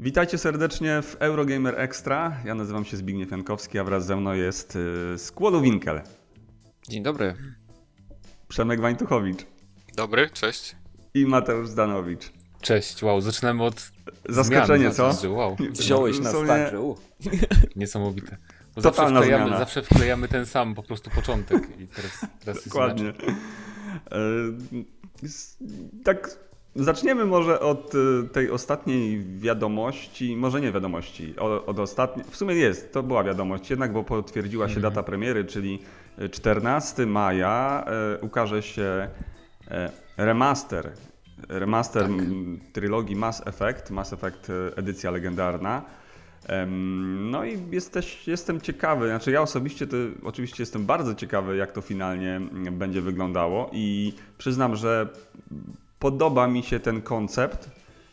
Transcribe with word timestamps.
Witajcie 0.00 0.38
serdecznie 0.38 1.02
w 1.02 1.16
Eurogamer 1.18 1.80
Extra. 1.80 2.36
Ja 2.44 2.54
nazywam 2.54 2.84
się 2.84 2.96
Zbigniew 2.96 3.30
Jankowski, 3.30 3.78
a 3.78 3.84
wraz 3.84 4.06
ze 4.06 4.16
mną 4.16 4.32
jest 4.32 4.76
y, 4.76 5.18
Skłolu 5.18 5.60
Winkel. 5.60 6.00
Dzień 6.88 7.02
dobry. 7.02 7.34
Przemek 8.48 8.80
Wańtuchowicz. 8.80 9.38
Dobry, 9.96 10.30
cześć. 10.30 10.76
I 11.14 11.26
Mateusz 11.26 11.68
Zdanowicz. 11.68 12.32
Cześć, 12.60 13.02
wow, 13.02 13.20
zaczynamy 13.20 13.64
od 13.64 13.90
Zaskoczenie, 14.28 14.92
zmian, 14.92 15.14
co? 15.14 15.30
Wow, 15.32 15.56
Wziąłeś 15.70 16.18
nas 16.20 16.34
tak, 16.46 16.72
że 16.72 16.78
niesamowite. 17.76 18.36
Bo 18.76 18.82
Totalna 18.82 19.10
zawsze 19.10 19.20
wklejamy, 19.22 19.44
zmiana. 19.44 19.58
zawsze 19.58 19.82
wklejamy 19.82 20.28
ten 20.28 20.46
sam 20.46 20.74
po 20.74 20.82
prostu 20.82 21.10
początek 21.10 21.62
i 21.80 21.86
teraz, 21.86 22.26
teraz 22.40 22.56
jest 22.56 22.68
Dokładnie. 22.68 23.12
s- 25.22 25.56
Tak, 26.04 26.38
zaczniemy 26.78 27.24
może 27.24 27.60
od 27.60 27.92
e, 27.94 28.28
tej 28.28 28.50
ostatniej 28.50 29.24
wiadomości, 29.38 30.36
może 30.36 30.60
nie 30.60 30.72
wiadomości, 30.72 31.34
od 31.66 31.78
ostatniej, 31.78 32.26
w 32.30 32.36
sumie 32.36 32.54
jest, 32.54 32.92
to 32.92 33.02
była 33.02 33.24
wiadomość 33.24 33.70
jednak, 33.70 33.92
bo 33.92 34.04
potwierdziła 34.04 34.68
się 34.68 34.80
data 34.80 35.02
premiery, 35.02 35.44
czyli 35.44 35.78
14 36.30 37.06
maja 37.06 37.84
e, 37.86 38.18
ukaże 38.20 38.62
się 38.62 39.08
remaster, 40.16 40.92
remaster 41.48 42.04
m, 42.04 42.60
trylogii 42.72 43.16
Mass 43.16 43.42
Effect, 43.46 43.90
Mass 43.90 44.12
Effect 44.12 44.52
edycja 44.76 45.10
legendarna. 45.10 45.82
No 47.18 47.44
i 47.44 47.58
jesteś, 47.70 48.28
jestem 48.28 48.60
ciekawy, 48.60 49.08
znaczy 49.08 49.30
ja 49.30 49.42
osobiście 49.42 49.86
to 49.86 49.96
oczywiście 50.24 50.62
jestem 50.62 50.86
bardzo 50.86 51.14
ciekawy, 51.14 51.56
jak 51.56 51.72
to 51.72 51.80
finalnie 51.80 52.36
mm, 52.36 52.78
będzie 52.78 53.02
wyglądało 53.02 53.70
i 53.72 54.12
przyznam, 54.38 54.76
że 54.76 55.08
podoba 55.98 56.48
mi 56.48 56.62
się 56.62 56.80
ten 56.80 57.02
koncept, 57.02 57.70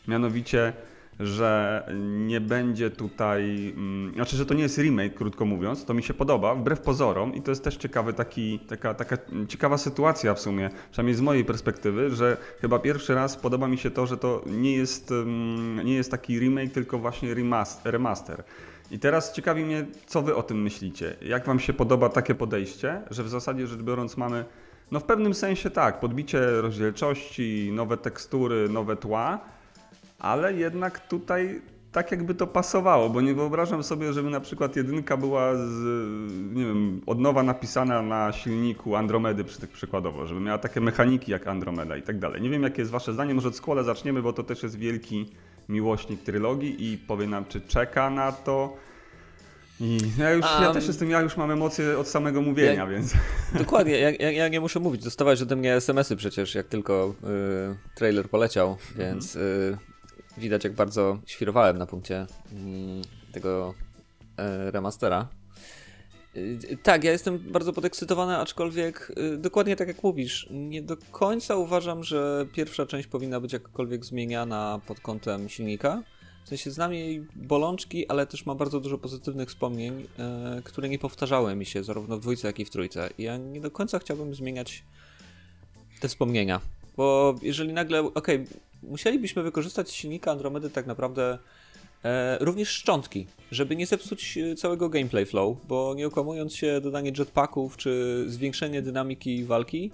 mianowicie, 0.08 0.72
że 1.20 1.82
nie 2.26 2.40
będzie 2.40 2.90
tutaj, 2.90 3.72
mm, 3.76 4.14
znaczy, 4.14 4.36
że 4.36 4.46
to 4.46 4.54
nie 4.54 4.62
jest 4.62 4.78
remake, 4.78 5.14
krótko 5.14 5.44
mówiąc, 5.44 5.84
to 5.84 5.94
mi 5.94 6.02
się 6.02 6.14
podoba, 6.14 6.54
wbrew 6.54 6.80
pozorom 6.80 7.34
i 7.34 7.42
to 7.42 7.50
jest 7.50 7.64
też 7.64 7.76
ciekawy 7.76 8.12
taki, 8.12 8.58
taka, 8.58 8.94
taka 8.94 9.16
ciekawa 9.48 9.78
sytuacja 9.78 10.34
w 10.34 10.40
sumie, 10.40 10.70
przynajmniej 10.90 11.14
z 11.14 11.20
mojej 11.20 11.44
perspektywy, 11.44 12.10
że 12.10 12.36
chyba 12.60 12.78
pierwszy 12.78 13.14
raz 13.14 13.36
podoba 13.36 13.68
mi 13.68 13.78
się 13.78 13.90
to, 13.90 14.06
że 14.06 14.16
to 14.16 14.42
nie 14.46 14.76
jest, 14.76 15.10
mm, 15.10 15.86
nie 15.86 15.94
jest 15.94 16.10
taki 16.10 16.38
remake, 16.40 16.72
tylko 16.72 16.98
właśnie 16.98 17.34
remas- 17.34 17.80
remaster. 17.84 18.44
I 18.90 18.98
teraz 18.98 19.32
ciekawi 19.32 19.64
mnie, 19.64 19.86
co 20.06 20.22
wy 20.22 20.36
o 20.36 20.42
tym 20.42 20.62
myślicie. 20.62 21.16
Jak 21.22 21.46
wam 21.46 21.60
się 21.60 21.72
podoba 21.72 22.08
takie 22.08 22.34
podejście, 22.34 23.02
że 23.10 23.22
w 23.22 23.28
zasadzie 23.28 23.66
rzecz 23.66 23.82
biorąc 23.82 24.16
mamy, 24.16 24.44
no 24.90 25.00
w 25.00 25.04
pewnym 25.04 25.34
sensie 25.34 25.70
tak, 25.70 26.00
podbicie 26.00 26.60
rozdzielczości, 26.60 27.70
nowe 27.72 27.96
tekstury, 27.96 28.68
nowe 28.68 28.96
tła, 28.96 29.40
ale 30.18 30.54
jednak 30.54 31.08
tutaj 31.08 31.60
tak 31.92 32.10
jakby 32.10 32.34
to 32.34 32.46
pasowało, 32.46 33.10
bo 33.10 33.20
nie 33.20 33.34
wyobrażam 33.34 33.82
sobie, 33.82 34.12
żeby 34.12 34.30
na 34.30 34.40
przykład 34.40 34.76
jedynka 34.76 35.16
była 35.16 35.54
z, 35.54 35.82
nie 36.54 36.64
wiem, 36.64 37.00
od 37.06 37.20
nowa 37.20 37.42
napisana 37.42 38.02
na 38.02 38.32
silniku 38.32 38.96
Andromedy 38.96 39.44
przy, 39.44 39.66
przykładowo, 39.66 40.26
żeby 40.26 40.40
miała 40.40 40.58
takie 40.58 40.80
mechaniki 40.80 41.32
jak 41.32 41.46
Andromeda 41.46 41.96
i 41.96 42.02
tak 42.02 42.18
dalej. 42.18 42.42
Nie 42.42 42.50
wiem 42.50 42.62
jakie 42.62 42.82
jest 42.82 42.92
wasze 42.92 43.12
zdanie, 43.12 43.34
może 43.34 43.48
od 43.48 43.56
Skłole 43.56 43.84
zaczniemy, 43.84 44.22
bo 44.22 44.32
to 44.32 44.42
też 44.42 44.62
jest 44.62 44.78
wielki 44.78 45.26
miłośnik 45.68 46.22
trylogii 46.22 46.92
i 46.92 46.98
powie 46.98 47.26
nam 47.26 47.44
czy 47.44 47.60
czeka 47.60 48.10
na 48.10 48.32
to. 48.32 48.76
I 49.80 49.98
ja 50.18 50.30
już, 50.30 50.44
ja 50.60 50.64
Um, 50.66 50.74
też 50.74 50.86
jestem, 50.86 51.10
ja 51.10 51.20
już 51.20 51.36
mam 51.36 51.50
emocje 51.50 51.98
od 51.98 52.08
samego 52.08 52.42
mówienia, 52.42 52.72
ja- 52.72 52.86
więc 52.86 53.12
Dokładnie, 53.58 53.98
ja, 53.98 54.10
ja, 54.10 54.30
ja 54.30 54.48
nie 54.48 54.60
muszę 54.60 54.80
mówić. 54.80 55.04
Dostawałeś 55.04 55.42
ode 55.42 55.56
mnie 55.56 55.74
SMS-y 55.74 56.16
przecież, 56.16 56.54
jak 56.54 56.66
tylko 56.66 57.14
y, 57.72 57.94
trailer 57.96 58.28
poleciał, 58.30 58.76
więc 58.96 59.36
y, 59.36 59.78
widać, 60.38 60.64
jak 60.64 60.72
bardzo 60.72 61.18
świrowałem 61.26 61.78
na 61.78 61.86
punkcie 61.86 62.22
y, 62.22 63.32
tego 63.32 63.74
y, 64.66 64.70
remastera. 64.70 65.28
Y, 66.36 66.78
tak, 66.82 67.04
ja 67.04 67.12
jestem 67.12 67.38
bardzo 67.38 67.72
podekscytowany, 67.72 68.36
aczkolwiek 68.36 69.12
y, 69.18 69.38
dokładnie 69.38 69.76
tak 69.76 69.88
jak 69.88 70.02
mówisz, 70.02 70.48
nie 70.50 70.82
do 70.82 70.96
końca 71.10 71.56
uważam, 71.56 72.04
że 72.04 72.46
pierwsza 72.52 72.86
część 72.86 73.08
powinna 73.08 73.40
być 73.40 73.52
jakkolwiek 73.52 74.04
zmieniana 74.04 74.80
pod 74.86 75.00
kątem 75.00 75.48
silnika. 75.48 76.02
W 76.46 76.48
sensie 76.48 76.70
znam 76.70 76.94
jej 76.94 77.26
bolączki, 77.36 78.08
ale 78.08 78.26
też 78.26 78.46
ma 78.46 78.54
bardzo 78.54 78.80
dużo 78.80 78.98
pozytywnych 78.98 79.48
wspomnień, 79.48 80.06
e, 80.18 80.62
które 80.64 80.88
nie 80.88 80.98
powtarzały 80.98 81.56
mi 81.56 81.66
się 81.66 81.84
zarówno 81.84 82.16
w 82.16 82.20
dwójce, 82.20 82.46
jak 82.46 82.58
i 82.58 82.64
w 82.64 82.70
trójce. 82.70 83.10
I 83.18 83.22
ja 83.22 83.36
nie 83.36 83.60
do 83.60 83.70
końca 83.70 83.98
chciałbym 83.98 84.34
zmieniać 84.34 84.84
te 86.00 86.08
wspomnienia. 86.08 86.60
Bo 86.96 87.34
jeżeli 87.42 87.72
nagle, 87.72 88.00
okej, 88.00 88.44
musielibyśmy 88.82 89.42
wykorzystać 89.42 89.90
silnika 89.90 90.30
Andromedy 90.32 90.70
tak 90.70 90.86
naprawdę 90.86 91.38
e, 92.04 92.38
również 92.40 92.68
szczątki, 92.68 93.26
żeby 93.50 93.76
nie 93.76 93.86
zepsuć 93.86 94.38
e, 94.38 94.54
całego 94.54 94.88
gameplay 94.88 95.26
flow, 95.26 95.56
bo 95.68 95.94
nie 95.94 96.06
okłamując 96.06 96.54
się, 96.54 96.80
dodanie 96.80 97.12
jetpacków 97.18 97.76
czy 97.76 98.24
zwiększenie 98.28 98.82
dynamiki 98.82 99.44
walki 99.44 99.90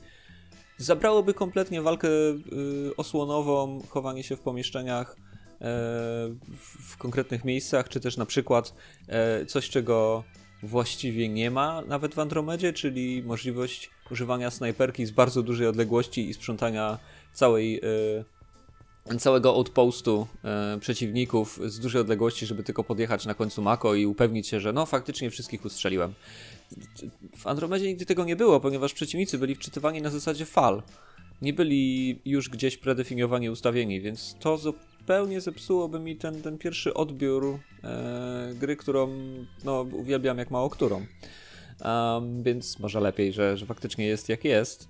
zabrałoby 0.79 1.35
kompletnie 1.35 1.83
walkę 1.83 2.09
y, 2.09 2.97
osłonową, 2.97 3.83
chowanie 3.89 4.23
się 4.23 4.37
w 4.37 4.41
pomieszczeniach 4.41 5.17
w, 5.63 6.93
w 6.93 6.97
konkretnych 6.97 7.45
miejscach, 7.45 7.89
czy 7.89 8.01
też 8.01 8.17
na 8.17 8.27
przykład 8.27 8.75
e, 9.09 9.47
coś, 9.47 9.69
czego 9.69 10.25
właściwie 10.63 11.29
nie 11.29 11.51
ma 11.51 11.83
nawet 11.83 12.15
w 12.15 12.19
Andromedzie, 12.19 12.73
czyli 12.73 13.23
możliwość 13.23 13.91
używania 14.11 14.51
snajperki 14.51 15.07
z 15.07 15.11
bardzo 15.11 15.43
dużej 15.43 15.67
odległości 15.67 16.29
i 16.29 16.35
sprzątania 16.35 16.99
całej, 17.33 17.81
e, 19.07 19.19
całego 19.19 19.51
outpostu 19.51 20.27
e, 20.45 20.79
przeciwników 20.81 21.61
z 21.67 21.81
dużej 21.81 22.01
odległości, 22.01 22.47
żeby 22.47 22.63
tylko 22.63 22.85
podjechać 22.85 23.27
na 23.27 23.35
końcu 23.35 23.63
Mako 23.63 23.95
i 23.95 24.07
upewnić 24.07 24.49
się, 24.49 24.61
że 24.61 24.73
no 24.73 24.87
faktycznie 24.87 25.31
wszystkich 25.31 25.65
ustrzeliłem. 25.65 26.15
W 27.37 27.47
Andromedzie 27.47 27.87
nigdy 27.87 28.07
tego 28.07 28.25
nie 28.25 28.37
było, 28.37 28.61
ponieważ 28.61 28.93
przeciwnicy 28.93 29.39
byli 29.39 29.55
wczytywani 29.55 30.03
na 30.03 30.11
zasadzie 30.11 30.47
fal. 30.47 30.83
Nie 31.43 31.53
byli 31.53 32.21
już 32.25 32.49
gdzieś 32.49 32.77
predefiniowani, 32.77 33.51
ustawieni, 33.51 34.01
więc 34.01 34.37
to 34.41 34.59
zupełnie 35.03 35.41
zepsułoby 35.41 36.01
mi 36.01 36.17
ten, 36.17 36.43
ten 36.43 36.59
pierwszy 36.59 36.95
odbiór 36.95 37.59
e, 37.85 38.55
gry, 38.55 38.77
którą 38.77 39.09
no, 39.65 39.87
uwielbiam 39.93 40.39
jak 40.39 40.51
mało 40.51 40.71
którą. 40.71 41.07
Um, 41.85 42.43
więc 42.43 42.79
może 42.79 43.01
lepiej, 43.01 43.33
że, 43.33 43.57
że 43.57 43.67
faktycznie 43.67 44.07
jest 44.07 44.29
jak 44.29 44.45
jest. 44.45 44.89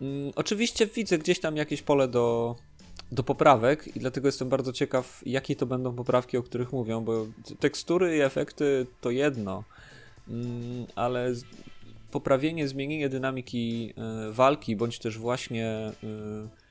Mm, 0.00 0.32
oczywiście 0.36 0.86
widzę 0.86 1.18
gdzieś 1.18 1.40
tam 1.40 1.56
jakieś 1.56 1.82
pole 1.82 2.08
do, 2.08 2.56
do 3.12 3.22
poprawek 3.22 3.96
i 3.96 4.00
dlatego 4.00 4.28
jestem 4.28 4.48
bardzo 4.48 4.72
ciekaw, 4.72 5.22
jakie 5.26 5.56
to 5.56 5.66
będą 5.66 5.94
poprawki, 5.94 6.36
o 6.36 6.42
których 6.42 6.72
mówią, 6.72 7.04
bo 7.04 7.26
tekstury 7.60 8.16
i 8.16 8.20
efekty 8.20 8.86
to 9.00 9.10
jedno, 9.10 9.64
mm, 10.28 10.86
ale 10.94 11.34
poprawienie, 12.10 12.68
zmienienie 12.68 13.08
dynamiki 13.08 13.94
y, 14.28 14.32
walki, 14.32 14.76
bądź 14.76 14.98
też 14.98 15.18
właśnie 15.18 15.92
y, 16.04 16.67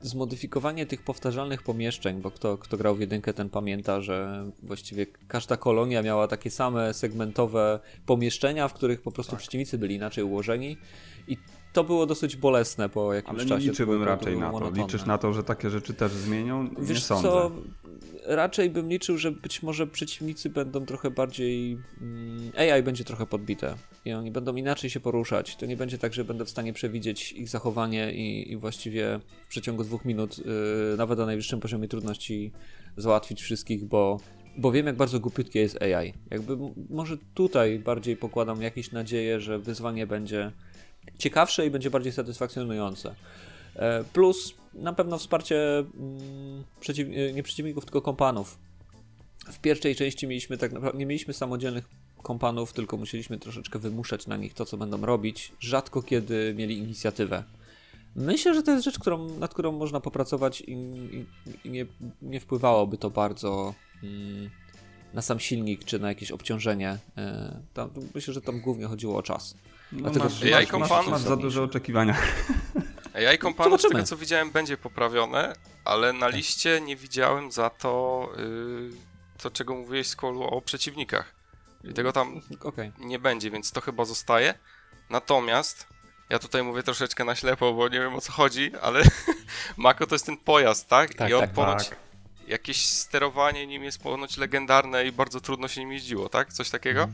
zmodyfikowanie 0.00 0.86
tych 0.86 1.02
powtarzalnych 1.02 1.62
pomieszczeń, 1.62 2.20
bo 2.20 2.30
kto, 2.30 2.58
kto 2.58 2.76
grał 2.76 2.94
w 2.94 3.00
jedynkę, 3.00 3.34
ten 3.34 3.50
pamięta, 3.50 4.00
że 4.00 4.44
właściwie 4.62 5.06
każda 5.06 5.56
kolonia 5.56 6.02
miała 6.02 6.28
takie 6.28 6.50
same 6.50 6.94
segmentowe 6.94 7.80
pomieszczenia, 8.06 8.68
w 8.68 8.74
których 8.74 9.02
po 9.02 9.12
prostu 9.12 9.36
przeciwnicy 9.36 9.78
byli 9.78 9.94
inaczej 9.94 10.24
ułożeni. 10.24 10.76
I 11.28 11.36
to 11.72 11.84
było 11.84 12.06
dosyć 12.06 12.36
bolesne 12.36 12.88
po 12.88 13.14
jakimś 13.14 13.34
ale 13.40 13.48
czasie. 13.48 13.64
to 13.66 13.70
liczyłbym 13.70 13.98
to 13.98 14.04
raczej 14.04 14.26
było 14.32 14.40
na 14.40 14.46
to. 14.46 14.52
monotonne. 14.52 14.82
Liczysz 14.82 15.06
na 15.06 15.18
to, 15.18 15.32
że 15.32 15.42
takie 15.42 15.70
rzeczy 15.70 15.94
też 15.94 16.12
zmienią? 16.12 16.62
nie 16.62 16.70
Wiesz 16.78 17.02
sądzę. 17.04 17.28
co, 17.28 17.50
raczej 18.26 18.70
bym 18.70 18.88
liczył, 18.88 19.18
że 19.18 19.32
być 19.32 19.62
może 19.62 19.86
przeciwnicy 19.86 20.50
będą 20.50 20.86
trochę 20.86 21.10
bardziej. 21.10 21.78
mm, 22.00 22.52
AI 22.74 22.82
będzie 22.82 23.04
trochę 23.04 23.26
podbite 23.26 23.74
i 24.04 24.12
oni 24.12 24.30
będą 24.30 24.56
inaczej 24.56 24.90
się 24.90 25.00
poruszać. 25.00 25.56
To 25.56 25.66
nie 25.66 25.76
będzie 25.76 25.98
tak, 25.98 26.14
że 26.14 26.24
będę 26.24 26.44
w 26.44 26.50
stanie 26.50 26.72
przewidzieć 26.72 27.32
ich 27.32 27.48
zachowanie 27.48 28.12
i, 28.12 28.52
i 28.52 28.56
właściwie 28.56 29.20
w 29.44 29.48
przeciągu 29.48 29.84
dwóch 29.84 30.04
minut, 30.04 30.38
yy, 30.38 30.44
nawet 30.98 31.18
na 31.18 31.26
najwyższym 31.26 31.60
poziomie 31.60 31.88
trudności, 31.88 32.52
załatwić 32.96 33.42
wszystkich, 33.42 33.84
bo. 33.84 34.20
Bo 34.58 34.72
wiem, 34.72 34.86
jak 34.86 34.96
bardzo 34.96 35.20
głupiutkie 35.20 35.60
jest 35.60 35.82
AI. 35.82 36.14
Jakby 36.30 36.56
może 36.90 37.16
tutaj 37.34 37.78
bardziej 37.78 38.16
pokładam 38.16 38.62
jakieś 38.62 38.92
nadzieję, 38.92 39.40
że 39.40 39.58
wyzwanie 39.58 40.06
będzie 40.06 40.52
ciekawsze 41.18 41.66
i 41.66 41.70
będzie 41.70 41.90
bardziej 41.90 42.12
satysfakcjonujące. 42.12 43.14
E, 43.76 44.04
Plus 44.04 44.54
na 44.74 44.92
pewno 44.92 45.18
wsparcie 45.18 45.78
mm, 45.78 46.64
przeciw, 46.80 47.08
e, 47.08 47.32
nie 47.32 47.42
przeciwników, 47.42 47.84
tylko 47.84 48.02
kompanów. 48.02 48.58
W 49.52 49.58
pierwszej 49.58 49.96
części 49.96 50.26
mieliśmy 50.26 50.58
tak 50.58 50.72
naprawdę, 50.72 50.98
nie 50.98 51.06
mieliśmy 51.06 51.34
samodzielnych 51.34 51.88
kompanów, 52.22 52.72
tylko 52.72 52.96
musieliśmy 52.96 53.38
troszeczkę 53.38 53.78
wymuszać 53.78 54.26
na 54.26 54.36
nich 54.36 54.54
to, 54.54 54.64
co 54.64 54.76
będą 54.76 55.00
robić. 55.00 55.52
Rzadko 55.60 56.02
kiedy 56.02 56.54
mieli 56.56 56.78
inicjatywę. 56.78 57.44
Myślę, 58.16 58.54
że 58.54 58.62
to 58.62 58.70
jest 58.70 58.84
rzecz, 58.84 58.98
którą, 58.98 59.38
nad 59.38 59.54
którą 59.54 59.72
można 59.72 60.00
popracować 60.00 60.60
i, 60.60 60.72
i, 60.72 61.26
i 61.64 61.70
nie, 61.70 61.86
nie 62.22 62.40
wpływałoby 62.40 62.98
to 62.98 63.10
bardzo 63.10 63.74
mm, 64.02 64.50
na 65.14 65.22
sam 65.22 65.40
silnik 65.40 65.84
czy 65.84 65.98
na 65.98 66.08
jakieś 66.08 66.30
obciążenie. 66.30 66.98
Tam, 67.74 67.90
myślę, 68.14 68.34
że 68.34 68.40
tam 68.40 68.60
głównie 68.60 68.86
chodziło 68.86 69.16
o 69.16 69.22
czas. 69.22 69.54
No 69.92 70.00
Dlatego 70.02 70.24
masz, 70.24 70.40
masz, 70.42 70.50
masz, 70.50 70.66
kompanów 70.66 71.10
masz 71.10 71.20
za 71.20 71.36
duże 71.36 71.62
oczekiwania. 71.62 72.16
Ja 73.14 73.32
i 73.32 73.38
Companus, 73.38 73.80
z 73.80 73.88
tego 73.88 74.02
co 74.02 74.16
widziałem, 74.16 74.50
będzie 74.50 74.76
poprawione, 74.76 75.52
ale 75.84 76.12
na 76.12 76.28
liście 76.28 76.80
nie 76.80 76.96
widziałem 76.96 77.52
za 77.52 77.70
to 77.70 78.28
yy, 78.36 78.90
to, 79.38 79.50
czego 79.50 79.74
mówiłeś 79.74 80.06
z 80.08 80.16
kolu 80.16 80.42
o 80.42 80.60
przeciwnikach. 80.60 81.34
I 81.84 81.94
tego 81.94 82.12
tam 82.12 82.40
Okej. 82.64 82.92
nie 82.98 83.18
będzie, 83.18 83.50
więc 83.50 83.72
to 83.72 83.80
chyba 83.80 84.04
zostaje. 84.04 84.54
Natomiast 85.10 85.86
ja 86.30 86.38
tutaj 86.38 86.62
mówię 86.62 86.82
troszeczkę 86.82 87.24
na 87.24 87.34
ślepo, 87.34 87.72
bo 87.72 87.88
nie 87.88 88.00
wiem 88.00 88.14
o 88.14 88.20
co 88.20 88.32
chodzi, 88.32 88.72
ale 88.82 89.02
Mako 89.76 90.06
to 90.06 90.14
jest 90.14 90.26
ten 90.26 90.36
pojazd, 90.36 90.88
tak? 90.88 91.14
Tak, 91.14 91.30
I 91.30 91.34
on 91.34 91.40
tak, 91.40 91.52
ponoć 91.52 91.88
tak. 91.88 91.98
jakieś 92.46 92.86
sterowanie 92.86 93.66
nim 93.66 93.84
jest 93.84 94.02
ponoć 94.02 94.36
legendarne 94.36 95.06
i 95.06 95.12
bardzo 95.12 95.40
trudno 95.40 95.68
się 95.68 95.80
nim 95.80 95.92
jeździło, 95.92 96.28
tak? 96.28 96.52
Coś 96.52 96.70
takiego? 96.70 97.08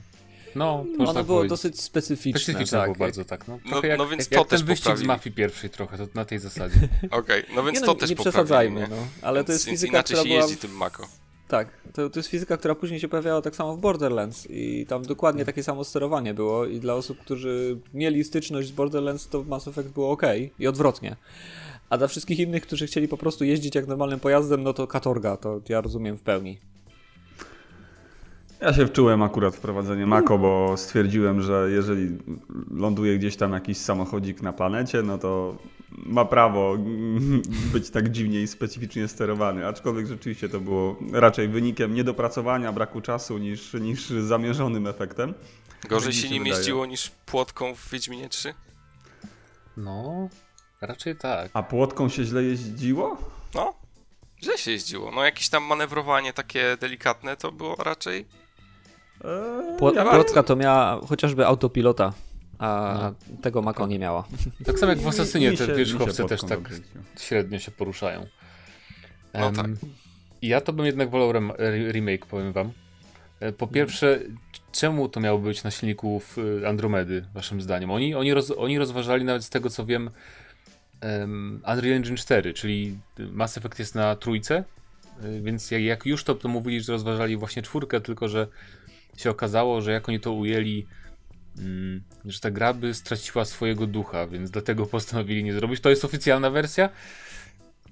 No, 0.56 0.84
można 0.98 1.10
Ono 1.10 1.24
było 1.24 1.38
powiedzieć. 1.38 1.50
dosyć 1.50 1.80
specyficzne. 1.80 2.40
Specyficzne 2.40 2.78
tak. 2.78 2.86
było 2.92 3.06
bardzo, 3.06 3.24
tak. 3.24 3.48
No, 3.48 3.58
No- 3.64 3.70
trochę 3.70 3.88
jak, 3.88 3.98
no 3.98 4.06
więc 4.08 4.20
jak, 4.24 4.30
to 4.30 4.38
jak 4.38 4.48
też 4.48 4.60
ten 4.60 4.66
wyścig 4.66 4.84
poprawili. 4.84 5.04
z 5.06 5.08
mafii 5.08 5.34
pierwszej 5.36 5.70
trochę, 5.70 5.98
to 5.98 6.06
na 6.14 6.24
tej 6.24 6.38
zasadzie. 6.38 6.88
Okej, 7.10 7.42
no 7.54 7.62
więc 7.64 7.74
nie, 7.80 7.86
to 7.86 7.92
no, 7.92 7.94
też 7.94 8.10
nie 8.10 8.16
przesadzajmy, 8.16 8.80
nie? 8.80 8.86
no. 8.88 8.96
Ale 9.22 9.44
to 9.44 9.48
Więc- 9.48 9.48
jest 9.48 9.66
więc 9.66 9.80
fizyka, 9.80 9.90
inaczej 9.98 10.14
która 10.16 10.22
się 10.22 10.28
była 10.28 10.40
jeździ 10.40 10.56
w- 10.56 10.60
tym 10.60 10.76
Mako. 10.76 11.06
Tak, 11.48 11.68
to, 11.92 12.10
to 12.10 12.18
jest 12.18 12.28
fizyka, 12.28 12.56
która 12.56 12.74
później 12.74 13.00
się 13.00 13.08
pojawiała 13.08 13.42
tak 13.42 13.56
samo 13.56 13.76
w 13.76 13.80
Borderlands 13.80 14.46
i 14.50 14.86
tam 14.88 15.02
dokładnie 15.02 15.44
takie 15.44 15.62
samo 15.62 15.84
sterowanie 15.84 16.34
było 16.34 16.66
i 16.66 16.80
dla 16.80 16.94
osób, 16.94 17.18
którzy 17.18 17.78
mieli 17.94 18.24
styczność 18.24 18.68
z 18.68 18.72
Borderlands 18.72 19.28
to 19.28 19.42
Mass 19.42 19.68
Effect 19.68 19.88
było 19.88 20.10
ok 20.10 20.22
i 20.58 20.66
odwrotnie. 20.66 21.16
A 21.90 21.98
dla 21.98 22.06
wszystkich 22.08 22.38
innych, 22.38 22.62
którzy 22.62 22.86
chcieli 22.86 23.08
po 23.08 23.16
prostu 23.16 23.44
jeździć 23.44 23.74
jak 23.74 23.86
normalnym 23.86 24.20
pojazdem, 24.20 24.62
no 24.62 24.72
to 24.72 24.86
katorga, 24.86 25.36
to 25.36 25.60
ja 25.68 25.80
rozumiem 25.80 26.16
w 26.16 26.22
pełni. 26.22 26.58
Ja 28.64 28.72
się 28.72 28.86
wczułem 28.86 29.22
akurat 29.22 29.56
w 29.56 29.60
prowadzenie 29.60 30.06
Mako, 30.06 30.38
bo 30.38 30.76
stwierdziłem, 30.76 31.42
że 31.42 31.68
jeżeli 31.70 32.18
ląduje 32.70 33.18
gdzieś 33.18 33.36
tam 33.36 33.52
jakiś 33.52 33.78
samochodzik 33.78 34.42
na 34.42 34.52
planecie, 34.52 35.02
no 35.02 35.18
to 35.18 35.56
ma 35.90 36.24
prawo 36.24 36.76
być 37.72 37.90
tak 37.90 38.08
dziwnie 38.08 38.42
i 38.42 38.46
specyficznie 38.46 39.08
sterowany. 39.08 39.66
Aczkolwiek 39.66 40.06
rzeczywiście 40.06 40.48
to 40.48 40.60
było 40.60 40.96
raczej 41.12 41.48
wynikiem 41.48 41.94
niedopracowania, 41.94 42.72
braku 42.72 43.00
czasu 43.00 43.38
niż, 43.38 43.74
niż 43.74 44.06
zamierzonym 44.08 44.86
efektem. 44.86 45.34
Gorzej 45.88 46.08
mi 46.08 46.14
się 46.14 46.22
się 46.22 46.28
nim 46.34 46.42
wydaje. 46.42 46.58
jeździło 46.58 46.86
niż 46.86 47.10
płotką 47.26 47.74
w 47.74 47.90
Wiedźminie 47.90 48.28
3? 48.28 48.54
No, 49.76 50.28
raczej 50.80 51.16
tak. 51.16 51.50
A 51.54 51.62
płotką 51.62 52.08
się 52.08 52.24
źle 52.24 52.42
jeździło? 52.42 53.16
No, 53.54 53.74
źle 54.42 54.58
się 54.58 54.70
jeździło. 54.70 55.10
No 55.10 55.24
jakieś 55.24 55.48
tam 55.48 55.64
manewrowanie 55.64 56.32
takie 56.32 56.76
delikatne 56.80 57.36
to 57.36 57.52
było 57.52 57.74
raczej... 57.74 58.43
Eee, 59.24 59.94
ja 59.94 60.04
Płotka 60.04 60.42
to 60.42 60.56
miała 60.56 61.00
chociażby 61.06 61.46
autopilota, 61.46 62.12
a 62.58 62.98
No. 63.02 63.14
tego 63.42 63.62
Mako 63.62 63.86
nie 63.86 63.98
miała. 63.98 64.24
Tak 64.64 64.78
samo 64.78 64.92
jak 64.92 65.00
w 65.00 65.06
Asasynie 65.08 65.52
te 65.52 65.74
wierzchowce 65.74 66.24
też 66.24 66.40
tak 66.40 66.60
średnio 67.20 67.58
się 67.58 67.70
poruszają. 67.70 68.26
No 69.34 69.46
Em, 69.48 69.54
tak. 69.54 69.66
Ja 70.42 70.60
to 70.60 70.72
bym 70.72 70.86
jednak 70.86 71.10
wolał 71.10 71.32
rem- 71.32 71.52
re- 71.58 71.92
remake, 71.92 72.26
powiem 72.26 72.52
wam. 72.52 72.72
E, 73.40 73.52
Po 73.52 73.66
pierwsze, 73.66 74.20
czemu 74.72 75.08
to 75.08 75.20
miało 75.20 75.38
być 75.38 75.64
na 75.64 75.70
silniku 75.70 76.22
y, 76.62 76.68
Andromedy, 76.68 77.24
waszym 77.34 77.60
zdaniem? 77.62 77.90
Oni, 77.90 78.14
oni, 78.14 78.34
roz, 78.34 78.50
oni 78.50 78.78
rozważali 78.78 79.24
nawet 79.24 79.44
z 79.44 79.50
tego, 79.50 79.70
co 79.70 79.86
wiem, 79.86 80.10
em, 81.00 81.62
Unreal 81.72 81.96
Engine 81.96 82.16
4, 82.16 82.54
czyli 82.54 82.98
Mass 83.18 83.58
Effect 83.58 83.78
jest 83.78 83.94
na 83.94 84.16
trójce, 84.16 84.64
y, 85.24 85.40
więc 85.42 85.70
jak, 85.70 85.82
jak 85.82 86.06
już 86.06 86.24
to, 86.24 86.34
to 86.34 86.48
mówili, 86.48 86.80
że 86.80 86.92
rozważali 86.92 87.36
właśnie 87.36 87.62
czwórkę, 87.62 88.00
tylko 88.00 88.28
że 88.28 88.46
się 89.16 89.30
okazało, 89.30 89.80
że 89.80 89.92
jak 89.92 90.08
oni 90.08 90.20
to 90.20 90.32
ujęli, 90.32 90.86
mm, 91.58 92.02
że 92.24 92.40
ta 92.40 92.50
gra 92.50 92.72
by 92.74 92.94
straciła 92.94 93.44
swojego 93.44 93.86
ducha, 93.86 94.26
więc 94.26 94.50
dlatego 94.50 94.86
postanowili 94.86 95.44
nie 95.44 95.52
zrobić. 95.52 95.80
To 95.80 95.90
jest 95.90 96.04
oficjalna 96.04 96.50
wersja. 96.50 96.88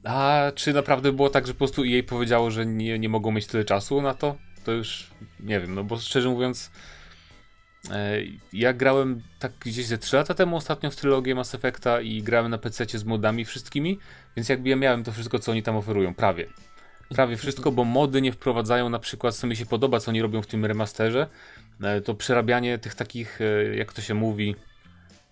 A 0.04 0.52
czy 0.54 0.72
naprawdę 0.72 1.12
było 1.12 1.30
tak, 1.30 1.46
że 1.46 1.52
po 1.52 1.58
prostu 1.58 1.84
jej 1.84 2.02
powiedziało, 2.02 2.50
że 2.50 2.66
nie, 2.66 2.98
nie 2.98 3.08
mogą 3.08 3.32
mieć 3.32 3.46
tyle 3.46 3.64
czasu 3.64 4.02
na 4.02 4.14
to? 4.14 4.36
To 4.64 4.72
już 4.72 5.10
nie 5.40 5.60
wiem, 5.60 5.74
no 5.74 5.84
bo 5.84 5.96
szczerze 5.96 6.28
mówiąc, 6.28 6.70
e, 7.90 8.18
ja 8.52 8.72
grałem 8.72 9.22
tak 9.38 9.52
gdzieś 9.60 9.86
ze 9.86 9.98
3 9.98 10.16
lata 10.16 10.34
temu 10.34 10.56
ostatnio 10.56 10.90
w 10.90 10.96
trylogię 10.96 11.34
Mass 11.34 11.54
Effecta 11.54 12.00
i 12.00 12.22
grałem 12.22 12.50
na 12.50 12.58
PC 12.58 12.86
z 12.98 13.04
modami 13.04 13.44
wszystkimi, 13.44 13.98
więc 14.36 14.48
jakby 14.48 14.68
ja 14.68 14.76
miałem 14.76 15.04
to 15.04 15.12
wszystko, 15.12 15.38
co 15.38 15.52
oni 15.52 15.62
tam 15.62 15.76
oferują, 15.76 16.14
prawie. 16.14 16.46
Prawie 17.14 17.36
wszystko, 17.36 17.72
bo 17.72 17.84
mody 17.84 18.22
nie 18.22 18.32
wprowadzają 18.32 18.88
na 18.88 18.98
przykład, 18.98 19.34
co 19.34 19.46
mi 19.46 19.56
się 19.56 19.66
podoba, 19.66 20.00
co 20.00 20.10
oni 20.10 20.22
robią 20.22 20.42
w 20.42 20.46
tym 20.46 20.64
remasterze, 20.64 21.26
e, 21.82 22.00
to 22.00 22.14
przerabianie 22.14 22.78
tych 22.78 22.94
takich, 22.94 23.40
e, 23.40 23.76
jak 23.76 23.92
to 23.92 24.02
się 24.02 24.14
mówi, 24.14 24.56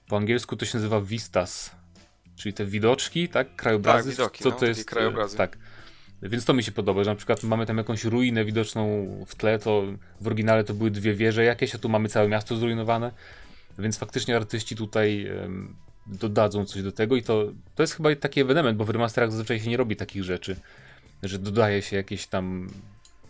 po 0.08 0.16
angielsku 0.16 0.56
to 0.56 0.64
się 0.64 0.78
nazywa 0.78 1.00
vistas, 1.00 1.70
czyli 2.36 2.52
te 2.52 2.64
widoczki, 2.64 3.28
tak, 3.28 3.56
krajobrazy, 3.56 4.10
Tak, 4.10 4.16
widoki, 4.16 4.44
co 4.44 4.50
no, 4.50 4.56
to 4.56 4.66
jest, 4.66 4.80
e, 4.80 4.84
krajobrazy. 4.84 5.36
tak. 5.36 5.58
Więc 6.22 6.44
to 6.44 6.54
mi 6.54 6.62
się 6.62 6.72
podoba, 6.72 7.04
że 7.04 7.10
na 7.10 7.16
przykład 7.16 7.42
mamy 7.42 7.66
tam 7.66 7.78
jakąś 7.78 8.04
ruinę 8.04 8.44
widoczną 8.44 9.06
w 9.26 9.34
tle, 9.34 9.58
to 9.58 9.82
w 10.20 10.26
oryginale 10.26 10.64
to 10.64 10.74
były 10.74 10.90
dwie 10.90 11.14
wieże 11.14 11.44
jakieś, 11.44 11.74
a 11.74 11.78
tu 11.78 11.88
mamy 11.88 12.08
całe 12.08 12.28
miasto 12.28 12.56
zrujnowane, 12.56 13.12
więc 13.78 13.98
faktycznie 13.98 14.36
artyści 14.36 14.76
tutaj 14.76 15.30
dodadzą 16.06 16.64
coś 16.64 16.82
do 16.82 16.92
tego 16.92 17.16
i 17.16 17.22
to, 17.22 17.52
to 17.74 17.82
jest 17.82 17.94
chyba 17.94 18.16
taki 18.16 18.40
ewenement, 18.40 18.78
bo 18.78 18.84
w 18.84 18.90
remasterach 18.90 19.30
zazwyczaj 19.30 19.60
się 19.60 19.70
nie 19.70 19.76
robi 19.76 19.96
takich 19.96 20.24
rzeczy, 20.24 20.56
że 21.22 21.38
dodaje 21.38 21.82
się 21.82 21.96
jakieś 21.96 22.26
tam 22.26 22.68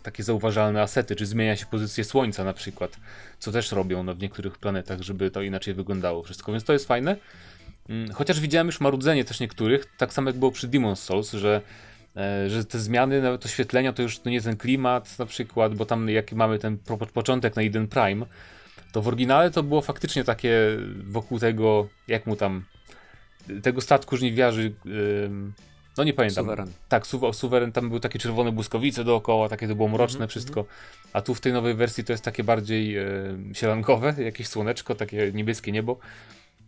takie 0.03 0.23
zauważalne 0.23 0.81
asety, 0.81 1.15
czy 1.15 1.25
zmienia 1.25 1.55
się 1.55 1.65
pozycję 1.65 2.03
słońca 2.03 2.43
na 2.43 2.53
przykład, 2.53 2.97
co 3.39 3.51
też 3.51 3.71
robią 3.71 4.03
no, 4.03 4.15
w 4.15 4.19
niektórych 4.19 4.57
planetach, 4.57 5.01
żeby 5.01 5.31
to 5.31 5.41
inaczej 5.41 5.73
wyglądało 5.73 6.23
wszystko, 6.23 6.51
więc 6.51 6.63
to 6.63 6.73
jest 6.73 6.87
fajne. 6.87 7.17
Mm, 7.89 8.11
Chociaż 8.11 8.39
widziałem 8.39 8.67
już 8.67 8.79
marudzenie 8.79 9.25
też 9.25 9.39
niektórych, 9.39 9.85
tak 9.97 10.13
samo 10.13 10.29
jak 10.29 10.39
było 10.39 10.51
przy 10.51 10.67
Demon's 10.67 10.95
Souls, 10.95 11.31
że, 11.31 11.61
e, 12.17 12.49
że 12.49 12.65
te 12.65 12.79
zmiany, 12.79 13.21
nawet 13.21 13.45
oświetlenia 13.45 13.93
to 13.93 14.01
już 14.01 14.19
to 14.19 14.29
nie 14.29 14.41
ten 14.41 14.57
klimat 14.57 15.19
na 15.19 15.25
przykład, 15.25 15.75
bo 15.75 15.85
tam 15.85 16.09
jak 16.09 16.31
mamy 16.31 16.59
ten 16.59 16.77
po, 16.77 16.97
początek 16.97 17.55
na 17.55 17.61
Eden 17.61 17.87
Prime, 17.87 18.25
to 18.91 19.01
w 19.01 19.07
oryginale 19.07 19.51
to 19.51 19.63
było 19.63 19.81
faktycznie 19.81 20.23
takie 20.23 20.77
wokół 21.03 21.39
tego, 21.39 21.87
jak 22.07 22.25
mu 22.25 22.35
tam, 22.35 22.65
tego 23.63 23.81
statku 23.81 24.17
żniwiarzy, 24.17 24.73
ym, 25.25 25.53
no 25.97 26.03
nie 26.03 26.13
pamiętam. 26.13 26.43
Suweren. 26.43 26.71
Tak, 26.89 27.07
su 27.07 27.33
suweren, 27.33 27.71
tam 27.71 27.87
były 27.87 27.99
takie 27.99 28.19
czerwone 28.19 28.51
błyskowice 28.51 29.03
dookoła, 29.03 29.49
takie 29.49 29.67
to 29.67 29.75
było 29.75 29.89
mroczne 29.89 30.15
Mhm, 30.15 30.29
wszystko, 30.29 30.65
a 31.13 31.21
tu 31.21 31.35
w 31.35 31.41
tej 31.41 31.53
nowej 31.53 31.73
wersji 31.73 32.03
to 32.03 32.13
jest 32.13 32.23
takie 32.23 32.43
bardziej 32.43 32.97
e, 32.97 33.05
sielankowe, 33.53 34.15
jakieś 34.17 34.47
słoneczko, 34.47 34.95
takie 34.95 35.31
niebieskie 35.33 35.71
niebo. 35.71 35.99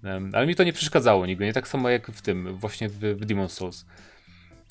Em, 0.03 0.31
ale 0.33 0.47
mi 0.47 0.55
to 0.55 0.63
nie 0.63 0.73
przeszkadzało 0.73 1.25
nigdy, 1.25 1.45
nie 1.45 1.53
tak 1.53 1.67
samo 1.67 1.89
jak 1.89 2.11
w 2.11 2.21
tym, 2.21 2.57
właśnie 2.57 2.89
w, 2.89 2.99
w 2.99 3.25
Demon's 3.25 3.49
Souls. 3.49 3.85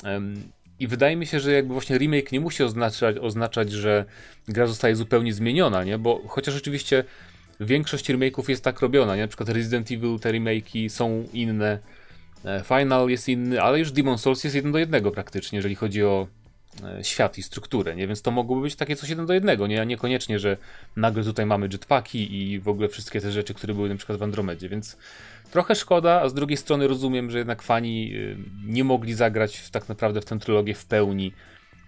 Em, 0.05 0.43
I 0.79 0.87
wydaje 0.87 1.17
mi 1.17 1.27
się, 1.27 1.41
że 1.41 1.53
jakby 1.53 1.73
właśnie 1.73 1.99
remake 1.99 2.33
nie 2.33 2.41
musi 2.41 2.63
oznaczać, 2.63 3.17
oznaczać, 3.19 3.73
że 3.73 4.05
gra 4.49 4.67
zostaje 4.67 4.97
zupełnie 4.97 5.35
zmieniona, 5.35 5.85
nie? 5.85 5.99
Bo 5.99 6.23
chociaż 6.29 6.57
oczywiście 6.57 7.05
większość 7.61 8.11
remake'ów 8.11 8.49
jest 8.49 8.65
tak 8.65 8.81
robiona, 8.81 9.17
nie? 9.17 9.23
Na 9.23 9.29
przykład 9.29 9.49
Resident 9.49 9.91
Evil, 9.91 10.19
te 10.21 10.33
remake'i 10.33 10.89
są 10.89 11.25
inne, 11.33 11.73
e, 11.73 11.79
Final 12.65 13.09
jest 13.09 13.29
inny, 13.29 13.63
ale 13.63 13.79
już 13.79 13.93
Demon's 13.93 14.19
Souls 14.19 14.45
jest 14.45 14.57
jeden 14.57 14.73
do 14.73 14.79
jednego 14.79 15.11
praktycznie, 15.11 15.57
jeżeli 15.57 15.75
chodzi 15.75 16.05
o 16.05 16.27
e, 16.85 17.05
świat 17.05 17.39
i 17.39 17.43
strukturę, 17.43 17.97
nie? 17.97 18.07
Więc 18.07 18.23
to 18.23 18.31
mogłoby 18.31 18.63
być 18.63 18.77
takie 18.77 18.97
coś 18.97 19.09
jeden 19.09 19.27
do 19.27 19.35
jednego, 19.35 19.67
nie? 19.67 19.87
Niekoniecznie, 19.87 20.39
że 20.39 20.57
nagle 20.97 21.25
tutaj 21.25 21.47
mamy 21.47 21.69
jetpacki 21.73 22.53
i 22.53 22.61
w 22.61 22.69
ogóle 22.69 22.89
wszystkie 22.89 23.21
te 23.21 23.33
rzeczy, 23.33 23.55
które 23.55 23.75
były 23.75 23.89
na 23.89 23.97
przykład 23.97 24.19
w 24.19 24.23
Andromedzie, 24.23 24.69
więc 24.69 24.97
trochę 25.51 25.75
szkoda, 25.75 26.21
a 26.21 26.29
z 26.29 26.35
drugiej 26.35 26.57
strony 26.57 26.89
rozumiem, 26.89 27.31
że 27.31 27.39
jednak 27.39 27.63
fani 27.63 28.15
y, 28.15 28.37
nie 28.67 28.85
mogli 28.85 29.15
zagrać 29.15 29.57
w, 29.57 29.71
tak 29.71 29.89
naprawdę 29.89 30.21
w 30.21 30.25
tę 30.25 30.39
trylogię 30.39 30.75
w 30.75 30.87
pełni 30.87 31.33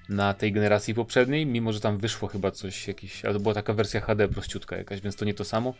na 0.09 0.35
tej 0.35 0.53
generacji 0.53 0.95
poprzedniej, 0.95 1.47
mimo 1.47 1.73
że 1.73 1.81
tam 1.81 1.99
wyszło 1.99 2.29
chyba 2.29 2.51
coś 2.51 2.89
jakieś, 2.89 3.25
ale 3.25 3.35
to 3.35 3.41
była 3.41 3.55
taka 3.55 3.73
wersja 3.73 4.01
HD 4.01 4.29
prościutka 4.29 4.77
jakaś, 4.77 5.01
więc 5.01 5.17
to 5.17 5.25
nie 5.25 5.35
to 5.35 5.45
samo. 5.45 5.75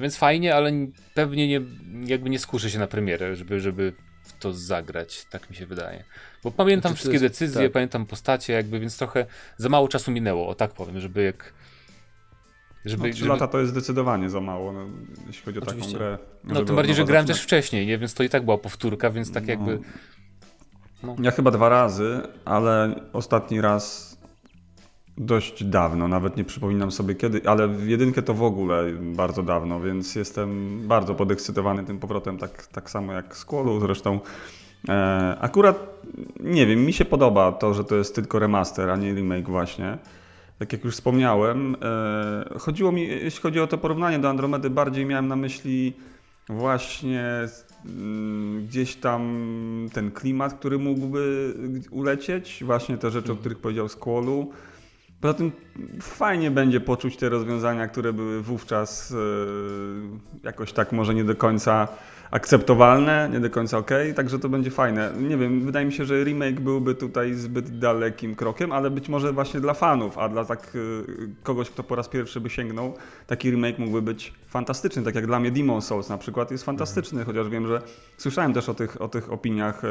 Więc 0.00 0.16
fajnie, 0.16 0.54
ale 0.54 0.72
pewnie 1.14 1.48
nie, 1.48 1.60
jakby 2.06 2.30
nie 2.30 2.38
skuszę 2.38 2.70
się 2.70 2.78
na 2.78 2.86
premierę, 2.86 3.36
żeby, 3.36 3.60
żeby 3.60 3.92
w 4.22 4.32
to 4.38 4.52
zagrać, 4.52 5.24
tak 5.30 5.50
mi 5.50 5.56
się 5.56 5.66
wydaje. 5.66 6.04
Bo 6.44 6.50
pamiętam 6.50 6.90
Znaczy, 6.90 6.96
wszystkie 6.96 7.12
jest- 7.24 7.24
decyzje, 7.34 7.62
tak. 7.62 7.72
pamiętam 7.72 8.06
postacie, 8.06 8.52
jakby, 8.52 8.80
więc 8.80 8.98
trochę 8.98 9.26
za 9.56 9.68
mało 9.68 9.88
czasu 9.88 10.10
minęło, 10.10 10.48
o 10.48 10.54
tak 10.54 10.72
powiem, 10.72 11.00
żeby 11.00 11.22
jak. 11.22 11.52
Żeby, 12.84 13.02
No, 13.08 13.12
trzy 13.14 13.18
żeby, 13.18 13.30
lata 13.32 13.46
to 13.48 13.58
jest 13.58 13.70
zdecydowanie 13.72 14.30
za 14.30 14.40
mało, 14.40 14.72
no, 14.72 14.86
jeśli 15.26 15.42
chodzi 15.44 15.58
o 15.58 15.62
Oczywiście. 15.62 15.92
taką 15.92 16.04
grę. 16.04 16.18
no 16.44 16.64
tym 16.64 16.76
bardziej, 16.76 16.94
że 16.94 17.04
grałem 17.04 17.26
zaczynać. 17.26 17.38
też 17.38 17.44
wcześniej, 17.46 17.86
nie? 17.86 17.98
Więc 17.98 18.14
to 18.14 18.22
i 18.22 18.28
tak 18.28 18.44
była 18.44 18.58
powtórka, 18.58 19.10
więc 19.10 19.32
tak 19.32 19.48
jakby. 19.48 19.78
No. 21.02 21.16
Ja 21.22 21.30
chyba 21.30 21.50
dwa 21.50 21.68
razy, 21.68 22.20
ale 22.44 22.94
ostatni 23.12 23.60
raz 23.60 24.15
dość 25.18 25.64
dawno, 25.64 26.08
nawet 26.08 26.36
nie 26.36 26.44
przypominam 26.44 26.90
sobie 26.90 27.14
kiedy, 27.14 27.40
ale 27.48 27.68
w 27.68 27.88
jedynkę 27.88 28.22
to 28.22 28.34
w 28.34 28.42
ogóle 28.42 28.92
bardzo 28.92 29.42
dawno, 29.42 29.80
więc 29.80 30.14
jestem 30.14 30.80
bardzo 30.88 31.14
podekscytowany 31.14 31.84
tym 31.84 31.98
powrotem, 31.98 32.38
tak, 32.38 32.66
tak 32.66 32.90
samo 32.90 33.12
jak 33.12 33.36
z 33.36 33.44
Qualu 33.44 33.80
zresztą. 33.80 34.20
E, 34.88 35.36
akurat, 35.40 36.02
nie 36.40 36.66
wiem, 36.66 36.84
mi 36.84 36.92
się 36.92 37.04
podoba 37.04 37.52
to, 37.52 37.74
że 37.74 37.84
to 37.84 37.96
jest 37.96 38.14
tylko 38.14 38.38
remaster, 38.38 38.90
a 38.90 38.96
nie 38.96 39.14
remake 39.14 39.48
właśnie. 39.48 39.98
Tak 40.58 40.72
jak 40.72 40.84
już 40.84 40.94
wspomniałem, 40.94 41.76
e, 41.82 42.58
chodziło 42.58 42.92
mi, 42.92 43.08
jeśli 43.08 43.42
chodzi 43.42 43.60
o 43.60 43.66
to 43.66 43.78
porównanie 43.78 44.18
do 44.18 44.28
Andromedy, 44.28 44.70
bardziej 44.70 45.06
miałem 45.06 45.28
na 45.28 45.36
myśli 45.36 45.92
właśnie 46.48 47.24
mm, 47.86 48.66
gdzieś 48.66 48.96
tam 48.96 49.38
ten 49.92 50.10
klimat, 50.10 50.54
który 50.54 50.78
mógłby 50.78 51.54
ulecieć, 51.90 52.64
właśnie 52.64 52.98
te 52.98 53.10
rzeczy, 53.10 53.32
o 53.32 53.36
których 53.36 53.58
powiedział 53.58 53.88
Squallu. 53.88 54.52
Poza 55.20 55.34
tym 55.34 55.52
fajnie 56.00 56.50
będzie 56.50 56.80
poczuć 56.80 57.16
te 57.16 57.28
rozwiązania, 57.28 57.88
które 57.88 58.12
były 58.12 58.42
wówczas 58.42 59.12
e, 59.12 59.16
jakoś 60.42 60.72
tak 60.72 60.92
może 60.92 61.14
nie 61.14 61.24
do 61.24 61.36
końca 61.36 61.88
akceptowalne, 62.30 63.28
nie 63.32 63.40
do 63.40 63.50
końca 63.50 63.78
ok, 63.78 63.90
także 64.16 64.38
to 64.38 64.48
będzie 64.48 64.70
fajne. 64.70 65.12
Nie 65.18 65.36
wiem, 65.36 65.60
wydaje 65.60 65.86
mi 65.86 65.92
się, 65.92 66.04
że 66.04 66.24
remake 66.24 66.60
byłby 66.60 66.94
tutaj 66.94 67.34
zbyt 67.34 67.78
dalekim 67.78 68.34
krokiem, 68.34 68.72
ale 68.72 68.90
być 68.90 69.08
może 69.08 69.32
właśnie 69.32 69.60
dla 69.60 69.74
fanów, 69.74 70.18
a 70.18 70.28
dla 70.28 70.44
tak 70.44 70.74
y, 70.74 71.04
kogoś, 71.42 71.70
kto 71.70 71.82
po 71.82 71.94
raz 71.94 72.08
pierwszy 72.08 72.40
by 72.40 72.50
sięgnął, 72.50 72.94
taki 73.26 73.50
remake 73.50 73.78
mógłby 73.78 74.02
być 74.02 74.32
fantastyczny, 74.48 75.02
tak 75.02 75.14
jak 75.14 75.26
dla 75.26 75.40
mnie 75.40 75.50
Demon 75.50 75.82
Souls 75.82 76.08
na 76.08 76.18
przykład 76.18 76.50
jest 76.50 76.64
fantastyczny, 76.64 77.18
mhm. 77.18 77.36
chociaż 77.36 77.52
wiem, 77.52 77.66
że 77.66 77.82
słyszałem 78.16 78.52
też 78.52 78.68
o 78.68 78.74
tych, 78.74 79.02
o 79.02 79.08
tych 79.08 79.32
opiniach, 79.32 79.84
y, 79.84 79.88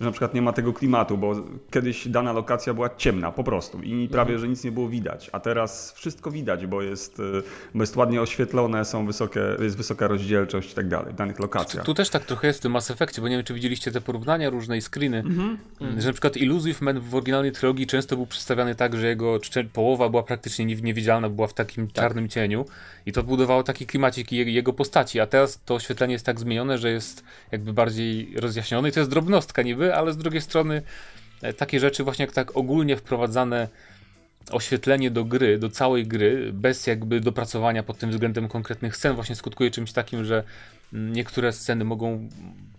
że 0.00 0.04
na 0.04 0.10
przykład 0.10 0.34
nie 0.34 0.42
ma 0.42 0.52
tego 0.52 0.72
klimatu, 0.72 1.18
bo 1.18 1.34
kiedyś 1.70 2.08
dana 2.08 2.32
lokacja 2.32 2.74
była 2.74 2.90
ciemna 2.96 3.32
po 3.32 3.44
prostu 3.44 3.82
i 3.82 4.08
prawie, 4.08 4.34
mhm. 4.34 4.38
że 4.38 4.48
nic 4.48 4.64
nie 4.64 4.72
było 4.72 4.88
widać, 4.88 5.30
a 5.32 5.40
teraz 5.40 5.92
wszystko 5.92 6.30
widać, 6.30 6.66
bo 6.66 6.82
jest, 6.82 7.20
y, 7.20 7.42
bo 7.74 7.82
jest 7.82 7.96
ładnie 7.96 8.22
oświetlone, 8.22 8.84
są 8.84 9.06
wysokie, 9.06 9.40
jest 9.60 9.76
wysoka 9.76 10.08
rozdzielczość 10.08 10.72
i 10.72 10.74
tak 10.74 10.88
dalej 10.88 11.12
w 11.12 11.16
danych 11.16 11.38
lokacjach. 11.38 11.69
Tu 11.84 11.94
też 11.94 12.10
tak 12.10 12.24
trochę 12.24 12.46
jest 12.46 12.58
w 12.58 12.62
tym 12.62 12.72
Mass 12.72 12.90
Effectie, 12.90 13.20
bo 13.20 13.28
nie 13.28 13.36
wiem, 13.36 13.44
czy 13.44 13.54
widzieliście 13.54 13.92
te 13.92 14.00
porównania 14.00 14.50
różne 14.50 14.78
i 14.78 14.82
screeny, 14.82 15.18
mm 15.18 15.58
-hmm. 15.80 16.00
że 16.00 16.06
na 16.06 16.12
przykład 16.12 16.36
Illusive 16.36 16.80
Man 16.80 17.00
w 17.00 17.14
oryginalnej 17.14 17.52
trilogii 17.52 17.86
często 17.86 18.16
był 18.16 18.26
przedstawiany 18.26 18.74
tak, 18.74 18.96
że 18.96 19.08
jego 19.08 19.38
połowa 19.72 20.08
była 20.08 20.22
praktycznie 20.22 20.64
niewidzialna, 20.64 21.28
była 21.28 21.46
w 21.46 21.54
takim 21.54 21.86
tak. 21.86 21.94
czarnym 21.94 22.28
cieniu 22.28 22.64
i 23.06 23.12
to 23.12 23.22
budowało 23.22 23.62
taki 23.62 23.86
klimacik 23.86 24.32
jego 24.32 24.72
postaci, 24.72 25.20
a 25.20 25.26
teraz 25.26 25.60
to 25.64 25.74
oświetlenie 25.74 26.12
jest 26.12 26.26
tak 26.26 26.40
zmienione, 26.40 26.78
że 26.78 26.90
jest 26.90 27.24
jakby 27.52 27.72
bardziej 27.72 28.34
rozjaśnione 28.36 28.88
i 28.88 28.92
to 28.92 29.00
jest 29.00 29.10
drobnostka 29.10 29.62
niby, 29.62 29.94
ale 29.94 30.12
z 30.12 30.16
drugiej 30.16 30.40
strony 30.40 30.82
e, 31.42 31.52
takie 31.52 31.80
rzeczy 31.80 32.04
właśnie 32.04 32.24
jak 32.24 32.34
tak 32.34 32.56
ogólnie 32.56 32.96
wprowadzane 32.96 33.68
oświetlenie 34.50 35.10
do 35.10 35.24
gry, 35.24 35.58
do 35.58 35.68
całej 35.68 36.06
gry, 36.06 36.50
bez 36.52 36.86
jakby 36.86 37.20
dopracowania 37.20 37.82
pod 37.82 37.98
tym 37.98 38.10
względem 38.10 38.48
konkretnych 38.48 38.96
scen, 38.96 39.14
właśnie 39.14 39.36
skutkuje 39.36 39.70
czymś 39.70 39.92
takim, 39.92 40.24
że 40.24 40.44
niektóre 40.92 41.52
sceny 41.52 41.84
mogą 41.84 42.28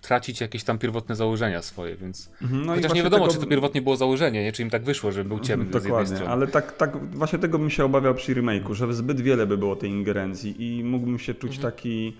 tracić 0.01 0.41
jakieś 0.41 0.63
tam 0.63 0.77
pierwotne 0.77 1.15
założenia 1.15 1.61
swoje, 1.61 1.95
więc 1.95 2.29
mhm, 2.41 2.65
no 2.65 2.75
chociaż 2.75 2.93
nie 2.93 3.03
wiadomo, 3.03 3.27
tego... 3.27 3.33
czy 3.33 3.43
to 3.45 3.49
pierwotnie 3.49 3.81
było 3.81 3.95
założenie, 3.95 4.43
nie? 4.43 4.51
czy 4.51 4.61
im 4.61 4.69
tak 4.69 4.83
wyszło, 4.83 5.11
że 5.11 5.25
był 5.25 5.39
ciemny 5.39 5.65
Dokładnie, 5.65 5.89
z 5.89 5.91
jednej 5.91 6.07
strony. 6.07 6.31
ale 6.33 6.47
tak, 6.47 6.77
tak 6.77 7.09
właśnie 7.09 7.39
tego 7.39 7.59
bym 7.59 7.69
się 7.69 7.85
obawiał 7.85 8.15
przy 8.15 8.35
remake'u, 8.35 8.73
że 8.73 8.93
zbyt 8.93 9.21
wiele 9.21 9.47
by 9.47 9.57
było 9.57 9.75
tej 9.75 9.89
ingerencji 9.89 10.79
i 10.79 10.83
mógłbym 10.83 11.19
się 11.19 11.33
czuć 11.33 11.55
mhm. 11.55 11.73
taki 11.73 12.17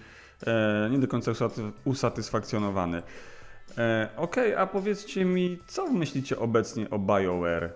e, 0.48 0.90
nie 0.92 1.00
do 1.00 1.08
końca 1.08 1.32
usatysfakcjonowany. 1.86 3.02
E, 3.78 4.10
Okej, 4.18 4.54
okay, 4.54 4.60
a 4.60 4.68
powiedzcie 4.68 5.26
mi, 5.26 5.58
co 5.68 5.94
myślicie 5.94 6.40
obecnie 6.40 6.90
o 6.90 7.00
BioWare 7.00 7.64
e, 7.64 7.72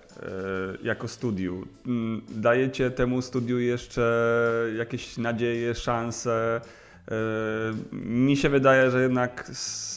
jako 0.83 1.07
studiu? 1.07 1.67
Mm, 1.85 2.21
dajecie 2.29 2.91
temu 2.91 3.21
studiu 3.21 3.59
jeszcze 3.59 4.33
jakieś 4.77 5.17
nadzieje, 5.17 5.75
szanse? 5.75 6.61
E, 7.11 7.15
mi 7.91 8.37
się 8.37 8.49
wydaje, 8.49 8.91
że 8.91 9.01
jednak 9.01 9.51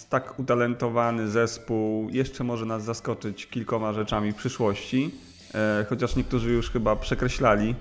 tak 0.09 0.39
utalentowany 0.39 1.29
zespół 1.29 2.09
jeszcze 2.11 2.45
może 2.45 2.67
nas 2.67 2.85
zaskoczyć 2.85 3.47
kilkoma 3.47 3.93
rzeczami 3.93 4.33
w 4.33 4.37
przyszłości, 4.37 5.11
e, 5.55 5.87
chociaż 5.89 6.17
niektórzy 6.17 6.53
już 6.53 6.71
chyba 6.71 6.97
przekreślali 6.97 7.75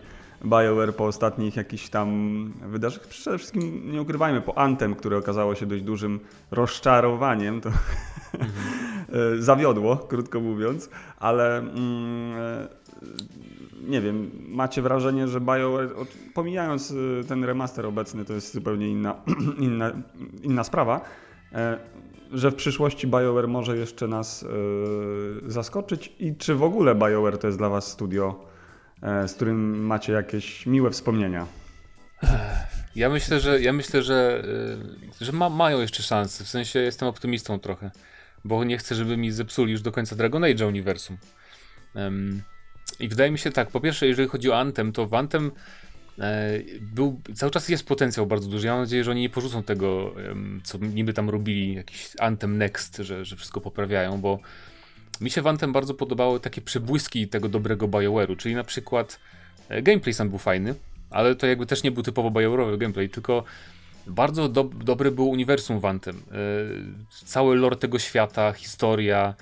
BioWare 0.45 0.95
po 0.95 1.05
ostatnich 1.05 1.55
jakichś 1.55 1.89
tam 1.89 2.53
wydarzeniach. 2.67 3.07
Przede 3.07 3.37
wszystkim 3.37 3.91
nie 3.91 4.01
ukrywajmy, 4.01 4.41
po 4.41 4.57
Antem, 4.57 4.95
które 4.95 5.17
okazało 5.17 5.55
się 5.55 5.65
dość 5.65 5.83
dużym 5.83 6.19
rozczarowaniem, 6.51 7.61
to 7.61 7.69
mhm. 8.33 9.41
zawiodło, 9.49 9.97
krótko 9.97 10.39
mówiąc, 10.39 10.89
ale 11.19 11.57
mm, 11.57 12.67
nie 13.87 14.01
wiem, 14.01 14.31
macie 14.47 14.81
wrażenie, 14.81 15.27
że 15.27 15.41
BioWare, 15.41 15.89
pomijając 16.33 16.91
y, 16.91 17.23
ten 17.27 17.43
remaster 17.43 17.85
obecny, 17.85 18.25
to 18.25 18.33
jest 18.33 18.53
zupełnie 18.53 18.89
inna, 18.89 19.15
inna, 19.59 19.91
inna 20.43 20.63
sprawa, 20.63 21.01
e, 21.53 21.77
że 22.31 22.51
w 22.51 22.55
przyszłości 22.55 23.07
BioWare 23.07 23.47
może 23.47 23.77
jeszcze 23.77 24.07
nas 24.07 24.43
e, 24.43 24.47
zaskoczyć 25.51 26.15
i 26.19 26.35
czy 26.35 26.55
w 26.55 26.63
ogóle 26.63 26.95
BioWare 26.95 27.37
to 27.37 27.47
jest 27.47 27.57
dla 27.57 27.69
Was 27.69 27.91
studio, 27.91 28.45
e, 29.01 29.27
z 29.27 29.33
którym 29.33 29.85
macie 29.85 30.13
jakieś 30.13 30.65
miłe 30.65 30.91
wspomnienia? 30.91 31.45
Ja 32.95 33.09
myślę, 33.09 33.39
że, 33.39 33.61
ja 33.61 33.73
myślę, 33.73 34.03
że, 34.03 34.43
że 35.21 35.31
ma, 35.31 35.49
mają 35.49 35.81
jeszcze 35.81 36.03
szanse. 36.03 36.43
W 36.43 36.47
sensie 36.47 36.79
jestem 36.79 37.07
optymistą 37.07 37.59
trochę, 37.59 37.91
bo 38.47 38.63
nie 38.63 38.77
chcę, 38.77 38.95
żeby 38.95 39.17
mi 39.17 39.31
zepsuli 39.31 39.71
już 39.71 39.81
do 39.81 39.91
końca 39.91 40.15
Dragon 40.15 40.43
Age 40.43 40.67
uniwersum. 40.67 41.17
Um, 41.95 42.41
i 42.99 43.07
wydaje 43.07 43.31
mi 43.31 43.39
się 43.39 43.51
tak, 43.51 43.71
po 43.71 43.81
pierwsze, 43.81 44.07
jeżeli 44.07 44.27
chodzi 44.27 44.51
o 44.51 44.59
Anthem, 44.59 44.91
to 44.91 45.07
w 45.07 45.13
Anthem 45.13 45.51
e, 46.19 46.59
był, 46.81 47.21
cały 47.35 47.51
czas 47.51 47.69
jest 47.69 47.87
potencjał 47.87 48.25
bardzo 48.25 48.49
duży. 48.49 48.67
Ja 48.67 48.73
mam 48.73 48.81
nadzieję, 48.81 49.03
że 49.03 49.11
oni 49.11 49.21
nie 49.21 49.29
porzucą 49.29 49.63
tego, 49.63 50.15
co 50.63 50.77
niby 50.77 51.13
tam 51.13 51.29
robili, 51.29 51.73
jakiś 51.73 52.09
Anthem 52.19 52.57
Next, 52.57 52.97
że, 52.97 53.25
że 53.25 53.35
wszystko 53.35 53.61
poprawiają, 53.61 54.21
bo 54.21 54.39
mi 55.21 55.29
się 55.29 55.41
w 55.41 55.47
Anthem 55.47 55.73
bardzo 55.73 55.93
podobały 55.93 56.39
takie 56.39 56.61
przebłyski 56.61 57.27
tego 57.27 57.49
dobrego 57.49 57.87
BioWare'u, 57.87 58.37
czyli 58.37 58.55
na 58.55 58.63
przykład 58.63 59.19
e, 59.69 59.81
gameplay 59.81 60.13
sam 60.13 60.29
był 60.29 60.39
fajny, 60.39 60.75
ale 61.09 61.35
to 61.35 61.47
jakby 61.47 61.65
też 61.65 61.83
nie 61.83 61.91
był 61.91 62.03
typowo 62.03 62.29
BioWare'owy 62.29 62.77
gameplay, 62.77 63.09
tylko 63.09 63.43
bardzo 64.07 64.49
do, 64.49 64.63
dobry 64.63 65.11
był 65.11 65.29
uniwersum 65.29 65.79
w 65.79 65.85
Anthem. 65.85 66.15
E, 66.15 67.25
cały 67.25 67.55
lore 67.55 67.75
tego 67.75 67.99
świata, 67.99 68.53
historia, 68.53 69.35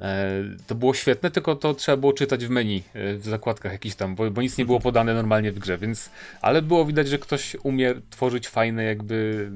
E, 0.00 0.42
to 0.66 0.74
było 0.74 0.94
świetne, 0.94 1.30
tylko 1.30 1.56
to 1.56 1.74
trzeba 1.74 1.96
było 1.96 2.12
czytać 2.12 2.46
w 2.46 2.50
menu, 2.50 2.82
e, 2.94 3.14
w 3.14 3.24
zakładkach 3.24 3.72
jakiś 3.72 3.94
tam, 3.94 4.14
bo, 4.14 4.30
bo, 4.30 4.42
nic 4.42 4.58
nie 4.58 4.64
było 4.64 4.80
podane 4.80 5.14
normalnie 5.14 5.52
w 5.52 5.58
grze, 5.58 5.78
więc, 5.78 6.10
ale 6.40 6.62
było 6.62 6.84
widać, 6.84 7.08
że 7.08 7.18
ktoś 7.18 7.56
umie 7.62 7.94
tworzyć 8.10 8.48
fajne 8.48 8.84
jakby 8.84 9.50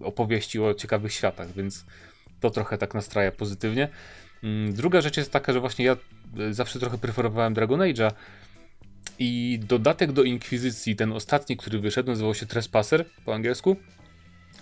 opowieści 0.00 0.60
o 0.60 0.74
ciekawych 0.74 1.12
światach, 1.12 1.52
więc 1.52 1.84
to 2.40 2.50
trochę 2.50 2.78
tak 2.78 2.94
nastraja 2.94 3.32
pozytywnie. 3.32 3.88
Mm, 4.42 4.72
druga 4.72 5.00
rzecz 5.00 5.16
jest 5.16 5.32
taka, 5.32 5.52
że 5.52 5.60
właśnie 5.60 5.84
ja 5.84 5.96
zawsze 6.50 6.78
trochę 6.78 6.98
preferowałem 6.98 7.54
Dragon 7.54 7.80
Age'a 7.80 8.10
i 9.18 9.60
dodatek 9.62 10.12
do 10.12 10.22
Inkwizycji, 10.22 10.96
ten 10.96 11.12
ostatni, 11.12 11.56
który 11.56 11.78
wyszedł, 11.78 12.10
nazywał 12.10 12.34
się 12.34 12.46
Trespasser 12.46 13.04
po 13.24 13.34
angielsku, 13.34 13.76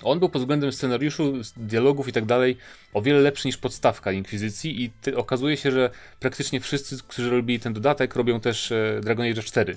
on 0.02 0.19
był 0.19 0.28
pod 0.28 0.42
względem 0.42 0.73
scenariuszu, 0.73 1.33
dialogów 1.57 2.09
i 2.09 2.12
tak 2.12 2.25
dalej 2.25 2.57
o 2.92 3.02
wiele 3.02 3.21
lepszy 3.21 3.49
niż 3.49 3.57
podstawka 3.57 4.12
Inkwizycji 4.12 4.85
i 4.85 4.90
ty, 4.90 5.16
okazuje 5.16 5.57
się, 5.57 5.71
że 5.71 5.90
praktycznie 6.21 6.61
wszyscy, 6.61 6.99
którzy 7.09 7.30
robili 7.30 7.61
ten 7.61 7.73
dodatek, 7.73 8.16
robią 8.16 8.40
też 8.40 8.73
e, 8.73 9.00
Dragon 9.02 9.26
Age 9.26 9.42
4, 9.42 9.76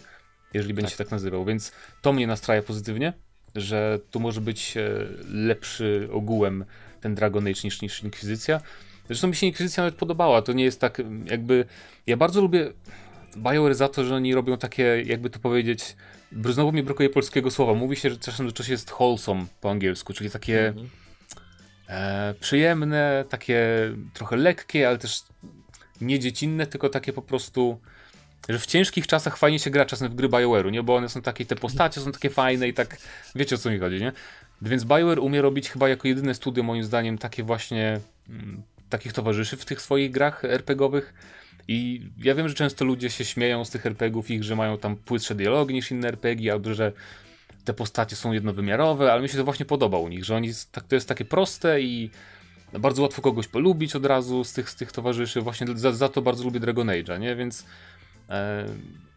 jeżeli 0.54 0.74
będzie 0.74 0.90
tak. 0.90 0.98
się 0.98 1.04
tak 1.04 1.12
nazywał, 1.12 1.46
więc 1.46 1.72
to 2.02 2.14
mnie 2.14 2.28
nastraja 2.28 2.62
pozytywnie, 2.62 3.14
że 3.56 4.00
tu 4.12 4.20
może 4.20 4.42
być 4.42 4.78
e, 4.78 4.90
lepszy 5.30 6.10
ogółem 6.12 6.66
ten 7.02 7.16
Dragon 7.16 7.48
Age 7.48 7.62
niż, 7.64 7.82
niż 7.82 8.04
Inkwizycja. 8.04 8.62
Zresztą 9.08 9.28
mi 9.28 9.36
się 9.36 9.48
Inkwizycja 9.48 9.84
nawet 9.84 10.00
podobała, 10.00 10.42
to 10.42 10.54
nie 10.54 10.64
jest 10.64 10.80
tak 10.80 11.02
jakby... 11.26 11.66
Ja 12.08 12.18
bardzo 12.18 12.42
lubię 12.42 12.74
BioWare 13.38 13.76
za 13.76 13.90
to, 13.90 14.06
że 14.06 14.16
oni 14.16 14.36
robią 14.36 14.58
takie, 14.58 15.04
jakby 15.06 15.30
to 15.30 15.40
powiedzieć, 15.40 15.96
znowu 16.46 16.72
mi 16.72 16.84
brakuje 16.84 17.10
polskiego 17.10 17.52
słowa. 17.52 17.74
Mówi 17.74 17.96
się, 17.96 18.10
że 18.10 18.18
czasem 18.18 18.46
do 18.46 18.52
czasu 18.52 18.72
jest 18.72 18.92
wholesome 18.92 19.46
po 19.62 19.72
angielsku, 19.72 20.14
czyli 20.14 20.30
takie 20.30 20.68
mhm. 20.68 20.90
e, 21.88 22.34
przyjemne, 22.40 23.26
takie 23.30 23.68
trochę 24.14 24.36
lekkie, 24.36 24.88
ale 24.88 24.98
też 24.98 25.24
nie 26.02 26.20
dziecinne, 26.20 26.68
tylko 26.68 26.90
takie 26.90 27.14
po 27.14 27.22
prostu 27.22 27.80
że 28.50 28.60
w 28.60 28.66
ciężkich 28.66 29.08
czasach 29.08 29.38
fajnie 29.38 29.60
się 29.60 29.70
gra 29.70 29.86
czasem 29.86 30.10
w 30.10 30.16
gry 30.16 30.30
BioWare'u, 30.30 30.72
nie? 30.72 30.84
Bo 30.84 30.96
one 30.96 31.10
są 31.10 31.22
takie, 31.22 31.46
te 31.46 31.56
postacie 31.56 32.02
są 32.02 32.12
takie 32.12 32.30
fajne 32.30 32.68
i 32.68 32.74
tak, 32.74 32.98
wiecie 33.36 33.56
o 33.56 33.58
co 33.58 33.72
mi 33.72 33.80
chodzi, 33.80 34.02
nie? 34.02 34.12
Więc 34.62 34.84
BioWare 34.84 35.20
umie 35.20 35.42
robić 35.42 35.70
chyba 35.70 35.90
jako 35.90 36.08
jedyne 36.08 36.34
studio 36.34 36.64
moim 36.64 36.84
zdaniem 36.84 37.18
takie 37.18 37.44
właśnie, 37.44 38.00
mm, 38.30 38.64
takich 38.90 39.14
towarzyszy 39.14 39.58
w 39.58 39.66
tych 39.66 39.82
swoich 39.82 40.12
grach 40.12 40.46
RPGowych, 40.46 41.14
i 41.68 42.02
ja 42.24 42.36
wiem, 42.36 42.50
że 42.50 42.56
często 42.56 42.86
ludzie 42.86 43.10
się 43.10 43.26
śmieją 43.26 43.66
z 43.66 43.70
tych 43.70 43.86
RPGów 43.86 44.32
ich, 44.32 44.44
że 44.44 44.56
mają 44.56 44.78
tam 44.78 44.96
płytsze 44.96 45.36
dialogi 45.36 45.74
niż 45.74 45.92
inne 45.92 46.08
RPG, 46.08 46.52
albo 46.52 46.74
że 46.74 46.92
te 47.66 47.74
postacie 47.74 48.16
są 48.16 48.32
jednowymiarowe, 48.32 49.14
ale 49.14 49.22
mi 49.22 49.30
się 49.30 49.38
to 49.38 49.44
właśnie 49.44 49.66
podoba 49.66 49.98
u 49.98 50.08
nich, 50.08 50.26
że 50.26 50.36
oni 50.36 50.50
tak, 50.72 50.84
to 50.84 50.96
jest 50.96 51.08
takie 51.08 51.26
proste 51.26 51.82
i 51.82 52.10
bardzo 52.80 53.02
łatwo 53.02 53.22
kogoś 53.22 53.48
polubić 53.48 53.96
od 53.96 54.06
razu 54.06 54.44
z 54.44 54.54
tych, 54.54 54.70
z 54.70 54.76
tych 54.76 54.92
towarzyszy. 54.92 55.42
Właśnie 55.42 55.68
za, 55.76 55.92
za 55.92 56.10
to 56.10 56.22
bardzo 56.22 56.44
lubię 56.44 56.60
Dragon 56.60 56.88
Age'a, 56.88 57.20
nie? 57.20 57.36
Więc 57.36 57.66
e, 58.30 58.66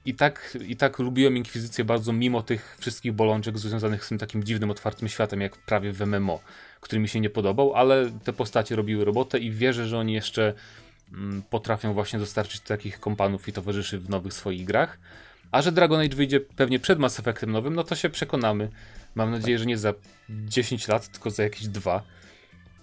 i, 0.05 0.15
tak, 0.15 0.59
i 0.67 0.77
tak 0.77 0.99
lubiłem 0.99 1.37
Inkwizycję 1.37 1.85
bardzo, 1.85 2.13
mimo 2.13 2.43
tych 2.43 2.77
wszystkich 2.81 3.13
bolączek 3.13 3.59
związanych 3.59 4.05
z 4.05 4.09
tym 4.09 4.19
takim 4.19 4.45
dziwnym, 4.45 4.71
otwartym 4.71 5.09
światem, 5.09 5.41
jak 5.41 5.57
prawie 5.57 5.93
w 5.93 6.01
MMO, 6.01 6.41
który 6.81 7.01
mi 7.01 7.09
się 7.09 7.21
nie 7.21 7.31
podobał, 7.31 7.75
ale 7.75 8.11
te 8.25 8.33
postacie 8.33 8.77
robiły 8.77 9.05
robotę 9.05 9.39
i 9.39 9.51
wierzę, 9.51 9.87
że 9.87 9.99
oni 9.99 10.13
jeszcze 10.13 10.55
potrafią 11.51 11.95
właśnie 11.95 12.19
dostarczyć 12.19 12.61
takich 12.61 13.01
kompanów 13.01 13.49
i 13.49 13.53
towarzyszy 13.53 13.99
w 13.99 14.09
nowych 14.09 14.33
swoich 14.33 14.65
grach. 14.65 14.99
A 15.51 15.63
że 15.63 15.73
Dragon 15.73 16.01
Age 16.01 16.17
wyjdzie 16.17 16.41
pewnie 16.41 16.79
przed 16.79 16.99
Mass 16.99 17.21
Effectem 17.21 17.53
nowym, 17.53 17.75
no 17.75 17.85
to 17.85 17.95
się 17.95 18.11
przekonamy 18.11 18.71
Mam 19.17 19.31
nadzieję, 19.31 19.59
że 19.59 19.67
nie 19.67 19.79
za 19.79 19.95
10 20.31 20.89
lat, 20.89 21.09
tylko 21.09 21.31
za 21.31 21.43
jakieś 21.43 21.69
dwa. 21.69 22.03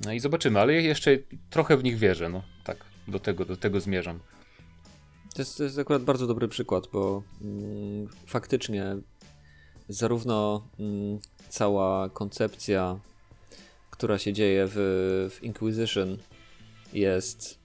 No 0.06 0.14
i 0.14 0.20
zobaczymy, 0.20 0.60
ale 0.60 0.74
jeszcze 0.74 1.18
trochę 1.50 1.78
w 1.78 1.84
nich 1.84 1.98
wierzę, 1.98 2.30
no 2.30 2.44
tak, 2.64 2.86
do 3.08 3.20
tego, 3.20 3.46
do 3.46 3.58
tego 3.58 3.80
zmierzam. 3.80 4.20
To 5.36 5.42
jest, 5.42 5.58
to 5.58 5.64
jest 5.64 5.80
akurat 5.80 6.04
bardzo 6.04 6.28
dobry 6.28 6.48
przykład, 6.48 6.88
bo 6.94 7.24
mm, 7.42 8.08
faktycznie 8.26 8.98
zarówno 9.90 10.68
mm, 10.80 11.20
cała 11.50 12.10
koncepcja, 12.10 13.00
która 13.92 14.18
się 14.18 14.34
dzieje 14.34 14.68
w, 14.68 14.76
w 15.32 15.44
Inquisition 15.44 16.18
jest 16.94 17.60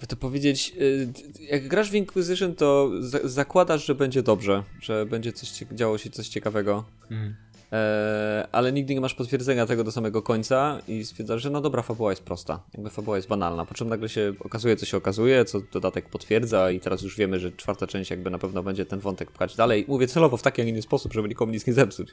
jakby 0.00 0.06
to 0.06 0.16
powiedzieć, 0.16 0.72
y, 0.80 1.12
jak 1.40 1.68
grasz 1.68 1.90
w 1.90 1.94
Inquisition, 1.94 2.54
to 2.54 2.90
za 3.00 3.18
zakładasz, 3.24 3.86
że 3.86 3.94
będzie 3.94 4.22
dobrze, 4.22 4.64
że 4.80 5.06
będzie 5.06 5.32
coś 5.32 5.64
działo 5.72 5.98
się 5.98 6.10
coś 6.10 6.28
ciekawego. 6.28 6.84
Mm. 7.10 7.34
E, 7.72 8.48
ale 8.52 8.72
nigdy 8.72 8.94
nie 8.94 9.00
masz 9.00 9.14
potwierdzenia 9.14 9.66
tego 9.66 9.84
do 9.84 9.92
samego 9.92 10.22
końca 10.22 10.80
i 10.88 11.04
stwierdzasz, 11.04 11.42
że 11.42 11.50
no 11.50 11.60
dobra, 11.60 11.82
fabuła 11.82 12.12
jest 12.12 12.22
prosta, 12.22 12.62
jakby 12.74 12.90
fabuła 12.90 13.16
jest 13.16 13.28
banalna, 13.28 13.66
po 13.66 13.74
czym 13.74 13.88
nagle 13.88 14.08
się 14.08 14.32
okazuje, 14.40 14.76
co 14.76 14.86
się 14.86 14.96
okazuje, 14.96 15.44
co 15.44 15.60
dodatek 15.72 16.08
potwierdza 16.08 16.70
i 16.70 16.80
teraz 16.80 17.02
już 17.02 17.16
wiemy, 17.16 17.40
że 17.40 17.52
czwarta 17.52 17.86
część 17.86 18.10
jakby 18.10 18.30
na 18.30 18.38
pewno 18.38 18.62
będzie 18.62 18.86
ten 18.86 19.00
wątek 19.00 19.30
pchać 19.30 19.56
dalej. 19.56 19.84
Mówię 19.88 20.06
celowo 20.06 20.36
w 20.36 20.42
taki, 20.42 20.62
a 20.62 20.64
inny 20.64 20.82
sposób, 20.82 21.12
żeby 21.12 21.28
nikomu 21.28 21.52
nic 21.52 21.66
nie 21.66 21.72
zepsuć. 21.72 22.08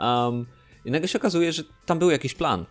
Um, 0.00 0.46
I 0.84 0.90
nagle 0.90 1.08
się 1.08 1.18
okazuje, 1.18 1.52
że 1.52 1.62
tam 1.86 1.98
był 1.98 2.10
jakiś 2.10 2.34
plan, 2.34 2.66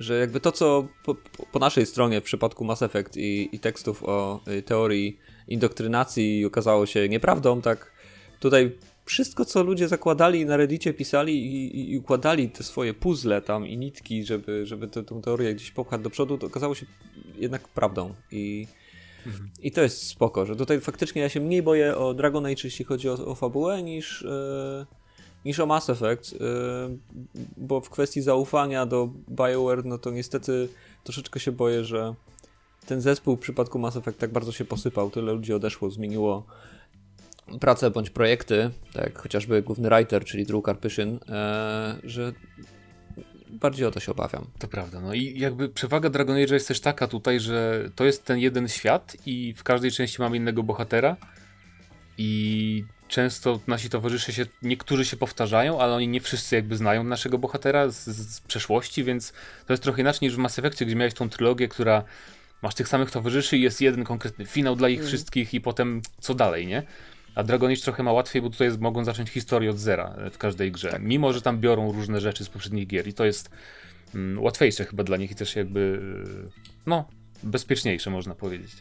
że 0.00 0.18
jakby 0.18 0.40
to, 0.40 0.52
co 0.52 0.88
po, 1.04 1.14
po, 1.52 1.58
naszej 1.58 1.86
stronie 1.86 2.20
w 2.20 2.24
przypadku 2.24 2.64
Mass 2.64 2.82
Effect 2.82 3.16
i, 3.16 3.48
i 3.52 3.58
tekstów 3.58 4.04
o 4.04 4.40
y, 4.48 4.62
teorii 4.62 5.18
indoktrynacji 5.48 6.44
okazało 6.44 6.86
się 6.86 7.08
nieprawdą, 7.08 7.62
tak 7.62 7.92
tutaj 8.40 8.78
wszystko, 9.04 9.44
co 9.44 9.62
ludzie 9.62 9.88
zakładali 9.88 10.46
na 10.46 10.56
Reddicie, 10.56 10.94
pisali 10.94 11.46
i, 11.46 11.92
i, 11.92 11.98
układali 11.98 12.48
te 12.48 12.62
swoje 12.62 12.94
puzzle 12.94 13.42
tam 13.42 13.66
i 13.66 13.76
nitki, 13.76 14.24
żeby, 14.24 14.66
żeby 14.66 14.88
tę, 14.88 15.04
tę 15.04 15.20
teorię 15.22 15.54
gdzieś 15.54 15.70
popchać 15.70 16.00
do 16.00 16.10
przodu, 16.10 16.38
to 16.38 16.46
okazało 16.46 16.74
się 16.74 16.86
jednak 17.36 17.68
prawdą. 17.68 18.14
I, 18.32 18.66
mhm. 19.26 19.50
i 19.62 19.72
to 19.72 19.82
jest 19.82 20.06
spoko, 20.06 20.46
że 20.46 20.56
tutaj 20.56 20.80
faktycznie 20.80 21.22
ja 21.22 21.28
się 21.28 21.40
mniej 21.40 21.62
boję 21.62 21.96
o 21.96 22.14
Dragon 22.14 22.46
Age, 22.46 22.62
jeśli 22.64 22.84
chodzi 22.84 23.08
o, 23.08 23.12
o 23.12 23.34
fabułę, 23.34 23.82
niż, 23.82 24.22
e, 24.22 24.86
niż 25.44 25.60
o 25.60 25.66
Mass 25.66 25.90
Effect, 25.90 26.32
e, 26.32 26.36
bo 27.56 27.80
w 27.80 27.90
kwestii 27.90 28.22
zaufania 28.22 28.86
do 28.86 29.08
BioWare, 29.28 29.84
no 29.84 29.98
to 29.98 30.10
niestety 30.10 30.68
troszeczkę 31.04 31.40
się 31.40 31.52
boję, 31.52 31.84
że 31.84 32.14
ten 32.86 33.00
zespół 33.00 33.36
w 33.36 33.40
przypadku 33.40 33.78
Mass 33.78 33.96
Effect 33.96 34.18
tak 34.18 34.32
bardzo 34.32 34.52
się 34.52 34.64
posypał, 34.64 35.10
tyle 35.10 35.32
ludzi 35.32 35.52
odeszło, 35.52 35.90
zmieniło 35.90 36.46
prace 37.60 37.90
bądź 37.90 38.10
projekty, 38.10 38.70
tak 38.92 39.18
chociażby 39.18 39.62
główny 39.62 39.88
writer, 39.88 40.24
czyli 40.24 40.46
Drew 40.46 40.62
Karpyszyn, 40.62 41.18
e, 41.28 41.96
że 42.04 42.32
bardziej 43.50 43.86
o 43.86 43.90
to 43.90 44.00
się 44.00 44.12
obawiam. 44.12 44.46
To 44.58 44.68
prawda. 44.68 45.00
No 45.00 45.14
i 45.14 45.38
jakby 45.38 45.68
przewaga 45.68 46.10
Dragon 46.10 46.36
Age 46.36 46.54
jest 46.54 46.68
też 46.68 46.80
taka 46.80 47.06
tutaj, 47.06 47.40
że 47.40 47.90
to 47.94 48.04
jest 48.04 48.24
ten 48.24 48.38
jeden 48.38 48.68
świat 48.68 49.16
i 49.26 49.54
w 49.54 49.62
każdej 49.62 49.90
części 49.90 50.22
mamy 50.22 50.36
innego 50.36 50.62
bohatera 50.62 51.16
i 52.18 52.84
często 53.10 53.60
nasi 53.66 53.90
towarzysze 53.90 54.32
się, 54.32 54.46
niektórzy 54.62 55.04
się 55.04 55.16
powtarzają, 55.16 55.80
ale 55.80 55.94
oni 55.94 56.08
nie 56.08 56.20
wszyscy 56.20 56.56
jakby 56.56 56.76
znają 56.76 57.04
naszego 57.04 57.38
bohatera 57.38 57.88
z, 57.88 58.04
z 58.06 58.40
przeszłości, 58.40 59.04
więc 59.04 59.32
to 59.66 59.72
jest 59.72 59.82
trochę 59.82 60.00
inaczej 60.00 60.28
niż 60.28 60.36
w 60.36 60.38
Mass 60.38 60.58
Effectie, 60.58 60.86
gdzie 60.86 60.96
miałeś 60.96 61.14
tą 61.14 61.28
trylogię, 61.28 61.68
która 61.68 62.04
masz 62.62 62.74
tych 62.74 62.88
samych 62.88 63.10
towarzyszy 63.10 63.56
i 63.56 63.62
jest 63.62 63.80
jeden 63.80 64.04
konkretny 64.04 64.46
finał 64.46 64.76
dla 64.76 64.88
ich 64.88 64.98
mm. 64.98 65.08
wszystkich 65.08 65.54
i 65.54 65.60
potem 65.60 66.02
co 66.20 66.34
dalej, 66.34 66.66
nie? 66.66 66.82
A 67.34 67.42
Dragon 67.42 67.70
Age 67.70 67.80
trochę 67.80 68.02
ma 68.02 68.12
łatwiej, 68.12 68.42
bo 68.42 68.50
tutaj 68.50 68.66
jest, 68.66 68.80
mogą 68.80 69.04
zacząć 69.04 69.30
historię 69.30 69.70
od 69.70 69.78
zera 69.78 70.14
e, 70.18 70.30
w 70.30 70.38
każdej 70.38 70.72
grze. 70.72 70.90
Tak. 70.90 71.02
Mimo, 71.02 71.32
że 71.32 71.42
tam 71.42 71.60
biorą 71.60 71.92
różne 71.92 72.20
rzeczy 72.20 72.44
z 72.44 72.48
poprzednich 72.48 72.86
gier 72.86 73.08
i 73.08 73.14
to 73.14 73.24
jest 73.24 73.50
mm, 74.14 74.42
łatwiejsze 74.42 74.84
chyba 74.84 75.04
dla 75.04 75.16
nich 75.16 75.30
i 75.30 75.34
też 75.34 75.56
jakby 75.56 76.00
e, 76.46 76.70
no, 76.86 77.08
bezpieczniejsze 77.42 78.10
można 78.10 78.34
powiedzieć. 78.34 78.72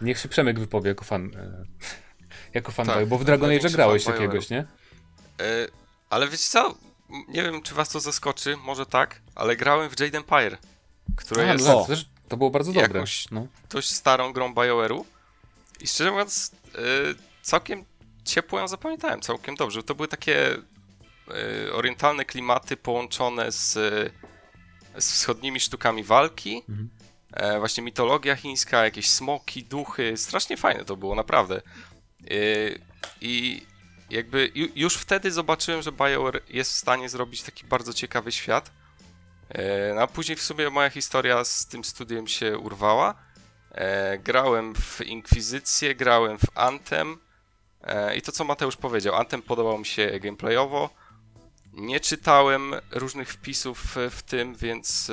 Niech 0.00 0.18
się 0.18 0.28
Przemek 0.28 0.60
wypowie 0.60 0.88
jako 0.88 1.04
fan. 1.04 1.30
E, 2.54 2.54
jako 2.54 2.72
fan, 2.72 2.86
tak, 2.86 3.06
bo 3.06 3.18
w 3.18 3.24
Dragon 3.24 3.50
Age 3.50 3.70
grałeś 3.70 4.06
jakiegoś, 4.06 4.50
nie? 4.50 4.58
E, 4.58 4.66
ale 6.10 6.28
wiecie 6.28 6.44
co? 6.48 6.74
Nie 7.28 7.42
wiem, 7.42 7.62
czy 7.62 7.74
was 7.74 7.88
to 7.88 8.00
zaskoczy, 8.00 8.56
może 8.56 8.86
tak, 8.86 9.20
ale 9.34 9.56
grałem 9.56 9.90
w 9.90 10.00
Jade 10.00 10.18
Empire, 10.18 10.58
które 11.16 11.50
A, 11.50 11.52
jest 11.52 11.66
no, 11.66 11.86
to 12.28 12.36
było 12.36 12.50
bardzo 12.50 12.72
dobre. 12.72 12.82
Jakąś 12.82 13.30
no. 13.30 13.46
dość 13.70 13.90
starą 13.90 14.32
grą 14.32 14.54
BioWare'u 14.54 15.04
i 15.80 15.86
szczerze 15.86 16.10
mówiąc, 16.10 16.52
yy, 16.74 17.14
całkiem 17.42 17.84
ciepło 18.24 18.60
ją 18.60 18.68
zapamiętałem, 18.68 19.20
całkiem 19.20 19.54
dobrze. 19.54 19.82
To 19.82 19.94
były 19.94 20.08
takie 20.08 20.56
yy, 21.28 21.72
orientalne 21.72 22.24
klimaty 22.24 22.76
połączone 22.76 23.52
z, 23.52 23.72
z 24.98 25.12
wschodnimi 25.12 25.60
sztukami 25.60 26.04
walki. 26.04 26.62
Mhm. 26.68 26.90
E, 27.32 27.58
właśnie 27.58 27.82
mitologia 27.82 28.36
chińska, 28.36 28.84
jakieś 28.84 29.08
smoki, 29.08 29.64
duchy. 29.64 30.16
Strasznie 30.16 30.56
fajne 30.56 30.84
to 30.84 30.96
było, 30.96 31.14
naprawdę. 31.14 31.62
Yy, 32.24 32.78
I 33.20 33.66
jakby 34.10 34.52
już 34.74 34.94
wtedy 34.94 35.32
zobaczyłem, 35.32 35.82
że 35.82 35.92
BioWare 35.92 36.42
jest 36.48 36.72
w 36.72 36.76
stanie 36.76 37.08
zrobić 37.08 37.42
taki 37.42 37.66
bardzo 37.66 37.92
ciekawy 37.92 38.32
świat. 38.32 38.70
No 39.94 40.02
a 40.02 40.06
później 40.06 40.36
w 40.36 40.42
sumie 40.42 40.70
moja 40.70 40.90
historia 40.90 41.44
z 41.44 41.66
tym 41.66 41.84
studiem 41.84 42.26
się 42.26 42.58
urwała. 42.58 43.14
E, 43.70 44.18
grałem 44.18 44.74
w 44.74 45.00
Inkwizycję, 45.00 45.94
grałem 45.94 46.38
w 46.38 46.44
Anthem 46.54 47.18
i 48.16 48.22
to 48.22 48.32
co 48.32 48.44
Mateusz 48.44 48.76
powiedział, 48.76 49.14
Anthem 49.14 49.42
podobał 49.42 49.78
mi 49.78 49.86
się 49.86 50.20
gameplayowo. 50.20 50.90
Nie 51.72 52.00
czytałem 52.00 52.74
różnych 52.90 53.32
wpisów 53.32 53.96
w 54.10 54.22
tym, 54.22 54.54
więc 54.54 55.10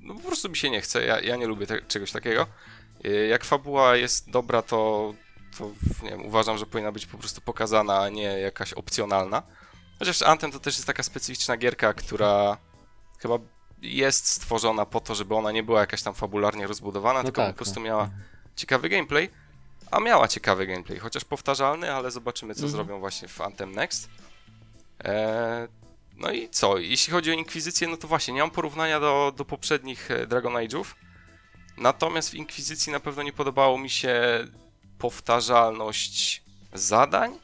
no, 0.00 0.14
po 0.14 0.20
prostu 0.20 0.48
mi 0.48 0.56
się 0.56 0.70
nie 0.70 0.80
chce. 0.80 1.04
Ja, 1.06 1.20
ja 1.20 1.36
nie 1.36 1.46
lubię 1.46 1.66
te, 1.66 1.82
czegoś 1.82 2.12
takiego. 2.12 2.46
Jak 3.28 3.44
fabuła 3.44 3.96
jest 3.96 4.30
dobra, 4.30 4.62
to, 4.62 5.14
to 5.58 5.70
nie 6.02 6.10
wiem, 6.10 6.26
uważam, 6.26 6.58
że 6.58 6.66
powinna 6.66 6.92
być 6.92 7.06
po 7.06 7.18
prostu 7.18 7.40
pokazana, 7.40 8.00
a 8.00 8.08
nie 8.08 8.22
jakaś 8.22 8.72
opcjonalna. 8.72 9.42
Chociaż 9.98 10.22
Anthem 10.22 10.52
to 10.52 10.60
też 10.60 10.74
jest 10.74 10.86
taka 10.86 11.02
specyficzna 11.02 11.56
gierka, 11.56 11.94
która 11.94 12.56
chyba 13.18 13.38
jest 13.82 14.28
stworzona 14.28 14.86
po 14.86 15.00
to, 15.00 15.14
żeby 15.14 15.34
ona 15.34 15.52
nie 15.52 15.62
była 15.62 15.80
jakaś 15.80 16.02
tam 16.02 16.14
fabularnie 16.14 16.66
rozbudowana, 16.66 17.18
no 17.18 17.24
tylko 17.24 17.42
tak, 17.42 17.50
po 17.50 17.56
prostu 17.56 17.80
no. 17.80 17.86
miała 17.86 18.10
ciekawy 18.56 18.88
gameplay. 18.88 19.30
A 19.90 20.00
miała 20.00 20.28
ciekawy 20.28 20.66
gameplay, 20.66 20.98
chociaż 20.98 21.24
powtarzalny, 21.24 21.94
ale 21.94 22.10
zobaczymy, 22.10 22.54
co 22.54 22.62
mhm. 22.62 22.72
zrobią 22.72 23.00
właśnie 23.00 23.28
w 23.28 23.40
Anthem 23.40 23.72
Next. 23.72 24.08
Eee, 25.04 25.68
no 26.16 26.30
i 26.30 26.48
co? 26.48 26.78
Jeśli 26.78 27.12
chodzi 27.12 27.30
o 27.30 27.34
Inkwizycję, 27.34 27.88
no 27.88 27.96
to 27.96 28.08
właśnie, 28.08 28.34
nie 28.34 28.40
mam 28.40 28.50
porównania 28.50 29.00
do, 29.00 29.32
do 29.36 29.44
poprzednich 29.44 30.10
e, 30.10 30.26
Dragon 30.26 30.52
Age'ów. 30.52 30.84
Natomiast 31.76 32.30
w 32.30 32.34
Inkwizycji 32.34 32.92
na 32.92 33.00
pewno 33.00 33.22
nie 33.22 33.32
podobało 33.32 33.78
mi 33.78 33.90
się 33.90 34.14
powtarzalność 35.02 36.42
zadań. 36.72 37.38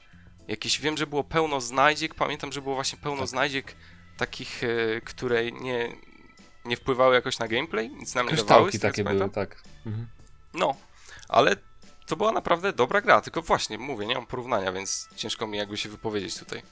Jakieś 0.48 0.80
wiem, 0.80 0.96
że 0.96 1.06
było 1.06 1.24
pełno 1.24 1.60
znajdziek. 1.60 2.14
Pamiętam, 2.14 2.52
że 2.52 2.62
było 2.62 2.74
właśnie 2.74 2.98
pełno 2.98 3.20
tak. 3.20 3.28
znajdziek 3.28 3.74
takich, 4.16 4.64
e, 4.64 5.00
które 5.00 5.52
nie, 5.52 5.92
nie 6.64 6.76
wpływały 6.76 7.14
jakoś 7.14 7.38
na 7.38 7.48
gameplay, 7.48 7.90
nic 7.90 8.14
nam 8.14 8.26
nie 8.26 8.36
dawały. 8.36 8.72
takie 8.72 9.04
były, 9.04 9.30
tak. 9.30 9.62
Mhm. 9.86 10.08
No, 10.54 10.74
ale 11.28 11.56
to 12.06 12.16
była 12.16 12.32
naprawdę 12.32 12.72
dobra 12.72 13.00
gra, 13.00 13.20
tylko 13.20 13.42
właśnie, 13.42 13.78
mówię, 13.78 14.06
nie 14.06 14.14
mam 14.14 14.26
porównania, 14.26 14.72
więc 14.72 15.08
ciężko 15.16 15.46
mi 15.46 15.58
jakby 15.58 15.76
się 15.76 15.88
wypowiedzieć 15.88 16.38
tutaj. 16.38 16.62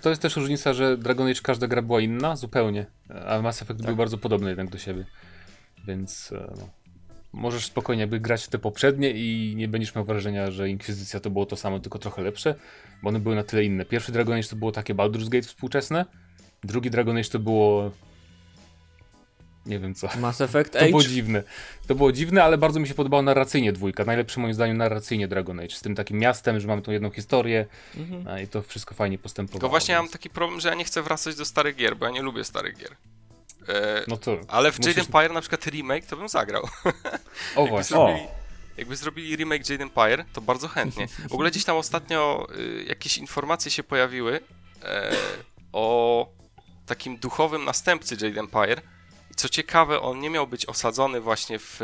To 0.00 0.10
jest 0.10 0.22
też 0.22 0.36
różnica, 0.36 0.72
że 0.72 0.96
Dragon 0.96 1.28
Age 1.28 1.40
każda 1.42 1.66
gra 1.66 1.82
była 1.82 2.00
inna, 2.00 2.36
zupełnie, 2.36 2.86
a 3.26 3.42
Mass 3.42 3.62
Effect 3.62 3.80
tak. 3.80 3.86
był 3.86 3.96
bardzo 3.96 4.18
podobny 4.18 4.48
jednak 4.48 4.70
do 4.70 4.78
siebie, 4.78 5.06
więc 5.86 6.32
e, 6.32 6.54
no, 6.58 6.68
możesz 7.32 7.66
spokojnie 7.66 8.00
jakby 8.00 8.20
grać 8.20 8.44
w 8.44 8.48
te 8.48 8.58
poprzednie 8.58 9.10
i 9.10 9.54
nie 9.56 9.68
będziesz 9.68 9.94
miał 9.94 10.04
wrażenia, 10.04 10.50
że 10.50 10.68
Inkwizycja 10.68 11.20
to 11.20 11.30
było 11.30 11.46
to 11.46 11.56
samo, 11.56 11.80
tylko 11.80 11.98
trochę 11.98 12.22
lepsze, 12.22 12.54
bo 13.02 13.08
one 13.08 13.20
były 13.20 13.34
na 13.34 13.42
tyle 13.42 13.64
inne. 13.64 13.84
Pierwszy 13.84 14.12
Dragon 14.12 14.34
Age 14.34 14.48
to 14.48 14.56
było 14.56 14.72
takie 14.72 14.94
Baldur's 14.94 15.28
Gate 15.28 15.48
współczesne, 15.48 16.04
drugi 16.64 16.90
Dragon 16.90 17.16
Age 17.16 17.28
to 17.28 17.38
było 17.38 17.90
nie 19.66 19.78
wiem 19.78 19.94
co. 19.94 20.08
Mass 20.20 20.40
Effect 20.40 20.72
To 20.78 20.86
było 20.86 21.02
dziwne. 21.02 21.42
To 21.86 21.94
było 21.94 22.12
dziwne, 22.12 22.44
ale 22.44 22.58
bardzo 22.58 22.80
mi 22.80 22.88
się 22.88 22.94
podobała 22.94 23.22
narracyjnie 23.22 23.72
dwójka. 23.72 24.04
Najlepszy 24.04 24.40
moim 24.40 24.54
zdaniem 24.54 24.76
narracyjnie 24.76 25.28
Dragon 25.28 25.60
Age. 25.60 25.74
Z 25.74 25.80
tym 25.80 25.94
takim 25.94 26.18
miastem, 26.18 26.60
że 26.60 26.68
mamy 26.68 26.82
tą 26.82 26.92
jedną 26.92 27.10
historię 27.10 27.66
mhm. 27.96 28.44
i 28.44 28.48
to 28.48 28.62
wszystko 28.62 28.94
fajnie 28.94 29.18
postępowało. 29.18 29.60
Tylko 29.60 29.68
właśnie 29.68 29.94
więc... 29.94 30.04
mam 30.04 30.12
taki 30.12 30.30
problem, 30.30 30.60
że 30.60 30.68
ja 30.68 30.74
nie 30.74 30.84
chcę 30.84 31.02
wracać 31.02 31.36
do 31.36 31.44
starych 31.44 31.76
gier, 31.76 31.96
bo 31.96 32.06
ja 32.06 32.12
nie 32.12 32.22
lubię 32.22 32.44
starych 32.44 32.78
gier. 32.78 32.96
E, 33.68 34.04
no 34.08 34.16
to 34.16 34.36
ale 34.48 34.72
w 34.72 34.78
musisz... 34.78 34.96
Jade 34.96 35.06
Empire 35.06 35.32
na 35.32 35.40
przykład 35.40 35.66
remake 35.66 36.06
to 36.06 36.16
bym 36.16 36.28
zagrał. 36.28 36.68
O 37.56 37.66
właśnie. 37.66 37.96
Zrobili, 37.96 38.26
jakby 38.76 38.96
zrobili 38.96 39.36
remake 39.36 39.70
Jade 39.70 39.82
Empire, 39.84 40.24
to 40.32 40.40
bardzo 40.40 40.68
chętnie. 40.68 41.08
W 41.28 41.32
ogóle 41.32 41.50
gdzieś 41.50 41.64
tam 41.64 41.76
ostatnio 41.76 42.46
y, 42.58 42.84
jakieś 42.88 43.18
informacje 43.18 43.70
się 43.70 43.82
pojawiły 43.82 44.40
e, 44.82 45.12
o 45.72 46.26
takim 46.86 47.16
duchowym 47.16 47.64
następcy 47.64 48.14
Jade 48.20 48.40
Empire, 48.40 48.82
i 49.30 49.34
co 49.34 49.48
ciekawe, 49.48 50.00
on 50.00 50.20
nie 50.20 50.30
miał 50.30 50.46
być 50.46 50.66
osadzony 50.66 51.20
właśnie 51.20 51.58
w, 51.58 51.76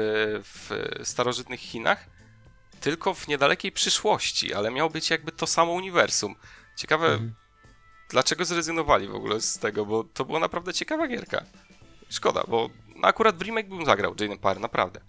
w 0.45 0.71
starożytnych 1.05 1.61
Chinach, 1.61 2.07
tylko 2.81 3.15
w 3.15 3.29
niedalekiej 3.29 3.73
przyszłości, 3.73 4.55
ale 4.55 4.71
miał 4.71 4.91
być 4.91 5.11
jakby 5.11 5.33
to 5.33 5.47
samo 5.47 5.73
uniwersum. 5.73 6.35
Ciekawe, 6.77 7.07
Mhm. 7.07 7.35
dlaczego 8.09 8.45
zrezygnowali 8.45 9.09
w 9.09 9.15
ogóle 9.15 9.41
z 9.41 9.59
tego, 9.59 9.87
bo 9.87 10.05
to 10.05 10.25
była 10.25 10.41
naprawdę 10.41 10.75
ciekawa 10.75 11.09
gierka. 11.09 11.45
Szkoda, 12.09 12.45
bo 12.49 12.69
akurat 13.03 13.37
w 13.37 13.43
remake 13.43 13.69
bym 13.69 13.85
zagrał 13.85 14.15
Jade 14.21 14.33
Empire, 14.33 14.61
naprawdę. 14.61 15.01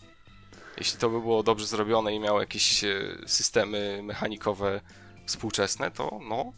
Jeśli 0.78 1.00
to 1.00 1.10
by 1.10 1.20
było 1.22 1.44
dobrze 1.44 1.66
zrobione 1.68 2.16
i 2.16 2.20
miało 2.20 2.40
jakieś 2.40 2.84
e, 2.84 2.90
systemy 3.26 4.02
mechanikowe 4.04 4.82
współczesne, 5.26 5.92
to 5.92 6.20
no, 6.30 6.54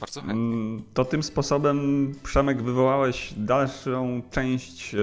bardzo 0.00 0.20
chętnie. 0.20 0.36
Mm, 0.36 0.82
To 0.94 1.04
tym 1.04 1.22
sposobem, 1.22 2.12
Przemek, 2.22 2.62
wywołałeś 2.62 3.34
dalszą 3.36 4.22
część 4.30 4.94
e, 4.94 4.98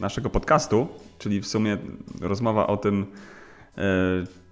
naszego 0.00 0.30
podcastu, 0.30 0.88
czyli 1.18 1.40
w 1.40 1.46
sumie 1.46 1.78
rozmowa 2.20 2.66
o 2.66 2.76
tym, 2.76 3.06
e, 3.78 3.82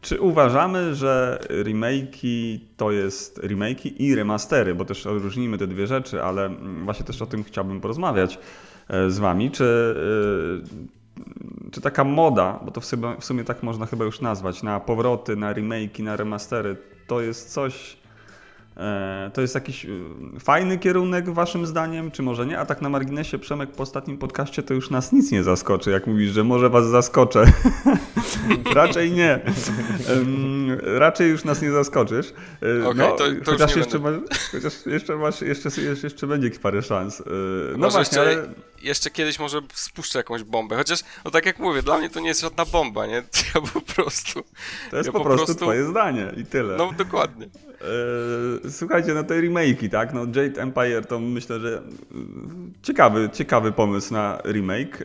czy 0.04 0.20
uważamy, 0.20 0.94
że 0.94 1.38
remake'i 1.48 2.58
to 2.76 2.92
jest 2.92 3.38
remake'i 3.38 3.92
i 3.98 4.14
remastery, 4.14 4.74
bo 4.74 4.84
też 4.84 5.06
odróżnimy 5.06 5.58
te 5.58 5.66
dwie 5.66 5.86
rzeczy, 5.86 6.22
ale 6.22 6.50
właśnie 6.84 7.06
też 7.06 7.22
o 7.22 7.26
tym 7.26 7.44
chciałbym 7.44 7.80
porozmawiać 7.80 8.38
e, 8.88 9.10
z 9.10 9.18
wami. 9.18 9.50
Czy, 9.50 9.94
e, 11.66 11.70
czy 11.70 11.80
taka 11.80 12.04
moda, 12.04 12.60
bo 12.64 12.70
to 12.70 12.80
w 12.80 12.84
sumie, 12.84 13.16
w 13.20 13.24
sumie 13.24 13.44
tak 13.44 13.62
można 13.62 13.86
chyba 13.86 14.04
już 14.04 14.20
nazwać, 14.20 14.62
na 14.62 14.80
powroty, 14.80 15.36
na 15.36 15.54
remake'i, 15.54 16.02
na 16.02 16.16
remastery, 16.16 16.76
to 17.06 17.20
jest 17.20 17.52
coś, 17.52 17.96
E, 18.76 19.30
To 19.34 19.40
jest 19.40 19.54
jakiś 19.54 19.86
fajny 20.40 20.78
kierunek 20.78 21.30
waszym 21.30 21.66
zdaniem, 21.66 22.10
czy 22.10 22.22
może 22.22 22.46
nie? 22.46 22.58
A 22.58 22.66
tak 22.66 22.82
na 22.82 22.88
marginesie, 22.88 23.38
Przemek, 23.38 23.72
po 23.72 23.82
ostatnim 23.82 24.18
podcaście 24.18 24.62
to 24.62 24.74
już 24.74 24.90
nas 24.90 25.12
nic 25.12 25.32
nie 25.32 25.42
zaskoczy, 25.42 25.90
jak 25.90 26.06
mówisz, 26.06 26.32
że 26.32 26.44
może 26.44 26.70
was 26.70 26.86
zaskoczę. 26.86 27.44
raczej 28.74 29.12
nie. 29.12 29.40
Raczej 30.82 31.30
już 31.30 31.44
nas 31.44 31.62
nie 31.62 31.70
zaskoczysz. 31.72 32.26
E, 32.82 32.88
Okej, 32.88 33.08
to- 33.08 33.16
to 33.16 33.26
już 33.26 33.44
chociaż, 33.46 33.76
jeszcze 33.76 33.98
masz, 33.98 34.14
chociaż 34.52 34.86
jeszcze 34.86 35.16
masz, 35.16 35.40
jeszcze, 35.40 35.68
jeszcze, 36.02 36.26
będzie 36.26 36.50
parę 36.50 36.82
szans. 36.82 37.20
E, 37.20 37.24
No 37.72 37.78
Może 37.78 37.90
właśnie, 37.90 38.18
jeszcze, 38.22 38.38
ale... 38.42 38.48
jeszcze 38.82 39.10
kiedyś 39.10 39.38
może 39.38 39.60
spuszczę 39.74 40.18
jakąś 40.18 40.42
bombę, 40.42 40.76
chociaż, 40.76 41.00
no 41.24 41.30
tak 41.30 41.46
jak 41.46 41.58
mówię, 41.58 41.82
dla 41.82 41.98
mnie 41.98 42.10
to 42.10 42.20
nie 42.20 42.28
jest 42.28 42.40
żadna 42.40 42.64
bomba, 42.64 43.06
nie? 43.06 43.22
Ja 43.54 43.60
po 43.60 43.80
prostu... 43.80 44.42
To 44.90 44.96
jest 44.96 45.06
ja 45.06 45.12
po, 45.12 45.18
po 45.18 45.24
prostu, 45.24 45.46
prostu- 45.46 45.64
twoje 45.64 45.84
zdanie 45.84 46.32
i 46.36 46.44
tyle. 46.44 46.76
No 46.76 46.92
dokładnie. 46.98 47.46
E, 48.64 48.70
Słuchajcie, 48.70 49.14
no 49.14 49.24
te 49.24 49.34
remake'i, 49.34 49.90
tak? 49.90 50.14
No 50.14 50.20
Jade 50.20 50.62
Empire 50.62 51.06
to 51.06 51.18
myślę, 51.20 51.60
że 51.60 51.78
e, 51.78 51.82
ciekawy, 52.82 53.30
ciekawy 53.32 53.72
pomysł 53.72 54.12
na 54.12 54.38
remake. 54.44 55.04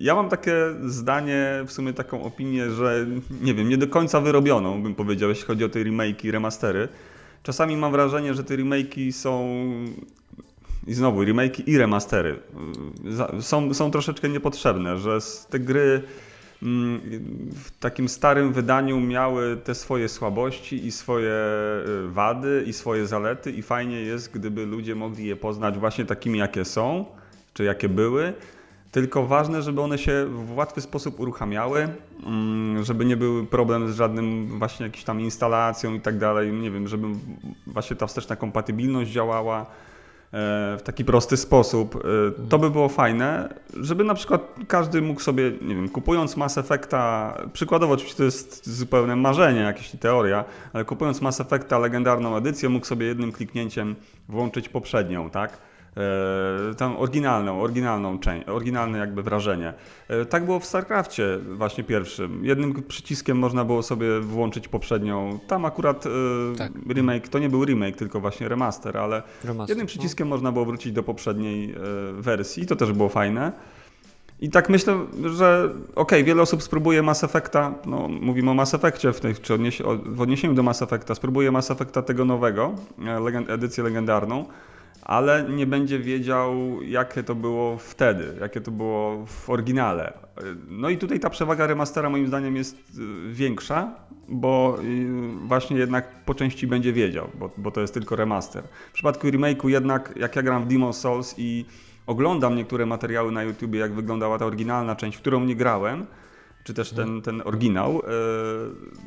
Ja 0.00 0.14
mam 0.14 0.28
takie 0.28 0.54
zdanie, 0.84 1.64
w 1.66 1.72
sumie 1.72 1.92
taką 1.92 2.22
opinię, 2.22 2.70
że 2.70 3.06
nie 3.40 3.54
wiem, 3.54 3.68
nie 3.68 3.76
do 3.76 3.88
końca 3.88 4.20
wyrobioną, 4.20 4.82
bym 4.82 4.94
powiedział, 4.94 5.28
jeśli 5.28 5.44
chodzi 5.44 5.64
o 5.64 5.68
te 5.68 5.78
remake'i, 5.78 6.30
remastery. 6.30 6.88
Czasami 7.42 7.76
mam 7.76 7.92
wrażenie, 7.92 8.34
że 8.34 8.44
te 8.44 8.56
remake'i 8.56 9.12
są 9.12 9.64
i 10.86 10.94
znowu 10.94 11.22
remake'i 11.22 11.62
i 11.66 11.78
remastery 11.78 12.38
y, 13.38 13.42
są, 13.42 13.74
są 13.74 13.90
troszeczkę 13.90 14.28
niepotrzebne, 14.28 14.98
że 14.98 15.18
te 15.50 15.58
gry 15.58 16.02
mm, 16.62 17.00
w 17.54 17.70
takim 17.80 18.08
starym 18.08 18.52
wydaniu 18.52 19.00
miały 19.00 19.56
te 19.56 19.74
swoje 19.74 20.08
słabości 20.08 20.86
i 20.86 20.92
swoje 20.92 21.34
y, 22.04 22.08
wady 22.08 22.64
i 22.66 22.72
swoje 22.72 23.06
zalety 23.06 23.52
i 23.52 23.62
fajnie 23.62 24.00
jest, 24.00 24.32
gdyby 24.32 24.66
ludzie 24.66 24.94
mogli 24.94 25.26
je 25.26 25.36
poznać 25.36 25.78
właśnie 25.78 26.04
takimi, 26.04 26.38
jakie 26.38 26.64
są, 26.64 27.04
czy 27.54 27.64
jakie 27.64 27.88
były. 27.88 28.32
Tylko 28.92 29.26
ważne, 29.26 29.62
żeby 29.62 29.80
one 29.80 29.98
się 29.98 30.26
w 30.28 30.56
łatwy 30.56 30.80
sposób 30.80 31.20
uruchamiały, 31.20 31.88
mm, 32.26 32.84
żeby 32.84 33.04
nie 33.04 33.16
był 33.16 33.46
problem 33.46 33.92
z 33.92 33.96
żadnym 33.96 34.58
właśnie 34.58 34.86
jakąś 34.86 35.04
tam 35.04 35.20
instalacją 35.20 35.94
i 35.94 36.00
tak 36.00 36.18
dalej. 36.18 36.52
Nie 36.52 36.70
wiem, 36.70 36.88
żeby 36.88 37.06
właśnie 37.66 37.96
ta 37.96 38.06
wsteczna 38.06 38.36
kompatybilność 38.36 39.10
działała 39.10 39.60
e, 39.60 39.64
w 40.78 40.80
taki 40.84 41.04
prosty 41.04 41.36
sposób. 41.36 41.96
E, 41.96 42.48
To 42.48 42.58
by 42.58 42.70
było 42.70 42.88
fajne, 42.88 43.54
żeby 43.80 44.04
na 44.04 44.14
przykład 44.14 44.54
każdy 44.68 45.02
mógł 45.02 45.20
sobie, 45.20 45.52
nie 45.62 45.74
wiem, 45.74 45.88
kupując 45.88 46.36
Mass 46.36 46.58
Effecta, 46.58 47.34
przykładowo 47.52 47.94
oczywiście 47.94 48.16
to 48.18 48.24
jest 48.24 48.68
zupełne 48.70 49.16
marzenie, 49.16 49.60
jakaś 49.60 49.90
teoria, 49.90 50.44
ale 50.72 50.84
kupując 50.84 51.20
Mass 51.20 51.40
Effecta 51.40 51.78
legendarną 51.78 52.36
edycję, 52.36 52.68
mógł 52.68 52.86
sobie 52.86 53.06
jednym 53.06 53.32
kliknięciem 53.32 53.96
włączyć 54.28 54.68
poprzednią, 54.68 55.30
tak? 55.30 55.71
E, 55.96 56.74
Tą 56.74 56.98
oryginalną, 56.98 57.62
oryginalną 57.62 58.18
część, 58.18 58.48
oryginalne 58.48 58.98
jakby 58.98 59.22
wrażenie. 59.22 59.74
E, 60.08 60.24
Tak 60.24 60.44
było 60.44 60.60
w 60.60 60.64
StarCrafcie 60.64 61.38
właśnie 61.56 61.84
pierwszym. 61.84 62.44
Jednym 62.44 62.82
przyciskiem 62.82 63.38
można 63.38 63.64
było 63.64 63.82
sobie 63.82 64.20
włączyć 64.20 64.68
poprzednią. 64.68 65.38
Tam 65.46 65.64
akurat 65.64 66.06
e, 66.06 66.10
Tak. 66.58 66.72
remake, 66.88 67.28
to 67.28 67.38
nie 67.38 67.48
był 67.48 67.64
remake, 67.64 67.96
tylko 67.96 68.20
właśnie 68.20 68.48
remaster, 68.48 68.96
ale 68.98 69.22
Remaster, 69.44 69.70
jednym 69.70 69.86
przyciskiem 69.86 70.28
można 70.28 70.52
było 70.52 70.64
wrócić 70.64 70.92
do 70.92 71.02
poprzedniej 71.02 71.74
wersji. 72.12 72.66
To 72.66 72.76
też 72.76 72.92
było 72.92 73.08
fajne. 73.08 73.52
I 74.40 74.50
tak 74.50 74.68
myślę, 74.68 74.98
że 75.34 75.74
okej, 75.94 76.24
wiele 76.24 76.42
osób 76.42 76.62
spróbuje 76.62 77.02
Mass 77.02 77.24
Effecta, 77.24 77.74
no 77.86 78.08
mówimy 78.08 78.50
o 78.50 78.54
Mass 78.54 78.74
Effectie 78.74 79.12
w, 79.12 79.20
tych, 79.20 79.40
czy 79.40 79.54
odniesie, 79.54 79.84
w 80.04 80.20
odniesieniu 80.20 80.54
do 80.54 80.62
Mass 80.62 80.82
Effecta, 80.82 81.14
spróbuje 81.14 81.50
Mass 81.52 81.70
Effecta 81.70 82.02
tego 82.02 82.24
nowego, 82.24 82.74
legend, 83.24 83.50
edycję 83.50 83.84
legendarną, 83.84 84.44
ale 85.02 85.44
nie 85.48 85.66
będzie 85.66 85.98
wiedział, 85.98 86.82
jakie 86.82 87.22
to 87.22 87.34
było 87.34 87.78
wtedy, 87.78 88.36
jakie 88.40 88.60
to 88.60 88.70
było 88.70 89.26
w 89.26 89.50
oryginale. 89.50 90.12
No 90.68 90.88
i 90.88 90.98
tutaj 90.98 91.20
ta 91.20 91.30
przewaga 91.30 91.66
remastera 91.66 92.10
moim 92.10 92.26
zdaniem 92.26 92.56
jest 92.56 92.76
e, 92.76 93.32
większa, 93.32 93.94
bo 94.28 94.78
e, 94.78 95.46
właśnie 95.46 95.76
jednak 95.78 96.24
po 96.24 96.34
części 96.34 96.66
będzie 96.66 96.92
wiedział, 96.92 97.28
bo, 97.34 97.50
bo 97.56 97.70
to 97.70 97.80
jest 97.80 97.94
tylko 97.94 98.16
remaster. 98.16 98.64
W 98.90 98.92
przypadku 98.92 99.26
remake'u 99.26 99.68
jednak, 99.68 100.14
jak 100.16 100.36
ja 100.36 100.42
gram 100.42 100.64
w 100.64 100.68
Demon's 100.68 100.92
Souls 100.92 101.34
i 101.38 101.64
oglądam 102.06 102.56
niektóre 102.56 102.86
materiały 102.86 103.32
na 103.32 103.42
YouTubie, 103.42 103.80
jak 103.80 103.92
wyglądała 103.92 104.38
ta 104.38 104.46
oryginalna 104.46 104.96
część, 104.96 105.18
w 105.18 105.20
którą 105.20 105.44
nie 105.44 105.56
grałem, 105.56 106.06
czy 106.64 106.74
też 106.74 106.90
ten, 106.90 107.22
ten 107.22 107.42
oryginał, 107.44 107.90
e, 107.90 108.02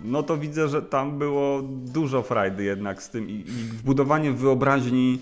no 0.04 0.24
to 0.24 0.38
widzę, 0.38 0.68
że 0.68 0.82
tam 0.82 1.18
było 1.18 1.62
dużo 1.72 2.22
frajdy 2.22 2.64
jednak 2.64 3.04
z 3.04 3.10
tym 3.10 3.30
i, 3.30 3.34
i 3.34 3.44
wbudowanie 3.52 4.32
wyobraźni 4.32 5.20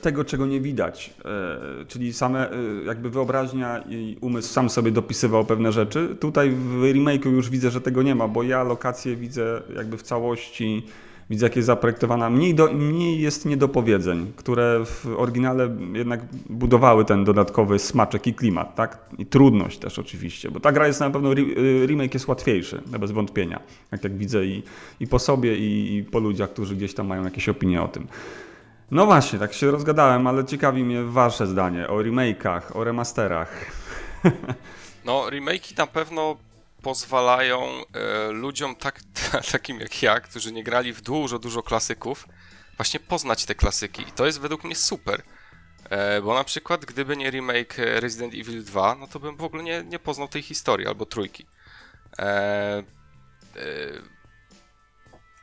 tego, 0.00 0.24
czego 0.24 0.46
nie 0.46 0.60
widać. 0.60 1.14
E, 1.24 1.84
Czyli 1.88 2.12
same 2.12 2.50
e, 2.50 2.54
jakby 2.86 3.10
wyobraźnia 3.10 3.84
i 3.88 4.16
umysł 4.20 4.52
sam 4.52 4.70
sobie 4.70 4.90
dopisywał 4.90 5.44
pewne 5.44 5.72
rzeczy. 5.72 6.16
Tutaj 6.20 6.50
w 6.50 6.82
remake'u 6.82 7.30
już 7.30 7.50
widzę, 7.50 7.70
że 7.70 7.80
tego 7.80 8.02
nie 8.02 8.14
ma, 8.14 8.28
bo 8.28 8.42
ja 8.42 8.62
lokację 8.62 9.16
widzę 9.16 9.62
jakby 9.76 9.96
w 9.98 10.02
całości, 10.02 10.82
widzę 11.30 11.46
jak 11.46 11.56
jest 11.56 11.66
zaprojektowana. 11.66 12.30
Mniej, 12.30 12.54
do, 12.54 12.72
mniej 12.72 13.20
jest 13.20 13.46
niedopowiedzeń, 13.46 14.32
które 14.36 14.80
w 14.84 15.06
oryginale 15.16 15.76
jednak 15.92 16.20
budowały 16.50 17.04
ten 17.04 17.24
dodatkowy 17.24 17.78
smaczek 17.78 18.26
i 18.26 18.34
klimat, 18.34 18.74
tak? 18.74 18.98
I 19.18 19.26
trudność 19.26 19.78
też 19.78 19.98
oczywiście, 19.98 20.50
bo 20.50 20.60
ta 20.60 20.72
gra 20.72 20.86
jest 20.86 21.00
na 21.00 21.10
pewno, 21.10 21.32
re- 21.32 21.86
remake 21.86 22.14
jest 22.14 22.28
łatwiejszy, 22.28 22.82
no 22.92 22.98
bez 22.98 23.10
wątpienia. 23.10 23.60
Jak, 23.92 24.04
jak 24.04 24.16
widzę 24.16 24.46
i, 24.46 24.62
i 25.00 25.06
po 25.06 25.18
sobie 25.18 25.56
i, 25.58 25.96
i 25.96 26.04
po 26.04 26.18
ludziach, 26.18 26.50
którzy 26.50 26.76
gdzieś 26.76 26.94
tam 26.94 27.06
mają 27.06 27.24
jakieś 27.24 27.48
opinie 27.48 27.82
o 27.82 27.88
tym. 27.88 28.06
No 28.90 29.06
właśnie, 29.06 29.38
tak 29.38 29.54
się 29.54 29.70
rozgadałem, 29.70 30.26
ale 30.26 30.44
ciekawi 30.44 30.84
mnie 30.84 31.02
wasze 31.02 31.46
zdanie 31.46 31.88
o 31.88 31.96
remake'ach, 31.96 32.62
o 32.74 32.84
remasterach. 32.84 33.50
No, 35.04 35.30
remake'i 35.30 35.78
na 35.78 35.86
pewno 35.86 36.36
pozwalają 36.82 37.62
e, 37.94 38.32
ludziom 38.32 38.76
tak, 38.76 39.00
takim 39.52 39.80
jak 39.80 40.02
ja, 40.02 40.20
którzy 40.20 40.52
nie 40.52 40.64
grali 40.64 40.92
w 40.92 41.00
dużo, 41.00 41.38
dużo 41.38 41.62
klasyków, 41.62 42.28
właśnie 42.76 43.00
poznać 43.00 43.44
te 43.44 43.54
klasyki. 43.54 44.02
I 44.02 44.12
to 44.12 44.26
jest 44.26 44.40
według 44.40 44.64
mnie 44.64 44.76
super. 44.76 45.22
E, 45.90 46.22
bo 46.22 46.34
na 46.34 46.44
przykład, 46.44 46.84
gdyby 46.84 47.16
nie 47.16 47.30
remake 47.30 47.78
e, 47.78 48.00
Resident 48.00 48.34
Evil 48.34 48.64
2, 48.64 48.94
no 48.94 49.06
to 49.06 49.20
bym 49.20 49.36
w 49.36 49.44
ogóle 49.44 49.62
nie, 49.62 49.84
nie 49.84 49.98
poznał 49.98 50.28
tej 50.28 50.42
historii, 50.42 50.86
albo 50.86 51.06
trójki. 51.06 51.46
E, 52.18 52.24
e, 52.24 52.82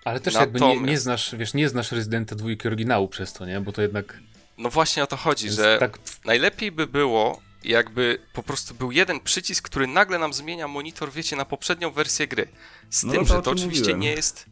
Ale 0.06 0.20
też 0.20 0.34
jakby 0.34 0.60
nie, 0.60 0.68
Natomiast- 0.68 0.90
nie 0.90 0.98
znasz, 0.98 1.36
wiesz, 1.36 1.54
nie 1.54 1.70
znasz 1.70 1.92
Rezydenta 1.92 2.36
dwójki 2.36 2.68
oryginału 2.68 3.08
przez 3.08 3.34
to, 3.34 3.46
nie? 3.46 3.62
Bo 3.62 3.72
to 3.72 3.82
jednak 3.82 4.20
no 4.58 4.70
właśnie 4.70 5.04
o 5.04 5.08
to 5.08 5.18
chodzi, 5.18 5.50
że 5.50 5.78
tak... 5.80 6.00
najlepiej 6.26 6.72
by 6.72 6.88
było, 6.88 7.42
jakby 7.64 8.20
po 8.34 8.44
prostu 8.44 8.74
był 8.74 8.92
jeden 8.92 9.20
przycisk, 9.20 9.66
który 9.66 9.88
nagle 9.88 10.20
nam 10.20 10.34
zmienia 10.34 10.68
monitor, 10.68 11.12
wiecie, 11.12 11.36
na 11.36 11.46
poprzednią 11.46 11.92
wersję 11.92 12.28
gry. 12.28 12.48
Z 12.90 13.04
No 13.04 13.14
tym, 13.14 13.26
to 13.26 13.34
że 13.36 13.42
to 13.42 13.52
oczywiście 13.52 13.80
mówiłem. 13.82 14.00
nie 14.00 14.12
jest... 14.12 14.46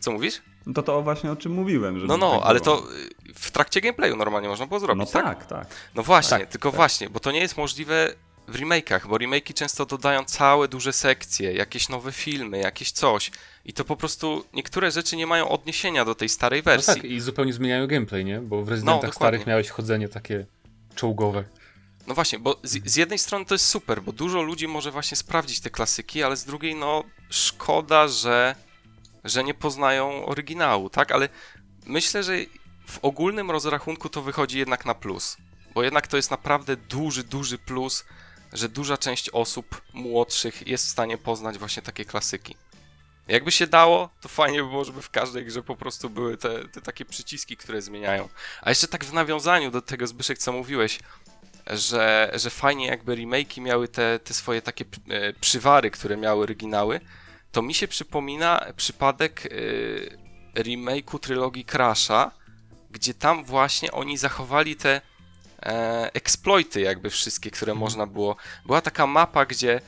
Co 0.00 0.10
mówisz? 0.12 0.42
No 0.66 0.72
to 0.72 0.82
to 0.82 1.02
właśnie 1.02 1.32
o 1.32 1.36
czym 1.36 1.52
mówiłem. 1.52 1.94
Żeby 1.98 2.08
No, 2.08 2.16
no, 2.16 2.36
tak 2.38 2.46
ale 2.48 2.60
było. 2.60 2.76
to 2.76 2.92
y, 2.92 3.34
w 3.34 3.50
trakcie 3.50 3.80
gameplayu 3.80 4.16
normalnie 4.16 4.48
można 4.48 4.66
było 4.66 4.80
No 4.80 4.86
zrobić, 4.86 5.10
tak? 5.10 5.24
tak, 5.24 5.46
tak. 5.46 5.66
No 5.94 6.02
właśnie, 6.02 6.38
Tak, 6.38 6.48
tylko 6.48 6.72
właśnie, 6.72 7.10
bo 7.10 7.20
to 7.20 7.32
nie 7.32 7.40
jest 7.40 7.56
możliwe 7.56 8.14
w 8.48 8.54
remake'ach, 8.56 9.06
bo 9.08 9.16
remake'i 9.16 9.54
często 9.54 9.86
dodają 9.86 10.24
całe 10.24 10.68
duże 10.68 10.92
sekcje, 10.92 11.52
jakieś 11.52 11.88
nowe 11.88 12.12
filmy, 12.12 12.58
jakieś 12.58 12.92
coś 12.92 13.30
i 13.64 13.72
to 13.72 13.84
po 13.84 13.96
prostu 13.96 14.44
niektóre 14.52 14.90
rzeczy 14.90 15.16
nie 15.16 15.26
mają 15.26 15.48
odniesienia 15.48 16.04
do 16.04 16.14
tej 16.14 16.28
starej 16.28 16.60
No 16.60 16.64
wersji. 16.64 16.94
tak, 16.94 17.04
i 17.04 17.20
zupełnie 17.20 17.52
zmieniają 17.52 17.86
gameplay, 17.86 18.24
nie? 18.24 18.40
Bo 18.40 18.62
w 18.62 18.68
Rezydentach 18.68 18.96
dokładnie. 19.00 19.16
starych 19.16 19.46
miałeś 19.46 19.68
chodzenie 19.68 20.08
takie 20.08 20.46
czołgowe. 20.94 21.44
No 22.06 22.14
właśnie, 22.14 22.38
bo 22.38 22.56
z, 22.62 22.90
z 22.90 22.96
jednej 22.96 23.18
strony 23.18 23.44
to 23.44 23.54
jest 23.54 23.66
super, 23.66 24.02
bo 24.02 24.12
dużo 24.12 24.42
ludzi 24.42 24.68
może 24.68 24.90
właśnie 24.90 25.16
sprawdzić 25.16 25.60
te 25.60 25.70
klasyki, 25.70 26.22
ale 26.22 26.36
z 26.36 26.44
drugiej, 26.44 26.74
no 26.74 27.04
szkoda, 27.30 28.08
że 28.08 28.54
że 29.24 29.44
nie 29.44 29.54
poznają 29.54 30.26
oryginału, 30.26 30.90
tak? 30.90 31.12
Ale 31.12 31.28
myślę, 31.86 32.22
że 32.22 32.32
w 32.86 32.98
ogólnym 33.02 33.50
rozrachunku 33.50 34.08
to 34.08 34.22
wychodzi 34.22 34.58
jednak 34.58 34.86
na 34.86 34.94
plus. 34.94 35.36
Bo 35.74 35.82
jednak 35.82 36.06
to 36.06 36.16
jest 36.16 36.30
naprawdę 36.30 36.76
duży, 36.76 37.24
duży 37.24 37.58
plus, 37.58 38.04
że 38.52 38.68
duża 38.68 38.96
część 38.96 39.30
osób 39.30 39.82
młodszych 39.92 40.66
jest 40.66 40.86
w 40.86 40.90
stanie 40.90 41.18
poznać 41.18 41.58
właśnie 41.58 41.82
takie 41.82 42.04
klasyki. 42.04 42.56
Jakby 43.28 43.52
się 43.52 43.66
dało, 43.66 44.10
to 44.20 44.28
fajnie 44.28 44.62
by 44.62 44.68
było, 44.68 44.84
żeby 44.84 45.02
w 45.02 45.10
każdej 45.10 45.44
grze 45.44 45.62
po 45.62 45.76
prostu 45.76 46.10
były 46.10 46.36
te, 46.36 46.68
te 46.68 46.80
takie 46.80 47.04
przyciski, 47.04 47.56
które 47.56 47.82
zmieniają. 47.82 48.28
A 48.62 48.68
jeszcze 48.68 48.88
tak 48.88 49.04
w 49.04 49.12
nawiązaniu 49.12 49.70
do 49.70 49.82
tego, 49.82 50.06
Zbyszek, 50.06 50.38
co 50.38 50.52
mówiłeś, 50.52 50.98
że, 51.66 52.30
że 52.34 52.50
fajnie 52.50 52.86
jakby 52.86 53.16
remake'i 53.16 53.60
miały 53.60 53.88
te, 53.88 54.18
te 54.18 54.34
swoje 54.34 54.62
takie 54.62 54.84
e, 55.08 55.32
przywary, 55.32 55.90
które 55.90 56.16
miały 56.16 56.42
oryginały, 56.42 57.00
to 57.52 57.62
mi 57.62 57.74
się 57.74 57.88
przypomina 57.88 58.66
przypadek 58.76 59.46
e, 59.46 60.62
remake'u 60.62 61.18
trylogii 61.18 61.64
Crasha, 61.64 62.30
gdzie 62.90 63.14
tam 63.14 63.44
właśnie 63.44 63.92
oni 63.92 64.18
zachowali 64.18 64.76
te 64.76 65.00
e, 65.62 66.10
exploity 66.14 66.80
jakby 66.80 67.10
wszystkie, 67.10 67.50
które 67.50 67.72
Mhm. 67.72 67.84
można 67.84 68.06
było. 68.06 68.36
Była 68.66 68.80
taka 68.80 69.06
mapa, 69.06 69.46
gdzie 69.46 69.80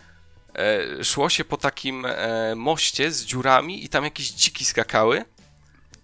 e, 0.55 1.05
szło 1.05 1.29
się 1.29 1.45
po 1.45 1.57
takim 1.57 2.07
e, 2.07 2.55
moście 2.55 3.13
z 3.13 3.25
dziurami 3.25 3.85
i 3.85 3.89
tam 3.89 4.05
jakieś 4.05 4.31
dziki 4.31 4.65
skakały. 4.65 5.25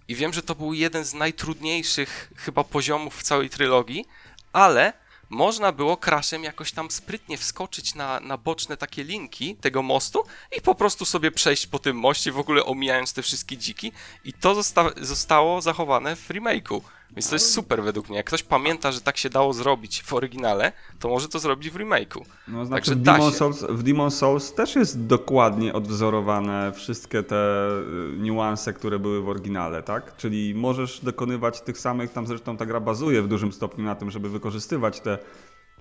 I 0.08 0.14
wiem, 0.14 0.32
że 0.32 0.42
to 0.42 0.54
był 0.54 0.72
jeden 0.72 1.04
z 1.04 1.14
najtrudniejszych 1.14 2.32
chyba 2.36 2.64
poziomów 2.64 3.18
w 3.18 3.22
całej 3.22 3.50
trylogii, 3.50 4.04
ale 4.52 4.92
można 5.30 5.72
było 5.72 5.96
crashem 5.96 6.44
jakoś 6.44 6.72
tam 6.72 6.90
sprytnie 6.90 7.38
wskoczyć 7.38 7.94
na, 7.94 8.20
na 8.20 8.36
boczne 8.38 8.76
takie 8.76 9.04
linki 9.04 9.56
tego 9.56 9.82
mostu 9.82 10.24
i 10.56 10.60
po 10.60 10.74
prostu 10.74 11.04
sobie 11.04 11.30
przejść 11.30 11.66
po 11.66 11.78
tym 11.78 11.96
moście, 11.96 12.32
w 12.32 12.38
ogóle 12.38 12.64
omijając 12.64 13.12
te 13.12 13.22
wszystkie 13.22 13.56
dziki. 13.56 13.92
I 14.24 14.32
to 14.32 14.54
zosta 14.54 14.90
zostało 15.00 15.60
zachowane 15.60 16.16
w 16.16 16.28
remake'u. 16.28 16.80
Więc 17.10 17.28
to 17.28 17.34
jest 17.34 17.52
super 17.52 17.82
według 17.82 18.08
mnie. 18.08 18.16
Jak 18.16 18.26
ktoś 18.26 18.42
pamięta, 18.42 18.92
że 18.92 19.00
tak 19.00 19.16
się 19.16 19.30
dało 19.30 19.52
zrobić 19.52 20.02
w 20.02 20.12
oryginale, 20.12 20.72
to 20.98 21.08
może 21.08 21.28
to 21.28 21.38
zrobić 21.38 21.70
w 21.70 21.76
remake'u. 21.76 22.20
No, 22.48 22.66
znaczy 22.66 22.90
Także 22.90 22.94
w 22.94 23.02
Demon. 23.02 23.32
Souls, 23.32 23.62
w 23.62 23.82
Demon 23.82 24.10
Souls 24.10 24.54
też 24.54 24.76
jest 24.76 25.06
dokładnie 25.06 25.72
odwzorowane 25.72 26.72
wszystkie 26.72 27.22
te 27.22 27.68
y, 28.14 28.18
niuanse, 28.18 28.72
które 28.72 28.98
były 28.98 29.22
w 29.22 29.28
oryginale, 29.28 29.82
tak? 29.82 30.16
Czyli 30.16 30.54
możesz 30.54 31.00
dokonywać 31.00 31.60
tych 31.60 31.78
samych, 31.78 32.12
tam 32.12 32.26
zresztą 32.26 32.56
ta 32.56 32.66
gra 32.66 32.80
bazuje 32.80 33.22
w 33.22 33.28
dużym 33.28 33.52
stopniu 33.52 33.84
na 33.84 33.94
tym, 33.94 34.10
żeby 34.10 34.28
wykorzystywać 34.30 35.00
te 35.00 35.18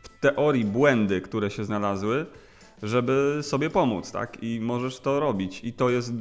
w 0.02 0.10
teorii 0.20 0.66
błędy, 0.66 1.22
które 1.22 1.52
się 1.52 1.66
znalazły, 1.66 2.26
żeby 2.84 3.40
sobie 3.42 3.70
pomóc, 3.70 4.12
tak? 4.12 4.38
I 4.44 4.60
możesz 4.62 5.00
to 5.00 5.20
robić. 5.20 5.64
I 5.64 5.74
to 5.74 5.90
jest, 5.90 6.14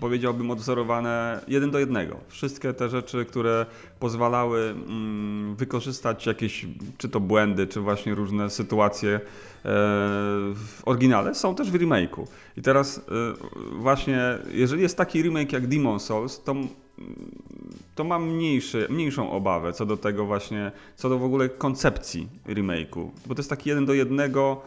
powiedziałbym, 0.00 0.50
odwzorowane 0.50 1.40
jeden 1.48 1.70
do 1.70 1.78
jednego. 1.78 2.16
Wszystkie 2.28 2.72
te 2.72 2.88
rzeczy, 2.88 3.24
które 3.24 3.66
pozwalały 4.00 4.60
mm, 4.60 5.56
wykorzystać 5.56 6.26
jakieś, 6.26 6.66
czy 6.98 7.08
to 7.08 7.20
błędy, 7.20 7.66
czy 7.66 7.80
właśnie 7.80 8.14
różne 8.14 8.50
sytuacje 8.50 9.14
e, 9.14 9.20
w 10.54 10.82
oryginale, 10.84 11.34
są 11.34 11.54
też 11.54 11.70
w 11.70 11.74
remake'u. 11.74 12.26
I 12.56 12.62
teraz 12.62 12.98
e, 12.98 13.02
właśnie, 13.78 14.38
jeżeli 14.52 14.82
jest 14.82 14.96
taki 14.96 15.22
remake 15.22 15.52
jak 15.52 15.66
Demon 15.66 16.00
Souls, 16.00 16.42
to 16.42 16.54
to 17.94 18.04
mam 18.04 18.28
mniejszy, 18.28 18.86
mniejszą 18.90 19.30
obawę 19.30 19.72
co 19.72 19.86
do 19.86 19.96
tego 19.96 20.26
właśnie, 20.26 20.72
co 20.96 21.08
do 21.08 21.18
w 21.18 21.24
ogóle 21.24 21.48
koncepcji 21.48 22.28
remake'u, 22.46 23.08
bo 23.26 23.34
to 23.34 23.40
jest 23.40 23.50
taki 23.50 23.68
jeden 23.68 23.86
do 23.86 23.94
jednego, 23.94 24.62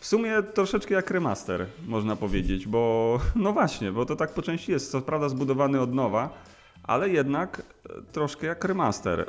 w 0.00 0.06
sumie 0.06 0.42
troszeczkę 0.54 0.94
jak 0.94 1.10
remaster, 1.10 1.66
można 1.86 2.16
powiedzieć, 2.16 2.66
bo 2.66 3.18
no 3.36 3.52
właśnie, 3.52 3.92
bo 3.92 4.06
to 4.06 4.16
tak 4.16 4.34
po 4.34 4.42
części 4.42 4.72
jest, 4.72 4.90
co 4.90 5.00
prawda 5.00 5.28
zbudowany 5.28 5.80
od 5.80 5.94
nowa, 5.94 6.42
ale 6.82 7.08
jednak 7.08 7.62
e, 7.90 8.02
troszkę 8.12 8.46
jak 8.46 8.64
remaster. 8.64 9.20
E, 9.20 9.24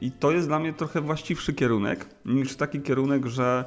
I 0.00 0.12
to 0.12 0.30
jest 0.30 0.48
dla 0.48 0.58
mnie 0.58 0.72
trochę 0.72 1.00
właściwszy 1.00 1.54
kierunek 1.54 2.06
niż 2.24 2.56
taki 2.56 2.80
kierunek, 2.80 3.26
że 3.26 3.64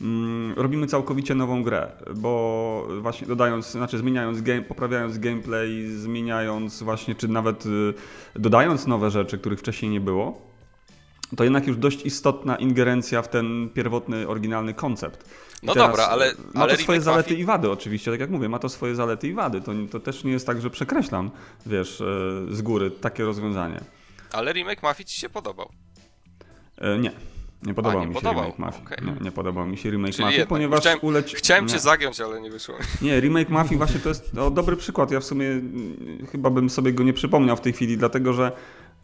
mm, 0.00 0.54
robimy 0.56 0.86
całkowicie 0.86 1.34
nową 1.34 1.62
grę, 1.62 1.92
bo 2.16 2.88
właśnie 3.00 3.26
dodając, 3.26 3.70
znaczy 3.70 3.98
zmieniając 3.98 4.42
game, 4.42 4.62
poprawiając 4.62 5.18
gameplay, 5.18 5.86
zmieniając 5.86 6.82
właśnie, 6.82 7.14
czy 7.14 7.28
nawet 7.28 7.66
y, 7.66 7.94
dodając 8.34 8.86
nowe 8.86 9.10
rzeczy, 9.10 9.38
których 9.38 9.58
wcześniej 9.58 9.90
nie 9.90 10.00
było, 10.00 10.48
to 11.36 11.44
jednak 11.44 11.66
już 11.66 11.76
dość 11.76 12.06
istotna 12.06 12.56
ingerencja 12.56 13.22
w 13.22 13.28
ten 13.28 13.68
pierwotny, 13.74 14.28
oryginalny 14.28 14.74
koncept. 14.74 15.47
I 15.62 15.66
No 15.66 15.74
dobra, 15.74 16.04
ale- 16.06 16.30
y, 16.32 16.34
Ma 16.54 16.62
ale 16.62 16.76
to 16.76 16.82
swoje 16.82 17.00
zalety 17.00 17.30
Mafii- 17.34 17.38
i 17.38 17.44
wady 17.44 17.70
oczywiście, 17.70 18.10
tak 18.10 18.20
jak 18.20 18.30
mówię, 18.30 18.48
ma 18.48 18.58
to 18.58 18.68
swoje 18.68 18.94
zalety 18.94 19.28
i 19.28 19.34
wady. 19.34 19.60
To, 19.60 19.72
to 19.90 20.00
też 20.00 20.24
nie 20.24 20.32
jest 20.32 20.46
tak, 20.46 20.60
że 20.60 20.70
przekreślam, 20.70 21.30
wiesz, 21.66 22.00
y, 22.00 22.04
z 22.50 22.62
góry 22.62 22.90
takie 22.90 23.24
rozwiązanie. 23.24 23.80
Ale 24.32 24.52
remake 24.52 24.82
Mafii 24.82 25.06
ci 25.06 25.20
się 25.20 25.28
podobał. 25.28 25.68
E, 26.78 26.98
Nie. 26.98 27.12
Nie 27.62 27.74
podobał 27.74 28.00
nie 28.00 28.06
mi 28.06 28.14
się 28.14 28.20
podobał, 28.20 28.42
remake 28.44 28.58
Mafii. 28.58 28.84
okej. 28.86 28.98
Nie, 29.06 29.12
nie 29.20 29.32
podobał 29.32 29.66
mi 29.66 29.76
się 29.78 29.90
remake 29.90 30.12
Czyli 30.12 30.22
Mafii, 30.24 30.38
jednak. 30.38 30.48
ponieważ 30.48 30.80
Chciałem- 30.80 30.98
uleci... 31.02 31.36
Chciałem 31.36 31.64
nie. 31.66 31.70
cię 31.72 31.78
zagiąć, 31.78 32.20
ale 32.20 32.40
nie 32.40 32.50
wyszło. 32.50 32.74
Nie, 33.02 33.20
remake 33.20 33.48
Mafii 33.48 33.76
właśnie 33.76 34.00
to 34.00 34.08
jest 34.08 34.34
no, 34.34 34.50
dobry 34.50 34.76
przykład. 34.76 35.10
Ja 35.10 35.20
w 35.20 35.24
sumie 35.24 35.46
mm, 35.48 36.26
chyba 36.32 36.50
bym 36.50 36.70
sobie 36.70 36.92
go 36.92 37.04
nie 37.04 37.12
przypomniał 37.12 37.56
w 37.56 37.60
tej 37.60 37.72
chwili, 37.72 37.96
dlatego 37.98 38.32
że 38.32 38.52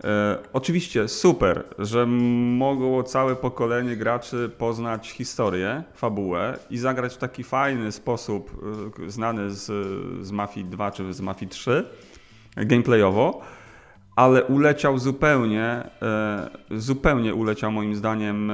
e, 0.04 0.38
oczywiście 0.52 1.09
super, 1.09 1.64
że 1.78 2.07
mogło 2.07 3.02
całe 3.02 3.37
pokolenie 3.37 3.96
graczy 3.96 4.50
poznać 4.59 5.11
historię, 5.11 5.83
fabułę 5.94 6.59
i 6.70 6.78
zagrać 6.78 7.14
w 7.14 7.18
taki 7.18 7.44
fajny 7.44 7.92
sposób, 7.92 8.50
e, 9.07 9.11
znany 9.11 9.50
z, 9.50 9.64
z 10.26 10.30
Mafii 10.33 10.66
2 10.66 10.90
czy 10.90 11.12
z 11.12 11.20
Mafii 11.20 11.50
3, 11.50 11.85
gameplayowo, 12.57 13.40
ale 14.16 14.44
uleciał 14.44 14.98
zupełnie, 14.98 15.90
e, 16.02 16.50
zupełnie 16.70 17.35
uleciał 17.35 17.72
moim 17.72 17.94
zdaniem 17.94 18.52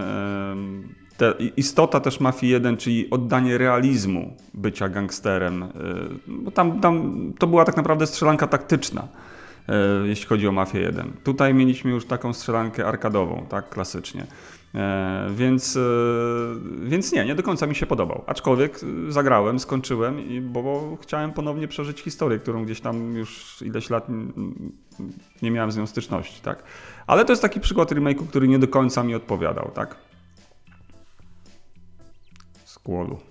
te, 1.16 1.34
istota 1.56 2.00
też 2.00 2.20
Mafii 2.20 2.52
1, 2.52 2.76
czyli 2.76 3.10
oddanie 3.10 3.58
realizmu 3.58 4.36
bycia 4.54 4.88
gangsterem, 4.88 5.64
bo 6.26 6.50
tam, 6.50 6.80
tam 6.80 7.22
to 7.38 7.46
była 7.46 7.64
tak 7.64 7.76
naprawdę 7.76 8.06
strzelanka 8.06 8.46
taktyczna, 8.46 9.08
jeśli 10.04 10.26
chodzi 10.26 10.48
o 10.48 10.52
Mafię 10.52 10.80
1. 10.80 11.12
Tutaj 11.24 11.54
mieliśmy 11.54 11.90
już 11.90 12.06
taką 12.06 12.32
strzelankę 12.32 12.86
arkadową, 12.86 13.46
tak 13.48 13.68
klasycznie. 13.68 14.26
E, 14.74 15.26
Więc, 15.34 15.76
e, 15.76 15.80
więc 16.82 17.12
nie, 17.12 17.24
nie 17.24 17.34
do 17.34 17.42
końca 17.42 17.66
mi 17.66 17.74
się 17.74 17.86
podobał. 17.86 18.24
Aczkolwiek 18.26 18.80
e, 19.08 19.12
zagrałem, 19.12 19.60
skończyłem, 19.60 20.22
bo 20.42 20.96
chciałem 21.02 21.32
ponownie 21.32 21.68
przeżyć 21.68 22.00
historię, 22.00 22.38
którą 22.38 22.64
gdzieś 22.64 22.80
tam 22.80 23.14
już 23.14 23.62
ileś 23.62 23.90
lat 23.90 24.06
nie 25.42 25.50
miałem 25.50 25.72
z 25.72 25.76
nią 25.76 25.86
styczności, 25.86 26.42
tak. 26.42 26.62
Ale 27.06 27.24
to 27.24 27.32
jest 27.32 27.42
taki 27.42 27.60
przykład 27.60 27.92
remake'u, 27.92 28.26
który 28.26 28.48
nie 28.48 28.58
do 28.58 28.68
końca 28.68 29.02
mi 29.02 29.14
odpowiadał, 29.14 29.70
tak. 29.74 29.96
Skłolu. 32.64 33.29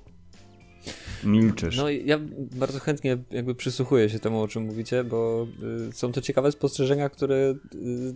Milczysz. 1.23 1.77
No 1.77 1.89
ja 1.89 2.19
bardzo 2.55 2.79
chętnie 2.79 3.17
jakby 3.31 3.55
przysłuchuję 3.55 4.09
się 4.09 4.19
temu, 4.19 4.41
o 4.41 4.47
czym 4.47 4.63
mówicie, 4.63 5.03
bo 5.03 5.47
y, 5.89 5.93
są 5.93 6.11
to 6.11 6.21
ciekawe 6.21 6.51
spostrzeżenia, 6.51 7.09
które 7.09 7.35
y, 7.35 8.13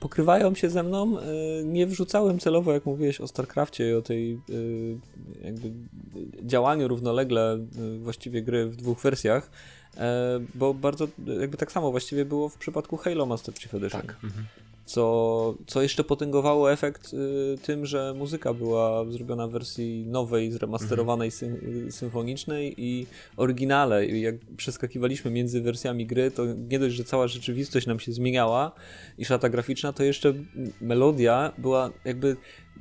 pokrywają 0.00 0.54
się 0.54 0.70
ze 0.70 0.82
mną. 0.82 1.18
Y, 1.18 1.22
nie 1.64 1.86
wrzucałem 1.86 2.38
celowo, 2.38 2.72
jak 2.72 2.86
mówiłeś 2.86 3.20
o 3.20 3.28
StarCrafcie 3.28 3.90
i 3.90 3.94
o 3.94 4.02
tej 4.02 4.40
jakby 5.44 5.72
działaniu 6.42 6.88
równolegle 6.88 7.58
właściwie 7.98 8.42
gry 8.42 8.66
w 8.66 8.76
dwóch 8.76 9.00
wersjach, 9.00 9.50
e, 9.96 10.40
bo 10.54 10.74
bardzo 10.74 11.08
jakby 11.40 11.56
tak 11.56 11.72
samo 11.72 11.90
właściwie 11.90 12.24
było 12.24 12.48
w 12.48 12.58
przypadku 12.58 12.96
Halo 12.96 13.26
Master 13.26 13.54
Chief 13.54 13.74
Edition. 13.74 14.00
Tak. 14.00 14.16
Mhm. 14.24 14.46
Co, 14.84 15.54
co 15.66 15.82
jeszcze 15.82 16.04
potęgowało 16.04 16.72
efekt 16.72 17.14
y, 17.14 17.58
tym, 17.62 17.86
że 17.86 18.14
muzyka 18.16 18.54
była 18.54 19.04
zrobiona 19.04 19.46
w 19.46 19.50
wersji 19.50 20.06
nowej, 20.06 20.52
zremasterowanej, 20.52 21.30
sym, 21.30 21.54
y, 21.88 21.92
symfonicznej 21.92 22.74
i 22.76 23.06
oryginale. 23.36 24.06
I 24.06 24.20
jak 24.20 24.34
przeskakiwaliśmy 24.56 25.30
między 25.30 25.60
wersjami 25.60 26.06
gry, 26.06 26.30
to 26.30 26.42
nie 26.46 26.78
dość, 26.78 26.94
że 26.94 27.04
cała 27.04 27.28
rzeczywistość 27.28 27.86
nam 27.86 28.00
się 28.00 28.12
zmieniała 28.12 28.72
i 29.18 29.24
szata 29.24 29.48
graficzna, 29.48 29.92
to 29.92 30.02
jeszcze 30.02 30.34
melodia 30.80 31.52
była 31.58 31.90
jakby. 32.04 32.36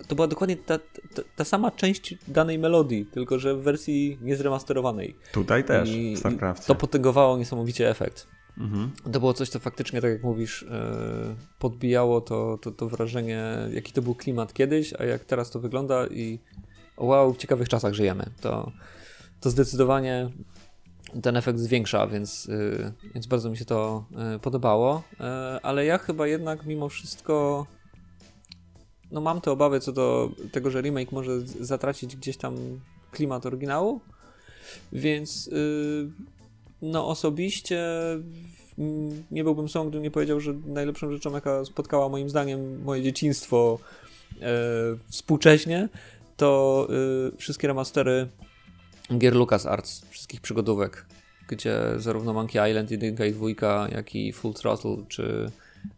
To 0.08 0.16
była 0.16 0.28
dokładnie 0.28 0.58
ta, 0.58 0.80
ta, 1.16 1.22
ta 1.36 1.44
sama 1.44 1.72
część 1.72 2.16
danej 2.28 2.60
melodii, 2.60 3.06
tylko 3.06 3.40
że 3.40 3.56
w 3.56 3.62
wersji 3.62 4.18
niezremasterowanej. 4.22 5.16
Tutaj 5.34 5.64
też, 5.64 5.90
I, 5.90 6.16
w 6.16 6.20
StarCraftie. 6.20 6.66
to 6.66 6.76
potęgowało 6.76 7.38
niesamowicie 7.38 7.90
efekt. 7.90 8.28
Mhm. 8.58 8.92
To 9.12 9.20
było 9.20 9.34
coś, 9.34 9.50
co 9.50 9.60
faktycznie, 9.60 10.02
tak 10.02 10.12
jak 10.12 10.24
mówisz, 10.24 10.64
e, 10.64 11.36
podbijało 11.60 12.22
to, 12.22 12.58
to, 12.62 12.72
to 12.72 12.90
wrażenie, 12.90 13.44
jaki 13.72 13.94
to 13.94 14.02
był 14.02 14.16
klimat 14.16 14.54
kiedyś, 14.54 14.94
a 14.94 15.04
jak 15.04 15.24
teraz 15.24 15.52
to 15.52 15.60
wygląda 15.60 16.08
i 16.08 16.40
wow, 16.98 17.34
w 17.34 17.38
ciekawych 17.38 17.70
czasach 17.70 17.94
żyjemy. 17.94 18.26
To, 18.42 18.72
to 19.40 19.50
zdecydowanie 19.50 20.30
ten 21.22 21.38
efekt 21.38 21.60
zwiększa, 21.60 22.08
więc, 22.08 22.46
y, 22.46 22.94
więc 23.14 23.28
bardzo 23.28 23.50
mi 23.50 23.58
się 23.58 23.66
to 23.66 24.06
y, 24.36 24.40
podobało. 24.40 25.04
E, 25.20 25.60
Ale 25.64 25.86
ja 25.86 25.98
chyba 25.98 26.28
jednak 26.28 26.66
mimo 26.66 26.90
wszystko 26.90 27.66
no 29.12 29.22
mam 29.22 29.42
te 29.42 29.52
obawy 29.52 29.80
co 29.80 29.92
do 29.92 30.32
tego, 30.52 30.72
że 30.72 30.82
remake 30.82 31.12
może 31.12 31.42
zatracić 31.42 32.16
gdzieś 32.16 32.38
tam 32.38 32.56
klimat 33.12 33.46
oryginału, 33.46 34.02
więc 34.92 35.48
y, 35.48 36.12
no 36.84 37.08
osobiście 37.08 37.84
nie 39.32 39.44
byłbym 39.44 39.70
sobą, 39.70 39.90
gdybym 39.90 40.04
nie 40.04 40.12
powiedział, 40.12 40.40
że 40.40 40.54
najlepszą 40.66 41.12
rzeczą, 41.12 41.34
jaka 41.34 41.66
spotkała 41.66 42.10
moim 42.10 42.30
zdaniem 42.30 42.84
moje 42.84 43.02
dzieciństwo 43.02 43.80
e, 44.42 44.46
współcześnie, 45.08 45.90
to 46.38 46.88
e, 47.34 47.38
wszystkie 47.38 47.68
remastery 47.68 48.28
gier 49.18 49.36
LucasArts, 49.36 50.06
wszystkich 50.10 50.42
przygodówek, 50.42 51.06
gdzie 51.48 51.80
zarówno 51.98 52.34
Monkey 52.34 52.70
Island 52.70 52.92
1 52.92 53.28
i 53.28 53.32
2, 53.56 53.88
jak 53.90 54.16
i 54.16 54.34
Full 54.34 54.54
Throttle, 54.54 54.98
czy 55.08 55.52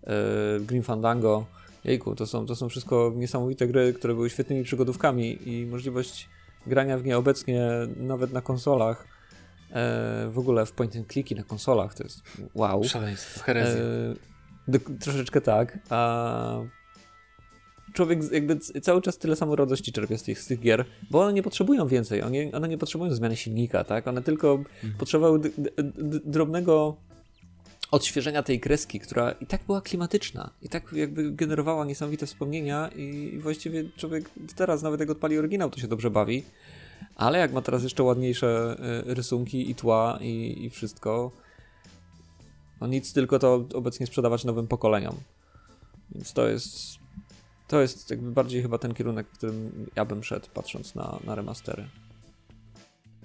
e, 0.04 0.14
Green 0.60 0.84
Fandango, 0.84 1.46
jejku, 1.84 2.16
to 2.16 2.28
są, 2.28 2.46
to 2.46 2.56
są 2.56 2.70
wszystko 2.70 3.14
niesamowite 3.16 3.68
gry, 3.68 3.94
które 3.94 4.14
były 4.14 4.30
świetnymi 4.30 4.64
przygodówkami 4.64 5.50
i 5.50 5.66
możliwość 5.66 6.30
grania 6.68 6.98
w 6.98 7.06
nie 7.06 7.18
obecnie 7.18 7.70
nawet 7.98 8.34
na 8.34 8.42
konsolach, 8.42 9.15
w 10.30 10.36
ogóle 10.36 10.66
w 10.66 10.72
point 10.72 10.96
and 10.96 11.08
clicki 11.08 11.36
na 11.36 11.44
konsolach, 11.44 11.94
to 11.94 12.04
jest 12.04 12.22
wow. 12.54 12.84
Szaleństwo, 12.84 13.40
herezja. 13.40 13.82
E, 14.74 14.96
troszeczkę 15.00 15.42
tak, 15.42 15.80
a 15.90 16.60
człowiek 17.94 18.32
jakby 18.32 18.60
cały 18.60 19.02
czas 19.02 19.18
tyle 19.18 19.36
samo 19.36 19.56
radości 19.56 19.92
czerpie 19.92 20.18
z 20.18 20.24
tych, 20.24 20.40
z 20.40 20.48
tych 20.48 20.60
gier, 20.60 20.86
bo 21.12 21.22
one 21.22 21.34
nie 21.34 21.44
potrzebują 21.44 21.88
więcej, 21.88 22.22
one, 22.22 22.52
one 22.54 22.68
nie 22.68 22.78
potrzebują 22.78 23.14
zmiany 23.14 23.36
silnika, 23.36 23.84
tak? 23.84 24.08
One 24.08 24.22
tylko 24.22 24.52
mhm. 24.54 24.94
potrzebowały 24.98 25.40
drobnego 26.26 26.98
odświeżenia 27.92 28.44
tej 28.44 28.60
kreski, 28.60 29.00
która 29.00 29.32
i 29.32 29.46
tak 29.46 29.62
była 29.66 29.82
klimatyczna, 29.82 30.50
i 30.62 30.70
tak 30.70 30.94
jakby 30.94 31.32
generowała 31.32 31.86
niesamowite 31.86 32.26
wspomnienia 32.26 32.90
i, 32.96 33.38
właściwie 33.40 33.90
człowiek 33.98 34.30
teraz 34.56 34.84
nawet 34.84 35.00
jak 35.00 35.10
odpali 35.10 35.38
oryginał, 35.38 35.70
to 35.70 35.80
się 35.80 35.88
dobrze 35.88 36.12
bawi, 36.12 36.44
ale 37.16 37.40
jak 37.40 37.54
ma 37.54 37.62
teraz 37.62 37.84
jeszcze 37.84 38.04
ładniejsze 38.04 38.76
e, 39.08 39.14
rysunki 39.14 39.72
i 39.72 39.76
tła 39.76 40.18
i, 40.22 40.66
i 40.66 40.70
wszystko, 40.70 41.32
no 42.82 42.88
nic, 42.88 43.14
tylko 43.14 43.40
to 43.40 43.66
obecnie 43.74 44.08
sprzedawać 44.08 44.46
nowym 44.46 44.68
pokoleniom. 44.68 45.16
Więc 46.12 46.34
to 46.34 46.48
jest 46.48 46.98
to 47.68 47.82
jest 47.82 48.10
jakby 48.10 48.32
bardziej 48.32 48.62
chyba 48.62 48.78
ten 48.78 48.94
kierunek, 48.94 49.28
w 49.28 49.38
którym 49.38 49.86
ja 49.96 50.06
bym 50.06 50.24
szedł, 50.24 50.48
patrząc 50.54 50.96
na, 50.96 51.20
na 51.24 51.36
remastery. 51.36 51.88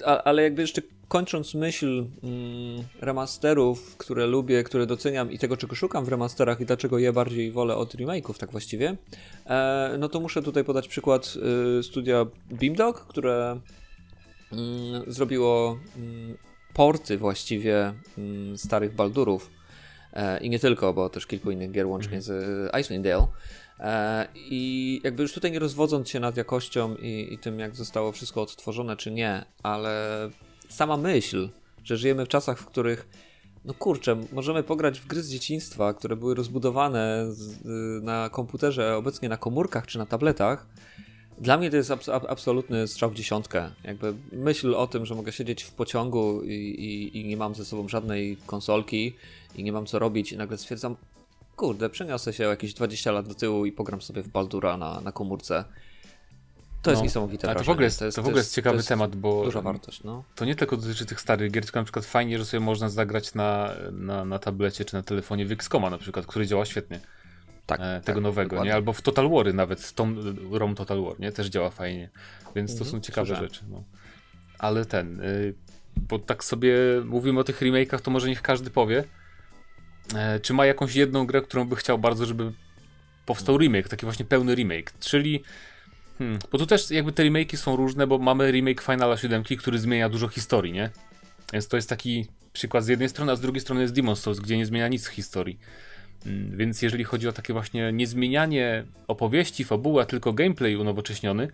A, 0.05 0.23
ale 0.23 0.43
jakby 0.43 0.63
jeszcze 0.63 0.83
kończąc 1.11 1.55
myśl 1.55 2.07
mm, 2.23 2.85
remasterów, 3.01 3.97
które 3.97 4.27
lubię, 4.27 4.65
które 4.65 4.87
doceniam 4.87 5.33
i 5.33 5.39
tego, 5.39 5.57
czego 5.57 5.75
szukam 5.75 6.05
w 6.05 6.09
remasterach 6.09 6.61
i 6.61 6.67
dlaczego 6.67 6.99
je 6.99 7.13
bardziej 7.13 7.53
wolę 7.53 7.77
od 7.77 7.95
remake'ów, 7.95 8.39
tak 8.39 8.51
właściwie, 8.51 8.97
e, 9.47 9.97
no 9.99 10.09
to 10.09 10.21
muszę 10.21 10.43
tutaj 10.43 10.65
podać 10.65 10.89
przykład 10.89 11.35
y, 11.79 11.83
studia 11.83 12.27
Beamdog, 12.51 13.07
które 13.07 13.61
mm, 14.53 15.13
zrobiło 15.13 15.79
mm, 15.97 16.37
porty 16.75 17.19
właściwie 17.19 17.95
mm, 18.19 18.59
starych 18.59 18.95
Baldurów 18.95 19.51
e, 20.13 20.41
i 20.41 20.51
nie 20.51 20.59
tylko, 20.59 20.93
bo 20.93 21.09
też 21.09 21.27
kilku 21.27 21.51
innych 21.51 21.71
gier 21.71 21.87
łącznie 21.87 22.17
mhm. 22.17 22.23
z 22.23 22.71
Icewind 22.81 23.05
Dale. 23.05 23.27
E, 23.81 24.27
I 24.35 25.01
jakby 25.05 25.23
już 25.23 25.33
tutaj 25.33 25.53
nie 25.53 25.59
rozwodząc 25.59 26.09
się 26.09 26.21
nad 26.21 26.37
jakością 26.37 26.95
i, 26.97 27.35
i, 27.35 27.39
tym, 27.39 27.59
jak 27.59 27.77
zostało 27.77 28.13
wszystko 28.13 28.43
odtworzone, 28.43 28.97
czy 28.97 29.11
nie, 29.11 29.45
ale 29.63 30.31
sama 30.71 30.97
myśl, 30.97 31.49
że 31.85 31.97
żyjemy 31.97 32.25
w 32.25 32.29
czasach, 32.29 32.59
w 32.59 32.67
których, 32.67 33.09
no 33.65 33.75
kurczę, 33.75 34.17
możemy 34.33 34.63
pograć 34.63 35.01
w 35.01 35.07
gry 35.07 35.23
z 35.23 35.31
dzieciństwa, 35.31 35.95
które 35.95 36.17
były 36.17 36.35
rozbudowane 36.35 37.27
z, 37.29 37.65
na 38.05 38.29
komputerze, 38.29 38.97
obecnie 38.97 39.29
na 39.29 39.37
komórkach 39.37 39.87
czy 39.87 39.99
na 39.99 40.07
tabletach. 40.07 40.67
Dla 41.39 41.57
mnie 41.57 41.71
to 41.71 41.77
jest 41.77 41.91
abs 41.91 42.09
absolutny 42.09 42.89
strzał 42.89 43.11
w 43.11 43.15
dziesiątkę. 43.15 43.71
Jakby 43.85 44.15
myśl 44.33 44.75
o 44.75 44.87
tym, 44.87 45.07
że 45.07 45.15
mogę 45.15 45.33
siedzieć 45.33 45.63
w 45.63 45.71
pociągu 45.71 46.43
i, 46.43 46.55
i, 46.55 47.19
i 47.19 47.25
nie 47.25 47.37
mam 47.37 47.55
ze 47.55 47.65
sobą 47.65 47.89
żadnej 47.89 48.37
konsolki 48.47 49.17
i 49.57 49.65
nie 49.65 49.73
mam 49.73 49.87
co 49.87 49.99
robić 49.99 50.33
i 50.33 50.37
nagle 50.37 50.59
stwierdzam, 50.59 50.97
kurde, 51.57 51.91
przeniosę 51.91 52.33
się 52.33 52.45
jakieś 52.45 52.75
20 52.75 53.13
lat 53.13 53.29
do 53.29 53.35
tyłu 53.35 53.67
i 53.67 53.73
pogram 53.73 54.03
sobie 54.03 54.23
w 54.23 54.29
Baldura 54.29 54.77
na, 54.77 55.01
na 55.01 55.13
komórce. 55.13 55.65
To 56.83 56.91
jest 56.91 57.01
no, 57.01 57.05
niesamowite. 57.05 57.49
Ale 57.49 57.59
to 57.59 57.65
w 57.65 57.69
ogóle 57.69 57.85
jest, 57.85 57.99
to 57.99 58.05
jest, 58.05 58.17
to 58.17 58.23
w 58.23 58.27
ogóle 58.27 58.41
jest 58.41 58.55
ciekawy 58.55 58.77
jest 58.77 58.89
temat, 58.89 59.17
bo. 59.17 59.45
Duża 59.45 59.63
wartość, 59.63 60.03
no. 60.05 60.25
To 60.35 60.45
nie 60.45 60.55
tylko 60.55 60.77
dotyczy 60.77 61.07
tych 61.07 61.21
starych 61.21 61.53
gier, 61.53 61.65
tylko 61.65 61.81
na 61.81 61.85
przykład 61.85 62.07
fajnie, 62.07 62.39
że 62.39 62.45
sobie 62.45 62.61
można 62.61 62.89
zagrać 62.89 63.35
na, 63.35 63.75
na, 63.93 64.25
na 64.25 64.39
tablecie 64.39 64.85
czy 64.85 64.95
na 64.95 65.03
telefonie 65.03 65.47
w 65.47 65.53
XCOMa 65.53 65.91
na 65.91 65.99
przykład, 65.99 66.27
który 66.27 66.47
działa 66.47 66.65
świetnie. 66.65 67.01
Tak. 67.67 67.81
E, 67.81 68.01
tego 68.05 68.17
tak, 68.17 68.23
nowego, 68.23 68.51
dokładnie. 68.51 68.69
nie? 68.69 68.75
Albo 68.75 68.93
w 68.93 69.03
Total 69.03 69.31
Wary 69.31 69.53
nawet, 69.53 69.93
Tom, 69.93 70.37
ROM 70.51 70.75
Total 70.75 71.03
War, 71.03 71.21
nie? 71.21 71.33
Też 71.33 71.47
działa 71.47 71.71
fajnie. 71.71 72.11
Więc 72.55 72.71
to 72.71 72.85
mhm, 72.85 72.91
są 72.91 73.01
ciekawe 73.01 73.27
słyszałem. 73.27 73.51
rzeczy. 73.51 73.65
No. 73.69 73.85
Ale 74.59 74.85
ten. 74.85 75.21
Y, 75.21 75.55
bo 75.97 76.19
tak 76.19 76.45
sobie 76.45 76.75
mówimy 77.05 77.41
o 77.41 77.45
tych 77.45 77.61
remake'ach, 77.61 78.01
to 78.01 78.11
może 78.11 78.29
niech 78.29 78.43
każdy 78.43 78.71
powie 78.71 79.05
E, 80.15 80.41
czy 80.41 80.55
ma 80.55 80.67
jakąś 80.67 80.95
jedną 80.95 81.27
grę, 81.27 81.43
którą 81.43 81.69
by 81.69 81.77
chciał 81.77 81.99
bardzo, 81.99 82.27
żeby 82.27 82.53
powstał 83.27 83.59
remake, 83.59 83.89
taki 83.89 84.07
właśnie 84.07 84.25
pełny 84.25 84.55
remake, 84.55 84.93
czyli 85.01 85.43
hmm, 86.21 86.39
bo 86.53 86.59
tu 86.59 86.67
też 86.67 86.91
jakby 86.91 87.13
te 87.13 87.23
remake'i 87.23 87.57
są 87.57 87.77
różne, 87.77 88.07
bo 88.07 88.19
mamy 88.19 88.51
remake 88.51 88.81
Finala 88.83 89.17
7, 89.17 89.43
który 89.59 89.79
zmienia 89.79 90.09
dużo 90.09 90.29
historii, 90.29 90.73
nie? 90.73 90.91
Więc 91.53 91.69
to 91.69 91.77
jest 91.77 91.89
taki 91.89 92.27
przykład 92.53 92.85
z 92.85 92.89
jednej 92.89 93.09
strony, 93.09 93.33
a 93.33 93.37
z 93.37 93.41
drugiej 93.41 93.61
strony 93.61 93.83
jest 93.83 93.95
Demon's 93.95 94.17
Souls, 94.17 94.41
gdzie 94.41 94.57
nie 94.57 94.67
zmienia 94.67 94.89
nic 94.89 95.09
w 95.09 95.11
historii. 95.11 95.59
Hmm, 96.25 96.57
więc 96.57 96.83
jeżeli 96.83 97.05
chodzi 97.05 97.29
o 97.29 97.33
takie 97.33 97.53
właśnie 97.53 97.93
niezmienianie 97.93 98.85
opowieści, 99.09 99.65
fabuły, 99.65 100.03
a 100.03 100.05
tylko 100.05 100.33
gameplay 100.33 100.77
unowocześniony, 100.77 101.49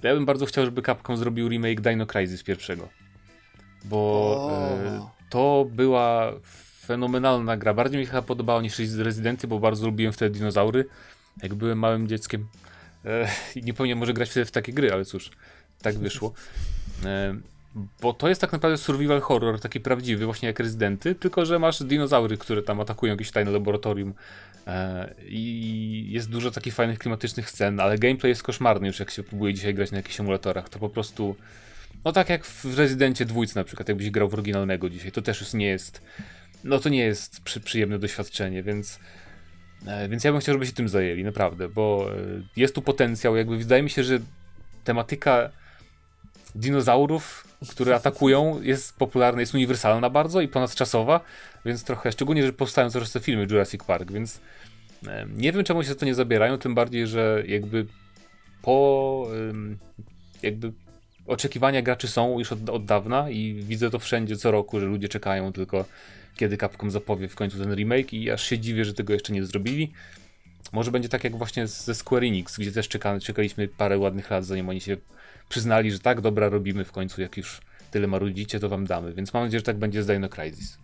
to 0.00 0.08
ja 0.08 0.14
bym 0.14 0.26
bardzo 0.26 0.46
chciał, 0.46 0.64
żeby 0.64 0.82
Capcom 0.82 1.16
zrobił 1.16 1.48
remake 1.48 1.80
Dino 1.80 2.06
Crisis 2.06 2.42
pierwszego. 2.42 2.88
Bo 3.84 4.50
e, 4.52 5.08
to 5.30 5.66
była 5.70 6.32
fenomenalna 6.86 7.56
gra. 7.56 7.74
Bardziej 7.74 8.00
mi 8.00 8.06
chyba 8.06 8.22
podobała 8.22 8.62
niż 8.62 8.78
Rezydenty, 8.78 9.48
bo 9.48 9.58
bardzo 9.58 9.86
lubiłem 9.86 10.12
wtedy 10.12 10.38
dinozaury, 10.38 10.84
jak 11.42 11.54
byłem 11.54 11.78
małym 11.78 12.08
dzieckiem. 12.08 12.48
E, 13.04 13.28
I 13.56 13.62
nie 13.62 13.74
powinien 13.74 13.98
może 13.98 14.12
grać 14.12 14.30
wtedy 14.30 14.46
w 14.46 14.50
takie 14.50 14.72
gry, 14.72 14.92
ale 14.92 15.04
cóż, 15.04 15.30
tak 15.82 15.98
wyszło. 15.98 16.32
E, 17.04 17.36
bo 18.00 18.12
to 18.12 18.28
jest 18.28 18.40
tak 18.40 18.52
naprawdę 18.52 18.78
survival 18.78 19.20
horror, 19.20 19.60
taki 19.60 19.80
prawdziwy, 19.80 20.24
właśnie 20.24 20.46
jak 20.46 20.60
Rezydenty, 20.60 21.14
tylko 21.14 21.46
że 21.46 21.58
masz 21.58 21.82
dinozaury, 21.82 22.36
które 22.36 22.62
tam 22.62 22.80
atakują 22.80 23.12
jakieś 23.12 23.30
tajne 23.30 23.50
laboratorium. 23.50 24.14
E, 24.66 25.14
I 25.28 26.06
jest 26.10 26.30
dużo 26.30 26.50
takich 26.50 26.74
fajnych 26.74 26.98
klimatycznych 26.98 27.50
scen, 27.50 27.80
ale 27.80 27.98
gameplay 27.98 28.30
jest 28.30 28.42
koszmarny 28.42 28.86
już 28.86 29.00
jak 29.00 29.10
się 29.10 29.22
próbuje 29.22 29.54
dzisiaj 29.54 29.74
grać 29.74 29.90
na 29.90 29.96
jakichś 29.96 30.20
emulatorach. 30.20 30.68
To 30.68 30.78
po 30.78 30.88
prostu. 30.88 31.36
No 32.04 32.12
tak 32.12 32.28
jak 32.28 32.46
w 32.46 32.78
Rezydencie 32.78 33.24
dwójce 33.24 33.60
na 33.60 33.64
przykład, 33.64 33.88
jakbyś 33.88 34.10
grał 34.10 34.28
w 34.28 34.34
oryginalnego 34.34 34.90
dzisiaj, 34.90 35.12
to 35.12 35.22
też 35.22 35.40
już 35.40 35.52
nie 35.52 35.66
jest 35.66 36.02
no 36.64 36.78
to 36.78 36.88
nie 36.88 36.98
jest 36.98 37.40
przy, 37.40 37.60
przyjemne 37.60 37.98
doświadczenie, 37.98 38.62
więc, 38.62 38.98
więc 40.08 40.24
ja 40.24 40.32
bym 40.32 40.40
chciał, 40.40 40.54
żeby 40.54 40.66
się 40.66 40.72
tym 40.72 40.88
zajęli, 40.88 41.24
naprawdę, 41.24 41.68
bo 41.68 42.10
e, 42.12 42.42
jest 42.56 42.74
tu 42.74 42.82
potencjał, 42.82 43.36
jakby 43.36 43.58
wydaje 43.58 43.82
mi 43.82 43.90
się, 43.90 44.04
że 44.04 44.18
tematyka 44.84 45.50
dinozaurów, 46.54 47.46
które 47.70 47.94
atakują, 47.94 48.62
jest 48.62 48.96
popularna, 48.96 49.40
jest 49.40 49.54
uniwersalna 49.54 50.10
bardzo 50.10 50.40
i 50.40 50.48
ponadczasowa, 50.48 51.20
więc 51.64 51.84
trochę, 51.84 52.12
szczególnie, 52.12 52.46
że 52.46 52.52
powstają 52.52 52.90
coraz 52.90 53.12
te 53.12 53.20
filmy 53.20 53.46
Jurassic 53.50 53.84
Park, 53.84 54.12
więc 54.12 54.40
e, 55.06 55.26
nie 55.36 55.52
wiem, 55.52 55.64
czemu 55.64 55.84
się 55.84 55.94
to 55.94 56.06
nie 56.06 56.14
zabierają, 56.14 56.58
tym 56.58 56.74
bardziej, 56.74 57.06
że 57.06 57.42
jakby 57.46 57.86
po 58.62 59.28
jakby 60.42 60.72
oczekiwania 61.28 61.82
graczy 61.82 62.08
są 62.08 62.38
już 62.38 62.52
od, 62.52 62.70
od 62.70 62.84
dawna 62.84 63.30
i 63.30 63.54
widzę 63.54 63.90
to 63.90 63.98
wszędzie 63.98 64.36
co 64.36 64.50
roku, 64.50 64.80
że 64.80 64.86
ludzie 64.86 65.08
czekają 65.08 65.52
tylko 65.52 65.84
kiedy 66.38 66.56
Capcom 66.56 66.90
zapowie 66.90 67.28
w 67.28 67.34
końcu 67.34 67.58
ten 67.58 67.74
remake 67.74 68.12
i 68.12 68.30
aż 68.30 68.44
się 68.46 68.58
dziwię, 68.58 68.84
że 68.84 68.94
tego 68.94 69.12
jeszcze 69.12 69.32
nie 69.32 69.44
zrobili. 69.44 69.92
Może 70.72 70.90
będzie 70.90 71.08
tak 71.08 71.24
jak 71.24 71.36
właśnie 71.36 71.66
ze 71.66 71.94
Square 71.94 72.24
Enix, 72.24 72.58
gdzie 72.58 72.72
też 72.72 72.88
czeka, 72.88 73.20
czekaliśmy 73.20 73.68
parę 73.68 73.98
ładnych 73.98 74.30
lat, 74.30 74.44
zanim 74.44 74.68
oni 74.68 74.80
się 74.80 74.96
przyznali, 75.48 75.92
że 75.92 75.98
tak, 75.98 76.20
dobra, 76.20 76.48
robimy 76.48 76.84
w 76.84 76.92
końcu, 76.92 77.20
jak 77.20 77.36
już 77.36 77.60
tyle 77.90 78.06
marudzicie, 78.06 78.60
to 78.60 78.68
wam 78.68 78.86
damy. 78.86 79.12
Więc 79.12 79.34
mam 79.34 79.42
nadzieję, 79.42 79.60
że 79.60 79.64
tak 79.64 79.76
będzie 79.76 80.02
z 80.02 80.06
Dino 80.06 80.28
Crisis. 80.28 80.78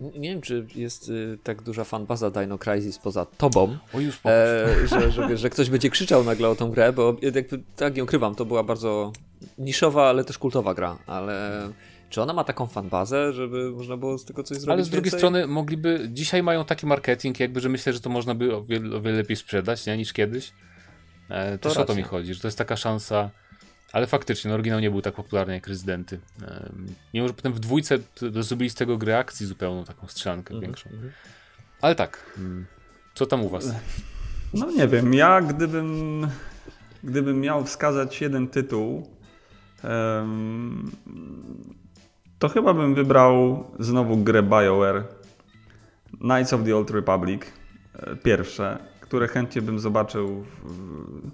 Nie 0.00 0.30
wiem, 0.30 0.40
czy 0.40 0.66
jest 0.74 1.08
y, 1.08 1.38
tak 1.42 1.62
duża 1.62 1.84
fanbaza 1.84 2.30
Dino 2.30 2.58
Crisis 2.58 2.98
poza 2.98 3.26
tobą, 3.26 3.78
o, 3.92 4.00
już 4.00 4.20
e, 4.24 4.68
że, 4.90 5.10
że, 5.10 5.36
że, 5.36 5.50
ktoś 5.50 5.70
będzie 5.70 5.90
krzyczał 5.90 6.24
nagle 6.24 6.48
o 6.48 6.54
tą 6.54 6.70
grę, 6.70 6.92
bo 6.92 7.16
jakby, 7.22 7.60
tak 7.76 7.96
nie 7.96 8.04
ukrywam, 8.04 8.34
to 8.34 8.44
była 8.44 8.62
bardzo 8.62 9.12
niszowa, 9.58 10.08
ale 10.08 10.24
też 10.24 10.38
kultowa 10.38 10.74
gra, 10.74 10.98
ale 11.06 11.68
czy 12.12 12.22
ona 12.22 12.32
ma 12.32 12.44
taką 12.44 12.66
fanbazę, 12.66 13.32
żeby 13.32 13.70
można 13.70 13.96
było 13.96 14.18
z 14.18 14.24
tego 14.24 14.42
coś 14.42 14.58
zrobić? 14.58 14.72
Ale 14.72 14.84
z 14.84 14.90
drugiej 14.90 15.04
więcej? 15.04 15.20
strony 15.20 15.46
mogliby. 15.46 16.08
Dzisiaj 16.08 16.42
mają 16.42 16.64
taki 16.64 16.86
marketing, 16.86 17.40
jakby, 17.40 17.60
że 17.60 17.68
myślę, 17.68 17.92
że 17.92 18.00
to 18.00 18.10
można 18.10 18.34
by 18.34 18.56
o 18.56 18.62
wiele, 18.62 18.96
o 18.96 19.00
wiele 19.00 19.16
lepiej 19.16 19.36
sprzedać 19.36 19.86
nie, 19.86 19.96
niż 19.96 20.12
kiedyś. 20.12 20.52
E, 21.28 21.58
też 21.58 21.76
o 21.76 21.84
to 21.84 21.94
mi 21.94 22.02
chodzi, 22.02 22.34
że 22.34 22.40
to 22.40 22.48
jest 22.48 22.58
taka 22.58 22.76
szansa. 22.76 23.30
Ale 23.92 24.06
faktycznie, 24.06 24.48
no, 24.48 24.54
oryginał 24.54 24.80
nie 24.80 24.90
był 24.90 25.02
tak 25.02 25.14
popularny 25.14 25.54
jak 25.54 25.66
Rezydenty. 25.66 26.20
E, 26.42 26.72
mimo, 27.14 27.28
że 27.28 27.34
potem 27.34 27.52
w 27.52 27.60
dwójce 27.60 27.98
zrobili 28.40 28.70
z 28.70 28.74
tego 28.74 28.98
gry 28.98 29.16
akcji 29.16 29.46
zupełną, 29.46 29.84
taką 29.84 30.06
strzelankę 30.06 30.50
mm 30.50 30.60
-hmm. 30.60 30.66
większą. 30.66 30.90
Mhm. 30.90 31.12
Ale 31.80 31.94
tak, 31.94 32.32
mm, 32.38 32.66
co 33.14 33.26
tam 33.26 33.44
u 33.44 33.48
was? 33.48 33.74
No 34.54 34.70
nie 34.70 34.88
wiem, 34.88 35.14
ja 35.14 35.40
gdybym, 35.40 36.26
gdybym 37.04 37.40
miał 37.40 37.64
wskazać 37.64 38.20
jeden 38.20 38.48
tytuł, 38.48 39.08
um, 39.84 40.90
to 42.42 42.48
chyba 42.48 42.74
bym 42.74 42.94
wybrał 42.94 43.64
znowu 43.78 44.16
grę 44.16 44.42
BioWare 44.42 45.04
Knights 46.18 46.52
of 46.52 46.64
the 46.64 46.76
Old 46.76 46.90
Republic, 46.90 47.42
e, 47.98 48.16
pierwsze, 48.16 48.78
które 49.00 49.28
chętnie 49.28 49.62
bym 49.62 49.80
zobaczył 49.80 50.44
w, 50.64 51.30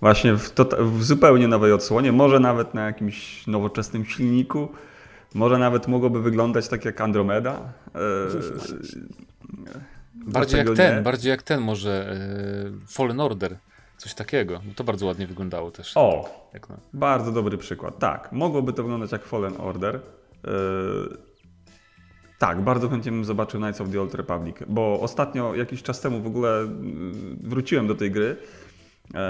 właśnie 0.00 0.34
w, 0.34 0.50
to, 0.50 0.64
w 0.84 1.04
zupełnie 1.04 1.48
nowej 1.48 1.72
odsłonie, 1.72 2.12
może 2.12 2.40
nawet 2.40 2.74
na 2.74 2.86
jakimś 2.86 3.46
nowoczesnym 3.46 4.04
silniku, 4.04 4.68
może 5.34 5.58
nawet 5.58 5.88
mogłoby 5.88 6.22
wyglądać 6.22 6.68
tak 6.68 6.84
jak 6.84 7.00
Andromeda. 7.00 7.72
bardziej 10.14 10.58
jak 10.58 10.76
ten, 10.76 10.96
nie? 10.96 11.02
bardziej 11.02 11.30
jak 11.30 11.42
ten 11.42 11.60
może 11.60 12.16
Fallen 12.88 13.20
Order. 13.20 13.56
Coś 13.96 14.14
takiego. 14.14 14.60
To 14.76 14.84
bardzo 14.84 15.06
ładnie 15.06 15.26
wyglądało 15.26 15.70
też. 15.70 15.92
O, 15.96 16.28
no. 16.68 16.76
bardzo 16.92 17.32
dobry 17.32 17.58
przykład. 17.58 17.98
Tak, 17.98 18.32
mogłoby 18.32 18.72
to 18.72 18.82
wyglądać 18.82 19.12
jak 19.12 19.24
Fallen 19.24 19.54
Order. 19.58 20.00
Yy, 20.44 21.16
tak, 22.38 22.60
bardzo 22.60 22.88
chętnie 22.88 23.12
bym 23.12 23.24
zobaczył 23.24 23.60
Knights 23.60 23.80
of 23.80 23.90
the 23.90 24.00
Old 24.00 24.14
Republic, 24.14 24.56
bo 24.68 25.00
ostatnio, 25.00 25.54
jakiś 25.54 25.82
czas 25.82 26.00
temu 26.00 26.20
w 26.20 26.26
ogóle 26.26 26.68
yy, 26.82 27.48
wróciłem 27.48 27.86
do 27.86 27.94
tej 27.94 28.10
gry 28.10 28.36
yy, 29.14 29.20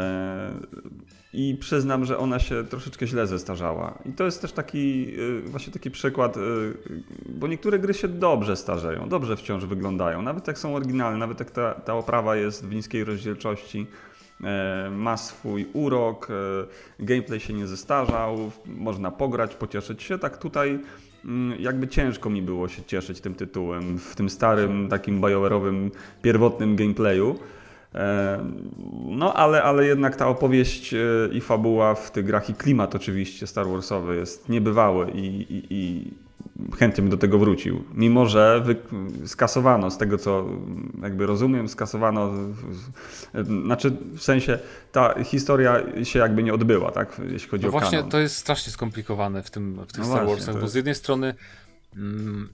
i 1.33 1.57
przyznam, 1.61 2.05
że 2.05 2.19
ona 2.19 2.39
się 2.39 2.65
troszeczkę 2.65 3.07
źle 3.07 3.27
zestarzała. 3.27 3.99
I 4.05 4.13
to 4.13 4.25
jest 4.25 4.43
też 4.43 4.53
taki 4.53 5.15
właśnie 5.45 5.73
taki 5.73 5.91
przykład, 5.91 6.37
bo 7.27 7.49
niektóre 7.49 7.79
gry 7.79 7.95
się 7.95 8.09
dobrze 8.09 8.57
starzeją, 8.57 9.09
dobrze 9.09 9.37
wciąż 9.37 9.65
wyglądają, 9.65 10.23
nawet 10.23 10.47
jak 10.47 10.59
są 10.59 10.77
oryginalne, 10.77 11.19
nawet 11.19 11.41
jak 11.41 11.51
ta, 11.51 11.75
ta 11.75 11.95
oprawa 11.95 12.37
jest 12.37 12.67
w 12.67 12.75
niskiej 12.75 13.05
rozdzielczości, 13.05 13.87
E, 13.87 14.10
ma 14.91 15.17
swój 15.17 15.67
urok, 15.73 16.29
e, 16.31 17.05
gameplay 17.05 17.41
się 17.41 17.53
nie 17.53 17.67
zestarzał, 17.67 18.51
można 18.67 19.11
pograć, 19.11 19.55
pocieszyć 19.55 20.03
się. 20.03 20.19
Tak 20.19 20.39
tutaj 20.39 20.79
mm, 21.25 21.61
jakby 21.61 21.89
ciężko 21.89 22.31
mi 22.31 22.43
było 22.43 22.69
się 22.69 22.83
cieszyć 22.83 23.21
tym 23.21 23.35
tytułem 23.35 23.99
w 23.99 24.17
tym 24.17 24.31
starym, 24.31 24.89
takim 24.89 25.21
BioWare'owym, 25.21 25.91
pierwotnym 26.23 26.77
gameplayu. 26.77 27.39
E, 27.95 28.45
no, 29.07 29.35
ale, 29.35 29.63
ale 29.63 29.87
jednak 29.87 30.17
ta 30.17 30.29
opowieść 30.29 30.95
i 31.33 31.41
fabuła 31.41 31.95
w 31.95 32.11
tych 32.11 32.25
grach 32.25 32.51
i 32.51 32.55
klimat 32.55 32.95
oczywiście 32.95 33.47
Star 33.47 33.67
Warsowy 33.67 34.17
jest 34.17 34.49
niebywały 34.49 35.11
i, 35.11 35.27
i, 35.27 35.67
i 35.71 36.11
chętnie 36.79 37.03
bym 37.03 37.11
do 37.11 37.17
tego 37.17 37.39
wrócił. 37.39 37.85
Mimo, 37.95 38.27
że 38.27 38.65
skasowano, 39.27 39.91
z 39.91 39.99
tego 39.99 40.19
co 40.19 40.47
jakby 41.03 41.27
rozumiem, 41.27 41.69
skasowano, 41.69 42.33
znaczy 43.65 43.97
w 44.17 44.23
sensie 44.23 44.59
ta 44.93 45.25
historia 45.25 45.83
się 46.05 46.19
jakby 46.19 46.43
nie 46.43 46.55
odbyła, 46.55 46.91
tak, 46.91 47.21
jeśli 47.33 47.49
chodzi 47.49 47.63
no 47.63 47.69
o 47.69 47.73
właśnie 47.73 47.99
kanon. 47.99 48.11
to 48.11 48.19
jest 48.19 48.37
strasznie 48.37 48.73
skomplikowane 48.73 49.43
w, 49.43 49.51
tym, 49.51 49.85
w 49.87 49.93
tych 49.93 50.05
no 50.05 50.11
Star 50.11 50.27
Warsach, 50.27 50.61
bo 50.61 50.69
z 50.69 50.75
jednej 50.75 50.95
strony 50.95 51.35
mm, 51.97 52.49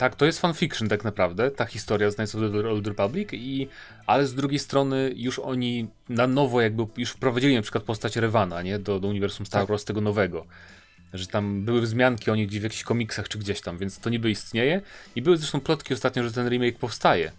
tak, 0.00 0.16
to 0.16 0.26
jest 0.26 0.40
fanfiction 0.40 0.88
tak 0.88 1.04
naprawdę, 1.04 1.50
ta 1.50 1.64
historia 1.64 2.10
z 2.10 2.14
Knights 2.14 2.34
of 2.34 2.40
the 2.40 2.68
Old 2.68 2.86
Republic, 2.86 3.28
i, 3.32 3.68
ale 4.06 4.26
z 4.26 4.34
drugiej 4.34 4.58
strony 4.58 5.12
już 5.16 5.38
oni 5.38 5.88
na 6.08 6.26
nowo 6.26 6.60
jakby 6.60 6.86
już 6.96 7.10
wprowadzili 7.10 7.54
na 7.54 7.62
przykład 7.62 7.84
postać 7.84 8.16
Revana, 8.16 8.62
nie, 8.62 8.78
do, 8.78 9.00
do 9.00 9.08
uniwersum 9.08 9.46
Star 9.46 9.62
tak. 9.62 9.68
Wars 9.68 9.84
tego 9.84 10.00
nowego 10.00 10.46
że 11.12 11.26
tam 11.26 11.64
były 11.64 11.80
wzmianki 11.80 12.30
o 12.30 12.36
nich 12.36 12.50
w 12.50 12.62
jakichś 12.62 12.82
komiksach 12.82 13.28
czy 13.28 13.38
gdzieś 13.38 13.60
tam, 13.60 13.78
więc 13.78 13.98
to 13.98 14.10
niby 14.10 14.30
istnieje. 14.30 14.80
I 15.16 15.22
były 15.22 15.36
zresztą 15.36 15.60
plotki 15.60 15.94
ostatnio, 15.94 16.22
że 16.22 16.32
ten 16.32 16.48
remake 16.48 16.78
powstaje. 16.78 17.32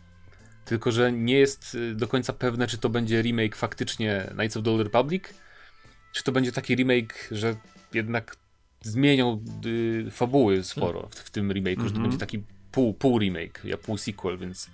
Tylko, 0.65 0.91
że 0.91 1.11
nie 1.11 1.39
jest 1.39 1.76
y, 1.76 1.95
do 1.95 2.07
końca 2.07 2.34
pewne, 2.34 2.67
czy 2.67 2.78
to 2.78 2.89
będzie 2.89 3.22
remake 3.22 3.55
faktycznie 3.55 4.30
Knights 4.34 4.57
of 4.57 4.63
the 4.63 4.72
Old 4.72 4.82
Republic, 4.82 5.24
czy 6.13 6.24
to 6.24 6.32
będzie 6.32 6.51
taki 6.51 6.76
remake, 6.76 7.28
że 7.32 7.55
jednak 7.93 8.36
zmienią 8.82 9.43
y, 9.65 10.11
fabuły 10.11 10.63
sporo 10.63 11.09
w, 11.11 11.15
w, 11.15 11.30
tym 11.30 11.49
remake'u, 11.49 11.80
mm 11.80 11.80
-hmm. 11.80 11.84
że 11.84 11.89
to 11.89 11.97
mhm. 11.97 12.03
będzie 12.03 12.17
taki 12.17 12.43
pół, 12.72 12.93
pół 12.93 13.19
remake, 13.19 13.61
ja 13.63 13.78
pół 13.78 13.97
sequel, 13.97 14.38
więc 14.38 14.69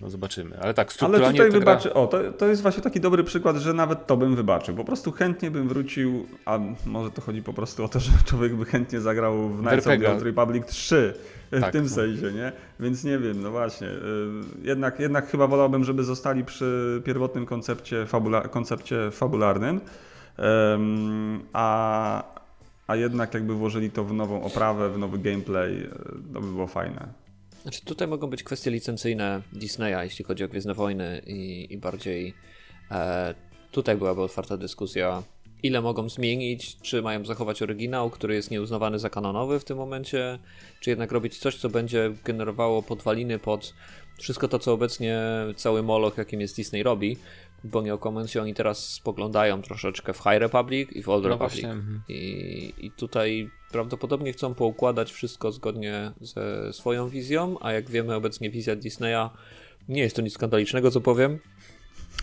no 0.00 0.10
zobaczymy. 0.10 0.58
Ale 0.60 0.74
tak, 0.74 0.92
strukturalnie 0.92 1.26
Ale 1.26 1.36
tutaj 1.36 1.60
wybaczy, 1.60 1.88
gra... 1.88 2.00
o, 2.00 2.06
to, 2.06 2.32
to 2.32 2.46
jest 2.46 2.62
właśnie 2.62 2.82
taki 2.82 3.00
dobry 3.00 3.24
przykład, 3.24 3.56
że 3.56 3.72
nawet 3.72 4.06
to 4.06 4.16
bym 4.16 4.36
wybaczył. 4.36 4.74
Po 4.74 4.84
prostu 4.84 5.12
chętnie 5.12 5.50
bym 5.50 5.68
wrócił, 5.68 6.26
a 6.44 6.58
może 6.86 7.10
to 7.10 7.22
chodzi 7.22 7.42
po 7.42 7.52
prostu 7.52 7.84
o 7.84 7.88
to, 7.88 8.00
że 8.00 8.10
człowiek 8.28 8.54
by 8.54 8.64
chętnie 8.64 9.00
zagrał 9.00 9.48
w 9.48 9.60
Knights 9.60 9.86
of 9.86 9.98
the 9.98 10.12
Old 10.12 10.22
Republic 10.22 10.66
3 10.66 11.14
w 11.52 11.60
tak, 11.60 11.72
tym 11.72 11.82
no. 11.82 11.90
sensie, 11.90 12.32
nie? 12.32 12.52
Więc 12.80 13.04
nie 13.04 13.18
wiem, 13.18 13.42
no 13.42 13.50
właśnie. 13.50 13.88
Y, 13.88 14.00
jednak, 14.62 15.00
jednak 15.00 15.30
chyba 15.30 15.46
wolałbym, 15.46 15.84
żeby 15.84 16.04
zostali 16.04 16.44
przy 16.44 17.02
pierwotnym 17.04 17.46
koncepcie, 17.46 18.06
fabula 18.06 18.40
koncepcie 18.40 19.10
fabularnym, 19.10 19.80
um, 20.38 21.40
a, 21.52 22.24
a 22.86 22.96
jednak 22.96 23.34
jakby 23.34 23.54
włożyli 23.54 23.90
to 23.90 24.04
w 24.04 24.12
nową 24.12 24.42
oprawę, 24.42 24.90
w 24.90 24.98
nowy 24.98 25.18
gameplay, 25.18 25.72
y, 25.72 25.88
to 26.34 26.40
by 26.40 26.46
było 26.46 26.66
fajne. 26.66 27.23
Znaczy 27.64 27.84
tutaj 27.84 28.08
mogą 28.08 28.30
być 28.30 28.42
kwestie 28.42 28.70
licencyjne 28.70 29.42
Disneya, 29.52 30.04
jeśli 30.04 30.24
chodzi 30.24 30.44
o 30.44 30.48
Gwiezdne 30.48 30.74
Wojny 30.74 31.22
i, 31.26 31.66
i 31.70 31.78
bardziej 31.78 32.34
e, 32.90 33.34
tutaj 33.70 33.96
byłaby 33.96 34.22
otwarta 34.22 34.56
dyskusja, 34.56 35.22
ile 35.62 35.80
mogą 35.80 36.08
zmienić, 36.08 36.76
czy 36.80 37.02
mają 37.02 37.24
zachować 37.24 37.62
oryginał, 37.62 38.10
który 38.10 38.34
jest 38.34 38.50
nieuznawany 38.50 38.98
za 38.98 39.10
kanonowy 39.10 39.60
w 39.60 39.64
tym 39.64 39.76
momencie, 39.76 40.38
czy 40.80 40.90
jednak 40.90 41.12
robić 41.12 41.38
coś, 41.38 41.56
co 41.56 41.68
będzie 41.68 42.12
generowało 42.24 42.82
podwaliny 42.82 43.38
pod 43.38 43.74
wszystko 44.18 44.48
to, 44.48 44.58
co 44.58 44.72
obecnie 44.72 45.20
cały 45.56 45.82
moloch, 45.82 46.18
jakim 46.18 46.40
jest 46.40 46.56
Disney 46.56 46.82
robi, 46.82 47.16
bo 47.64 47.82
nie 47.82 48.28
się, 48.28 48.42
oni 48.42 48.54
teraz 48.54 48.88
spoglądają 48.88 49.62
troszeczkę 49.62 50.12
w 50.12 50.18
High 50.18 50.38
Republic 50.38 50.92
i 50.92 51.02
w 51.02 51.08
Old 51.08 51.22
no 51.22 51.28
Republic. 51.28 51.64
Mhm. 51.64 52.02
I, 52.08 52.74
I 52.78 52.90
tutaj 52.90 53.50
prawdopodobnie 53.72 54.32
chcą 54.32 54.54
poukładać 54.54 55.12
wszystko 55.12 55.52
zgodnie 55.52 56.12
ze 56.20 56.72
swoją 56.72 57.08
wizją, 57.08 57.56
a 57.60 57.72
jak 57.72 57.90
wiemy 57.90 58.14
obecnie 58.14 58.50
wizja 58.50 58.76
Disneya 58.76 59.30
nie 59.88 60.02
jest 60.02 60.16
to 60.16 60.22
nic 60.22 60.34
skandalicznego, 60.34 60.90
co 60.90 61.00
powiem. 61.00 61.38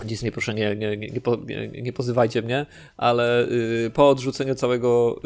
Disney, 0.06 0.32
proszę 0.32 0.54
nie, 0.54 0.76
nie, 0.76 0.98
nie, 0.98 1.08
nie, 1.48 1.82
nie 1.82 1.94
pozywajcie 1.94 2.42
mnie, 2.42 2.66
ale 2.98 3.48
y, 3.48 3.92
po 3.94 4.10
odrzuceniu 4.10 4.56
całego 4.56 5.20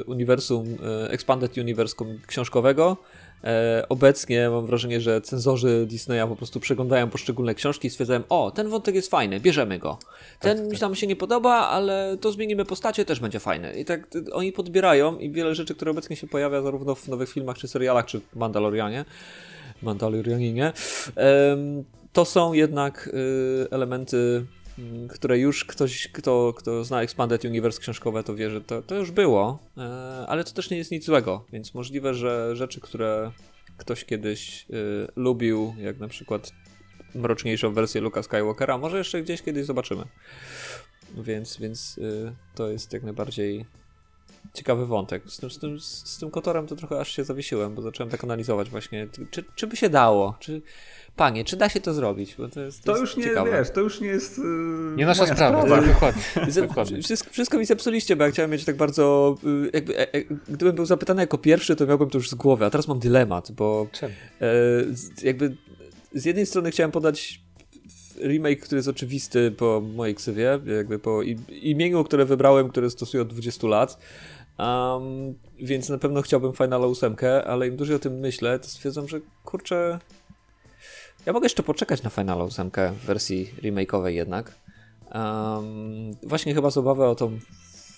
y, 0.00 0.04
uniwersum, 0.04 0.66
y, 0.66 1.08
Expanded 1.10 1.58
Universe 1.58 1.96
książkowego, 2.26 2.96
E, 3.44 3.86
obecnie 3.88 4.50
mam 4.50 4.66
wrażenie, 4.66 5.00
że 5.00 5.20
cenzorzy 5.20 5.86
Disneya 5.86 6.28
po 6.28 6.36
prostu 6.36 6.60
przeglądają 6.60 7.10
poszczególne 7.10 7.54
książki 7.54 7.88
i 7.88 7.90
stwierdzają, 7.90 8.22
o, 8.28 8.50
ten 8.50 8.68
wątek 8.68 8.94
jest 8.94 9.10
fajny, 9.10 9.40
bierzemy 9.40 9.78
go. 9.78 9.98
Ten 10.40 10.58
tak, 10.58 10.70
mi 10.70 10.78
tam 10.78 10.94
się 10.94 11.06
nie 11.06 11.16
podoba, 11.16 11.54
ale 11.54 12.16
to 12.20 12.32
zmienimy 12.32 12.64
postacie, 12.64 13.04
też 13.04 13.20
będzie 13.20 13.40
fajny. 13.40 13.74
I 13.74 13.84
tak 13.84 14.08
oni 14.32 14.52
podbierają 14.52 15.18
i 15.18 15.30
wiele 15.30 15.54
rzeczy, 15.54 15.74
które 15.74 15.90
obecnie 15.90 16.16
się 16.16 16.26
pojawia 16.26 16.62
zarówno 16.62 16.94
w 16.94 17.08
nowych 17.08 17.32
filmach, 17.32 17.58
czy 17.58 17.68
serialach, 17.68 18.06
czy 18.06 18.20
Mandalorianie, 18.34 19.04
Mandalorianinie, 19.82 20.72
to 22.12 22.24
są 22.24 22.52
jednak 22.52 23.10
y, 23.14 23.70
elementy 23.70 24.46
które 25.08 25.38
już 25.38 25.64
ktoś, 25.64 26.08
kto, 26.08 26.54
kto 26.56 26.84
zna 26.84 27.02
Expanded 27.02 27.44
Universe 27.44 27.80
książkowe, 27.80 28.24
to 28.24 28.34
wie, 28.34 28.50
że 28.50 28.60
to, 28.60 28.82
to 28.82 28.94
już 28.94 29.10
było, 29.10 29.58
e, 29.78 29.82
ale 30.28 30.44
to 30.44 30.52
też 30.52 30.70
nie 30.70 30.76
jest 30.76 30.90
nic 30.90 31.04
złego, 31.04 31.44
więc 31.52 31.74
możliwe, 31.74 32.14
że 32.14 32.56
rzeczy, 32.56 32.80
które 32.80 33.32
ktoś 33.76 34.04
kiedyś 34.04 34.66
y, 34.70 35.08
lubił, 35.16 35.74
jak 35.78 35.98
na 35.98 36.08
przykład 36.08 36.52
mroczniejszą 37.14 37.72
wersję 37.74 38.00
Luka 38.00 38.22
Skywalkera, 38.22 38.78
może 38.78 38.98
jeszcze 38.98 39.22
gdzieś 39.22 39.42
kiedyś 39.42 39.64
zobaczymy. 39.64 40.04
Więc, 41.16 41.56
więc 41.56 41.98
y, 41.98 42.32
to 42.54 42.68
jest 42.68 42.92
jak 42.92 43.02
najbardziej 43.02 43.66
ciekawy 44.54 44.86
wątek. 44.86 45.22
Z 45.26 45.36
tym, 45.38 45.50
z, 45.50 45.58
tym, 45.58 45.80
z 45.80 46.18
tym 46.18 46.30
Kotorem 46.30 46.66
to 46.66 46.76
trochę 46.76 47.00
aż 47.00 47.16
się 47.16 47.24
zawiesiłem, 47.24 47.74
bo 47.74 47.82
zacząłem 47.82 48.10
tak 48.10 48.24
analizować 48.24 48.70
właśnie, 48.70 49.08
czy, 49.30 49.44
czy 49.54 49.66
by 49.66 49.76
się 49.76 49.88
dało, 49.88 50.34
czy 50.40 50.62
Panie, 51.16 51.44
czy 51.44 51.56
da 51.56 51.68
się 51.68 51.80
to 51.80 51.94
zrobić? 51.94 52.34
Bo 52.38 52.48
to 52.48 52.60
jest, 52.60 52.84
to, 52.84 52.92
to 52.92 52.98
już 52.98 53.16
nie, 53.16 53.24
ciekawe. 53.24 53.50
wiesz, 53.50 53.70
to 53.70 53.80
już 53.80 54.00
nie 54.00 54.08
jest 54.08 54.38
yy, 54.38 54.44
Nie 54.96 55.06
nasza 55.06 55.26
sprawa, 55.26 55.62
sprawa. 55.62 55.86
dokładnie. 55.86 56.22
dokładnie. 56.68 57.02
Wszystko, 57.02 57.30
wszystko 57.32 57.58
mi 57.58 57.64
zepsuliście, 57.66 58.16
bo 58.16 58.24
ja 58.24 58.30
chciałem 58.30 58.50
mieć 58.50 58.64
tak 58.64 58.76
bardzo, 58.76 59.36
y, 59.44 59.70
jakby, 59.72 59.98
e, 59.98 60.14
e, 60.14 60.24
gdybym 60.48 60.74
był 60.74 60.86
zapytany 60.86 61.22
jako 61.22 61.38
pierwszy, 61.38 61.76
to 61.76 61.86
miałbym 61.86 62.10
to 62.10 62.18
już 62.18 62.30
z 62.30 62.34
głowy, 62.34 62.64
a 62.64 62.70
teraz 62.70 62.88
mam 62.88 62.98
dylemat, 62.98 63.52
bo 63.52 63.86
e, 64.02 64.46
jakby 65.22 65.56
z 66.12 66.24
jednej 66.24 66.46
strony 66.46 66.70
chciałem 66.70 66.90
podać 66.90 67.40
remake, 68.22 68.60
który 68.60 68.78
jest 68.78 68.88
oczywisty 68.88 69.50
po 69.50 69.82
mojej 69.94 70.14
ksywie, 70.14 70.60
jakby 70.76 70.98
po 70.98 71.22
imieniu, 71.62 72.04
które 72.04 72.24
wybrałem, 72.24 72.68
które 72.68 72.90
stosuję 72.90 73.22
od 73.22 73.28
20 73.28 73.66
lat, 73.66 73.98
um, 74.58 75.34
więc 75.58 75.88
na 75.88 75.98
pewno 75.98 76.22
chciałbym 76.22 76.52
Final 76.52 76.84
8, 76.84 77.16
ale 77.46 77.68
im 77.68 77.76
dłużej 77.76 77.96
o 77.96 77.98
tym 77.98 78.18
myślę, 78.18 78.58
to 78.58 78.68
stwierdzam, 78.68 79.08
że 79.08 79.20
kurczę, 79.44 79.98
ja 81.26 81.32
mogę 81.32 81.44
jeszcze 81.44 81.62
poczekać 81.62 82.02
na 82.02 82.10
Final 82.10 82.42
8 82.42 82.70
w 82.70 83.04
wersji 83.06 83.50
remake'owej 83.62 84.08
jednak. 84.08 84.54
Um, 85.14 86.16
właśnie 86.22 86.54
chyba 86.54 86.70
z 86.70 86.76
obawy 86.76 87.04
o 87.04 87.14
tą 87.14 87.38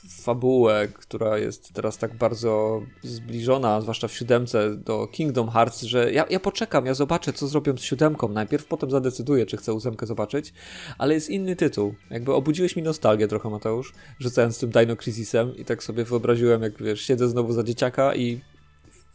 fabułę, 0.08 0.88
która 0.88 1.38
jest 1.38 1.72
teraz 1.72 1.98
tak 1.98 2.16
bardzo 2.16 2.82
zbliżona, 3.02 3.80
zwłaszcza 3.80 4.08
w 4.08 4.12
siódemce, 4.12 4.76
do 4.76 5.06
Kingdom 5.06 5.50
Hearts, 5.50 5.82
że 5.82 6.12
ja, 6.12 6.24
ja 6.30 6.40
poczekam, 6.40 6.86
ja 6.86 6.94
zobaczę, 6.94 7.32
co 7.32 7.48
zrobią 7.48 7.76
z 7.76 7.80
siódemką 7.80 8.28
najpierw, 8.28 8.66
potem 8.66 8.90
zadecyduję, 8.90 9.46
czy 9.46 9.56
chcę 9.56 9.72
ósemkę 9.72 10.06
zobaczyć, 10.06 10.52
ale 10.98 11.14
jest 11.14 11.30
inny 11.30 11.56
tytuł. 11.56 11.94
Jakby 12.10 12.32
obudziłeś 12.32 12.76
mi 12.76 12.82
nostalgię 12.82 13.28
trochę, 13.28 13.50
Mateusz, 13.50 13.92
rzucając 14.18 14.58
tym 14.58 14.70
Dino 14.70 14.96
Crisisem 14.96 15.56
i 15.56 15.64
tak 15.64 15.82
sobie 15.82 16.04
wyobraziłem, 16.04 16.62
jak 16.62 16.82
wiesz, 16.82 17.00
siedzę 17.00 17.28
znowu 17.28 17.52
za 17.52 17.62
dzieciaka 17.62 18.14
i 18.14 18.40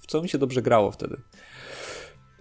w 0.02 0.08
co 0.08 0.22
mi 0.22 0.30
się 0.30 0.38
dobrze 0.38 0.62
grało 0.62 0.92
wtedy. 0.92 1.18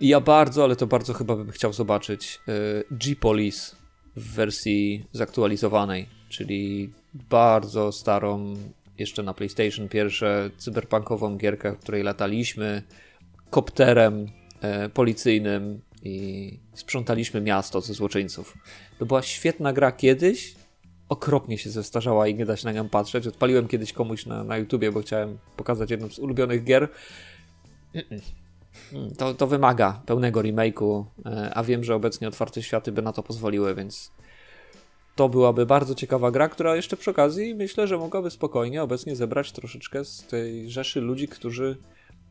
I 0.01 0.09
ja 0.09 0.21
bardzo, 0.21 0.65
ale 0.65 0.77
to 0.77 0.87
bardzo 0.87 1.13
chyba 1.13 1.37
bym 1.37 1.51
chciał 1.51 1.73
zobaczyć 1.73 2.41
y, 2.49 2.85
G-Police 2.91 3.77
w 4.17 4.35
wersji 4.35 5.07
zaktualizowanej, 5.13 6.18
czyli 6.29 6.93
bardzo 7.15 7.93
starą, 7.93 8.55
jeszcze 8.99 9.23
na 9.23 9.35
PlayStation 9.35 9.89
pierwsze, 9.89 10.51
cyberpunkową 10.59 11.37
gierkę, 11.37 11.73
w 11.73 11.79
której 11.79 12.03
lataliśmy 12.03 12.83
kopterem 13.51 14.27
e, 14.61 14.89
policyjnym 14.89 15.81
i 16.03 16.59
sprzątaliśmy 16.75 17.41
miasto 17.41 17.81
ze 17.81 17.95
złoczyńców. 17.95 18.59
To 18.99 19.07
była 19.07 19.23
świetna 19.23 19.73
gra 19.73 19.93
kiedyś, 19.93 20.55
okropnie 21.09 21.59
się 21.59 21.71
zestarzała 21.71 22.29
i 22.29 22.35
nie 22.35 22.47
da 22.47 22.57
się 22.57 22.67
na 22.67 22.73
nią 22.73 22.89
patrzeć. 22.89 23.27
Odpaliłem 23.27 23.69
kiedyś 23.69 23.93
komuś 23.93 24.27
na, 24.27 24.45
na 24.45 24.57
YouTubie, 24.57 24.93
bo 24.93 25.01
chciałem 25.01 25.39
pokazać 25.57 25.91
jedną 25.91 26.09
z 26.09 26.19
ulubionych 26.19 26.65
gier. 26.65 26.89
To, 29.19 29.35
to 29.35 29.47
wymaga 29.47 30.03
pełnego 30.07 30.41
remake'u, 30.41 31.05
e, 31.27 31.55
a 31.55 31.65
wiem, 31.65 31.85
że 31.85 31.95
obecnie 31.95 32.29
otwarte 32.29 32.63
światy 32.63 32.93
by 32.93 33.03
na 33.03 33.13
to 33.13 33.23
pozwoliły, 33.23 33.75
więc 33.75 34.11
to 35.19 35.29
byłaby 35.29 35.67
bardzo 35.67 35.95
ciekawa 35.95 36.31
gra, 36.31 36.49
która 36.49 36.77
jeszcze 36.77 36.97
przy 36.97 37.11
okazji 37.11 37.55
myślę, 37.55 37.87
że 37.87 37.99
mogłaby 37.99 38.31
spokojnie 38.31 38.83
obecnie 38.83 39.17
zebrać 39.17 39.53
troszeczkę 39.53 40.05
z 40.05 40.27
tej 40.27 40.71
rzeszy 40.71 41.01
ludzi, 41.01 41.29
którzy 41.29 41.77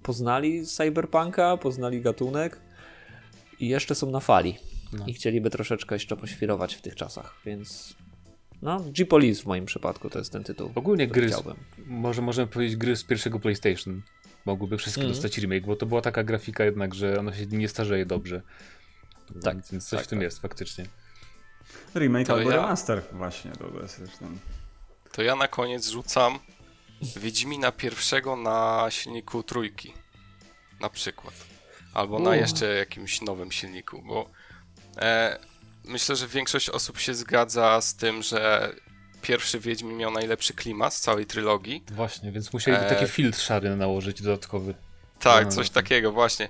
poznali 0.03 0.65
cyberpunka, 0.65 1.57
poznali 1.57 2.01
gatunek 2.01 2.59
i 3.59 3.67
jeszcze 3.67 3.95
są 3.95 4.11
na 4.11 4.19
fali. 4.19 4.57
No. 4.93 5.05
I 5.07 5.13
chcieliby 5.13 5.49
troszeczkę 5.49 5.95
jeszcze 5.95 6.17
poświrować 6.17 6.75
w 6.75 6.81
tych 6.81 6.95
czasach, 6.95 7.35
więc 7.45 7.95
no, 8.61 8.79
G-Police 8.79 9.41
w 9.41 9.45
moim 9.45 9.65
przypadku 9.65 10.09
to 10.09 10.19
jest 10.19 10.31
ten 10.31 10.43
tytuł. 10.43 10.71
Ogólnie 10.75 11.07
gry, 11.07 11.29
z, 11.29 11.43
może 11.85 12.21
możemy 12.21 12.47
powiedzieć 12.47 12.75
gry 12.75 12.95
z 12.95 13.03
pierwszego 13.03 13.39
PlayStation 13.39 14.01
mogłyby 14.45 14.77
wszystkie 14.77 15.01
mm. 15.01 15.13
dostać 15.13 15.37
remake, 15.37 15.65
bo 15.65 15.75
to 15.75 15.85
była 15.85 16.01
taka 16.01 16.23
grafika 16.23 16.65
jednak, 16.65 16.95
że 16.95 17.19
ona 17.19 17.33
się 17.33 17.45
nie 17.45 17.67
starzeje 17.67 18.05
dobrze. 18.05 18.41
Tak, 19.43 19.55
więc, 19.55 19.71
więc 19.71 19.89
coś 19.89 19.99
tak, 19.99 20.05
w 20.05 20.09
tym 20.09 20.19
tak. 20.19 20.23
jest 20.23 20.39
faktycznie. 20.39 20.85
Remake 21.95 22.27
to 22.27 22.33
albo 22.33 22.51
ja... 22.51 22.55
remaster 22.55 23.03
właśnie, 23.11 23.51
to 23.51 23.81
jest 23.81 24.19
ten... 24.19 24.39
To 25.11 25.21
ja 25.21 25.35
na 25.35 25.47
koniec 25.47 25.89
rzucam 25.89 26.39
Wiedźmina 27.01 27.71
pierwszego 27.71 28.35
na 28.35 28.85
silniku 28.89 29.43
trójki. 29.43 29.93
Na 30.79 30.89
przykład. 30.89 31.33
Albo 31.93 32.19
na 32.19 32.35
jeszcze 32.35 32.65
jakimś 32.75 33.21
nowym 33.21 33.51
silniku, 33.51 34.01
bo 34.01 34.29
e, 34.97 35.39
myślę, 35.83 36.15
że 36.15 36.27
większość 36.27 36.69
osób 36.69 36.99
się 36.99 37.13
zgadza 37.15 37.81
z 37.81 37.95
tym, 37.95 38.23
że 38.23 38.71
pierwszy 39.21 39.59
Wiedźmin 39.59 39.97
miał 39.97 40.11
najlepszy 40.11 40.53
klimat 40.53 40.93
z 40.93 41.01
całej 41.01 41.25
trylogii. 41.25 41.83
Właśnie, 41.91 42.31
więc 42.31 42.53
musieliby 42.53 42.85
e... 42.85 42.89
taki 42.89 43.07
filtr 43.07 43.39
szary 43.39 43.75
nałożyć 43.75 44.21
dodatkowy. 44.21 44.73
Tak, 45.19 45.45
no, 45.45 45.51
coś 45.51 45.69
takiego, 45.69 46.11
właśnie. 46.11 46.49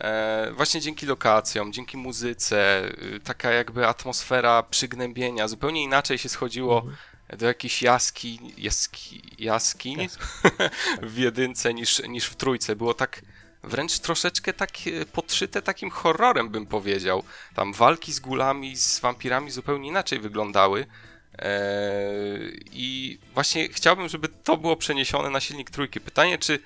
E, 0.00 0.52
właśnie 0.52 0.80
dzięki 0.80 1.06
lokacjom, 1.06 1.72
dzięki 1.72 1.96
muzyce, 1.96 2.88
y, 3.16 3.20
taka 3.20 3.52
jakby 3.52 3.86
atmosfera 3.86 4.62
przygnębienia, 4.62 5.48
zupełnie 5.48 5.82
inaczej 5.82 6.18
się 6.18 6.28
schodziło 6.28 6.78
mhm. 6.78 6.96
do 7.38 7.46
jakichś 7.46 7.82
jaskiń, 7.82 8.52
jaski, 8.58 9.22
jaskiń 9.38 10.08
w 11.02 11.18
jedynce 11.18 11.74
niż, 11.74 12.02
niż 12.08 12.26
w 12.26 12.36
trójce. 12.36 12.76
Było 12.76 12.94
tak 12.94 13.22
wręcz 13.62 13.98
troszeczkę 13.98 14.52
tak 14.52 14.70
e, 14.70 15.06
podszyte 15.06 15.62
takim 15.62 15.90
horrorem, 15.90 16.48
bym 16.48 16.66
powiedział. 16.66 17.22
Tam 17.54 17.72
walki 17.72 18.12
z 18.12 18.20
gulami, 18.20 18.76
z 18.76 19.00
wampirami 19.00 19.50
zupełnie 19.50 19.88
inaczej 19.88 20.20
wyglądały. 20.20 20.86
Eee, 21.38 22.64
I 22.72 23.18
właśnie 23.34 23.68
chciałbym, 23.68 24.08
żeby 24.08 24.28
to 24.28 24.56
było 24.56 24.76
przeniesione 24.76 25.30
na 25.30 25.40
silnik 25.40 25.70
trójki. 25.70 26.00
Pytanie, 26.00 26.38
czy 26.38 26.58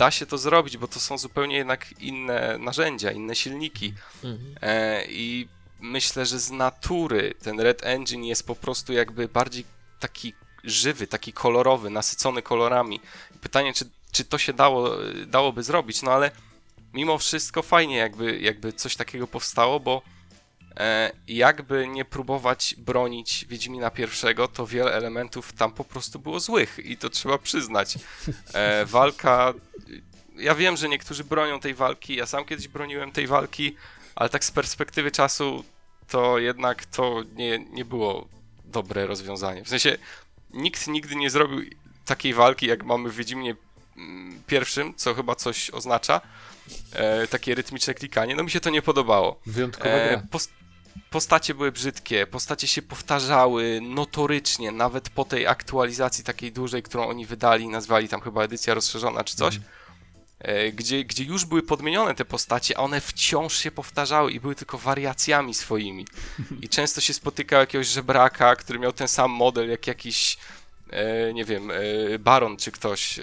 da 0.00 0.10
się 0.10 0.26
to 0.26 0.38
zrobić, 0.38 0.76
bo 0.76 0.88
to 0.88 1.00
są 1.00 1.18
zupełnie 1.18 1.56
jednak 1.56 2.00
inne 2.00 2.58
narzędzia, 2.58 3.10
inne 3.10 3.34
silniki. 3.34 3.94
Mhm. 4.24 4.54
E, 4.62 5.04
I 5.08 5.48
myślę, 5.80 6.26
że 6.26 6.38
z 6.38 6.50
natury 6.50 7.34
ten 7.42 7.60
Red 7.60 7.84
Engine 7.84 8.24
jest 8.24 8.46
po 8.46 8.56
prostu 8.56 8.92
jakby 8.92 9.28
bardziej 9.28 9.64
taki 9.98 10.34
żywy, 10.64 11.06
taki 11.06 11.32
kolorowy, 11.32 11.90
nasycony 11.90 12.42
kolorami. 12.42 13.00
Pytanie, 13.40 13.72
czy, 13.74 13.84
czy 14.12 14.24
to 14.24 14.38
się 14.38 14.52
dało, 14.52 14.90
dałoby 15.26 15.62
zrobić, 15.62 16.02
no 16.02 16.12
ale 16.12 16.30
mimo 16.94 17.18
wszystko 17.18 17.62
fajnie 17.62 17.96
jakby, 17.96 18.40
jakby 18.40 18.72
coś 18.72 18.96
takiego 18.96 19.26
powstało, 19.26 19.80
bo 19.80 20.02
jakby 21.28 21.88
nie 21.88 22.04
próbować 22.04 22.74
bronić 22.78 23.46
Wiedźmina 23.48 23.90
pierwszego, 23.90 24.48
to 24.48 24.66
wiele 24.66 24.92
elementów 24.92 25.52
tam 25.52 25.72
po 25.72 25.84
prostu 25.84 26.18
było 26.18 26.40
złych 26.40 26.78
i 26.78 26.96
to 26.96 27.10
trzeba 27.10 27.38
przyznać. 27.38 27.98
E, 28.52 28.84
walka 28.86 29.54
ja 30.40 30.54
wiem, 30.54 30.76
że 30.76 30.88
niektórzy 30.88 31.24
bronią 31.24 31.60
tej 31.60 31.74
walki, 31.74 32.16
ja 32.16 32.26
sam 32.26 32.44
kiedyś 32.44 32.68
broniłem 32.68 33.12
tej 33.12 33.26
walki, 33.26 33.76
ale 34.14 34.28
tak 34.28 34.44
z 34.44 34.50
perspektywy 34.50 35.10
czasu 35.10 35.64
to 36.08 36.38
jednak 36.38 36.86
to 36.86 37.22
nie, 37.34 37.58
nie 37.58 37.84
było 37.84 38.28
dobre 38.64 39.06
rozwiązanie. 39.06 39.64
W 39.64 39.68
sensie 39.68 39.98
nikt 40.50 40.86
nigdy 40.86 41.16
nie 41.16 41.30
zrobił 41.30 41.70
takiej 42.04 42.34
walki, 42.34 42.66
jak 42.66 42.84
mamy 42.84 43.10
w 43.10 43.16
Wiedźminie 43.16 43.56
mm, 43.96 44.42
pierwszym, 44.46 44.94
co 44.94 45.14
chyba 45.14 45.34
coś 45.34 45.70
oznacza. 45.70 46.20
E, 46.92 47.26
takie 47.26 47.54
rytmiczne 47.54 47.94
klikanie. 47.94 48.34
No 48.34 48.42
mi 48.42 48.50
się 48.50 48.60
to 48.60 48.70
nie 48.70 48.82
podobało. 48.82 49.40
Wyjątkowa 49.46 49.94
e, 49.94 50.22
postacie 51.10 51.54
były 51.54 51.72
brzydkie, 51.72 52.26
postacie 52.26 52.66
się 52.66 52.82
powtarzały 52.82 53.80
notorycznie, 53.82 54.72
nawet 54.72 55.08
po 55.08 55.24
tej 55.24 55.46
aktualizacji 55.46 56.24
takiej 56.24 56.52
dużej, 56.52 56.82
którą 56.82 57.08
oni 57.08 57.26
wydali, 57.26 57.68
nazwali 57.68 58.08
tam 58.08 58.20
chyba 58.20 58.42
edycja 58.42 58.74
rozszerzona 58.74 59.24
czy 59.24 59.36
coś. 59.36 59.56
Mm. 59.56 59.68
E, 60.38 60.72
gdzie, 60.72 61.04
gdzie 61.04 61.24
już 61.24 61.44
były 61.44 61.62
podmienione 61.62 62.14
te 62.14 62.24
postacie, 62.24 62.78
a 62.78 62.80
one 62.80 63.00
wciąż 63.00 63.56
się 63.56 63.70
powtarzały 63.70 64.32
i 64.32 64.40
były 64.40 64.54
tylko 64.54 64.78
wariacjami 64.78 65.54
swoimi. 65.54 66.06
I 66.62 66.68
często 66.68 67.00
się 67.00 67.14
spotykał 67.14 67.60
jakiegoś 67.60 67.86
żebraka, 67.86 68.56
który 68.56 68.78
miał 68.78 68.92
ten 68.92 69.08
sam 69.08 69.30
model 69.30 69.70
jak 69.70 69.86
jakiś, 69.86 70.38
e, 70.90 71.34
nie 71.34 71.44
wiem, 71.44 71.70
e, 71.70 71.74
baron 72.18 72.56
czy 72.56 72.72
ktoś, 72.72 73.20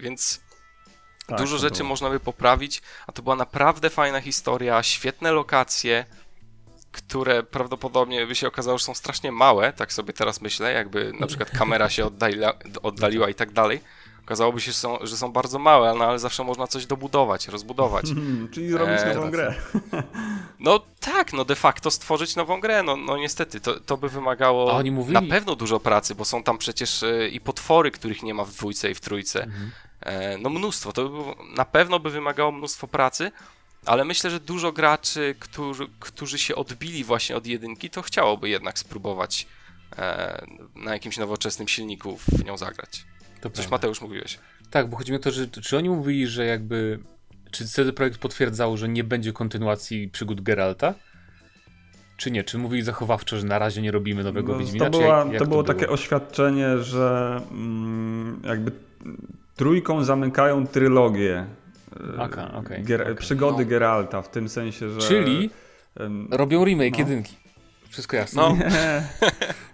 więc 0.00 0.40
tak, 1.26 1.38
dużo 1.38 1.58
rzeczy 1.58 1.76
było. 1.76 1.88
można 1.88 2.10
by 2.10 2.20
poprawić, 2.20 2.82
a 3.06 3.12
to 3.12 3.22
była 3.22 3.36
naprawdę 3.36 3.90
fajna 3.90 4.20
historia, 4.20 4.82
świetne 4.82 5.32
lokacje, 5.32 6.06
które 6.92 7.42
prawdopodobnie 7.42 8.26
by 8.26 8.34
się 8.34 8.48
okazało, 8.48 8.78
że 8.78 8.84
są 8.84 8.94
strasznie 8.94 9.32
małe, 9.32 9.72
tak 9.72 9.92
sobie 9.92 10.12
teraz 10.12 10.40
myślę, 10.40 10.72
jakby 10.72 11.12
na 11.20 11.26
przykład 11.26 11.50
kamera 11.50 11.90
się 11.90 12.06
oddaliła, 12.06 12.52
oddaliła 12.82 13.28
i 13.28 13.34
tak 13.34 13.52
dalej 13.52 13.80
Okazałoby 14.30 14.60
się, 14.60 14.72
że 14.72 14.78
są, 14.78 14.98
że 15.02 15.16
są 15.16 15.32
bardzo 15.32 15.58
małe, 15.58 15.94
no 15.94 16.04
ale 16.04 16.18
zawsze 16.18 16.44
można 16.44 16.66
coś 16.66 16.86
dobudować, 16.86 17.48
rozbudować. 17.48 18.04
czyli 18.54 18.68
zrobić 18.68 19.00
e, 19.00 19.14
nową 19.14 19.30
grę. 19.30 19.54
No 20.60 20.80
tak, 21.00 21.32
no 21.32 21.44
de 21.44 21.54
facto 21.54 21.90
stworzyć 21.90 22.36
nową 22.36 22.60
grę, 22.60 22.82
no, 22.82 22.96
no 22.96 23.16
niestety, 23.16 23.60
to, 23.60 23.80
to 23.80 23.96
by 23.96 24.08
wymagało 24.08 24.72
oni 24.72 24.90
mówili... 24.90 25.14
na 25.14 25.34
pewno 25.34 25.56
dużo 25.56 25.80
pracy, 25.80 26.14
bo 26.14 26.24
są 26.24 26.42
tam 26.42 26.58
przecież 26.58 27.02
e, 27.02 27.28
i 27.28 27.40
potwory, 27.40 27.90
których 27.90 28.22
nie 28.22 28.34
ma 28.34 28.44
w 28.44 28.52
dwójce 28.52 28.90
i 28.90 28.94
w 28.94 29.00
trójce. 29.00 29.44
Mhm. 29.44 29.70
E, 30.00 30.38
no 30.38 30.50
mnóstwo, 30.50 30.92
to 30.92 31.02
by 31.02 31.08
było, 31.08 31.36
na 31.56 31.64
pewno 31.64 32.00
by 32.00 32.10
wymagało 32.10 32.52
mnóstwo 32.52 32.88
pracy, 32.88 33.32
ale 33.86 34.04
myślę, 34.04 34.30
że 34.30 34.40
dużo 34.40 34.72
graczy, 34.72 35.34
którzy, 35.38 35.86
którzy 36.00 36.38
się 36.38 36.54
odbili 36.54 37.04
właśnie 37.04 37.36
od 37.36 37.46
jedynki, 37.46 37.90
to 37.90 38.02
chciałoby 38.02 38.48
jednak 38.48 38.78
spróbować 38.78 39.46
e, 39.98 40.46
na 40.76 40.92
jakimś 40.92 41.18
nowoczesnym 41.18 41.68
silniku 41.68 42.16
w 42.16 42.44
nią 42.44 42.56
zagrać. 42.56 43.04
To 43.40 43.50
Coś 43.50 43.52
prawda. 43.52 43.70
Mateusz 43.70 44.00
mówiłeś. 44.00 44.38
Tak, 44.70 44.90
bo 44.90 44.96
chodzi 44.96 45.12
mi 45.12 45.16
o 45.16 45.20
to, 45.20 45.30
że 45.30 45.48
czy 45.48 45.76
oni 45.76 45.88
mówili, 45.88 46.26
że 46.26 46.46
jakby. 46.46 46.98
Czy 47.50 47.68
CD 47.68 47.92
Projekt 47.92 48.18
potwierdzało, 48.18 48.76
że 48.76 48.88
nie 48.88 49.04
będzie 49.04 49.32
kontynuacji 49.32 50.08
przygód 50.08 50.40
Geralta? 50.40 50.94
Czy 52.16 52.30
nie? 52.30 52.44
Czy 52.44 52.58
mówili 52.58 52.82
zachowawczo, 52.82 53.36
że 53.36 53.46
na 53.46 53.58
razie 53.58 53.82
nie 53.82 53.90
robimy 53.90 54.24
nowego 54.24 54.52
no, 54.52 54.58
Wiedźmina? 54.58 54.90
To, 54.90 54.98
była, 54.98 55.18
jak, 55.18 55.32
jak 55.32 55.38
to, 55.38 55.44
było, 55.46 55.62
to 55.62 55.64
było 55.64 55.64
takie 55.64 55.88
oświadczenie, 55.88 56.78
że 56.78 57.40
mm, 57.50 58.42
jakby 58.44 58.72
trójką 59.56 60.04
zamykają 60.04 60.66
trylogię. 60.66 61.46
E, 62.18 62.22
okay, 62.22 62.52
okay, 62.52 62.82
Ger 62.82 63.02
okay. 63.02 63.14
Przygody 63.14 63.64
no. 63.64 63.70
Geralta, 63.70 64.22
w 64.22 64.30
tym 64.30 64.48
sensie, 64.48 64.90
że. 64.90 65.00
Czyli 65.00 65.50
um, 66.00 66.28
robią 66.30 66.64
remake 66.64 66.92
no. 66.92 66.98
jedynki. 66.98 67.36
Wszystko 67.88 68.16
jasne. 68.16 68.42
No. 68.42 68.56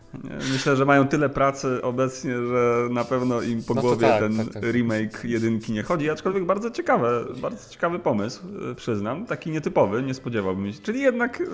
Myślę, 0.52 0.76
że 0.76 0.84
mają 0.84 1.08
tyle 1.08 1.28
pracy 1.28 1.82
obecnie, 1.82 2.34
że 2.46 2.88
na 2.90 3.04
pewno 3.04 3.42
im 3.42 3.62
po 3.62 3.74
No 3.74 3.80
głowie 3.80 4.06
tak, 4.08 4.20
ten 4.20 4.36
tak, 4.36 4.48
tak. 4.54 4.62
remake 4.72 5.24
jedynki 5.24 5.72
nie 5.72 5.82
chodzi, 5.82 6.10
aczkolwiek 6.10 6.44
bardzo 6.44 6.70
ciekawe, 6.70 7.24
bardzo 7.42 7.70
ciekawy 7.70 7.98
pomysł, 7.98 8.42
y, 8.72 8.74
przyznam, 8.74 9.26
taki 9.26 9.50
nietypowy, 9.50 10.02
nie 10.02 10.14
spodziewałbym 10.14 10.72
się, 10.72 10.80
czyli 10.82 11.00
jednak 11.00 11.40
y, 11.40 11.44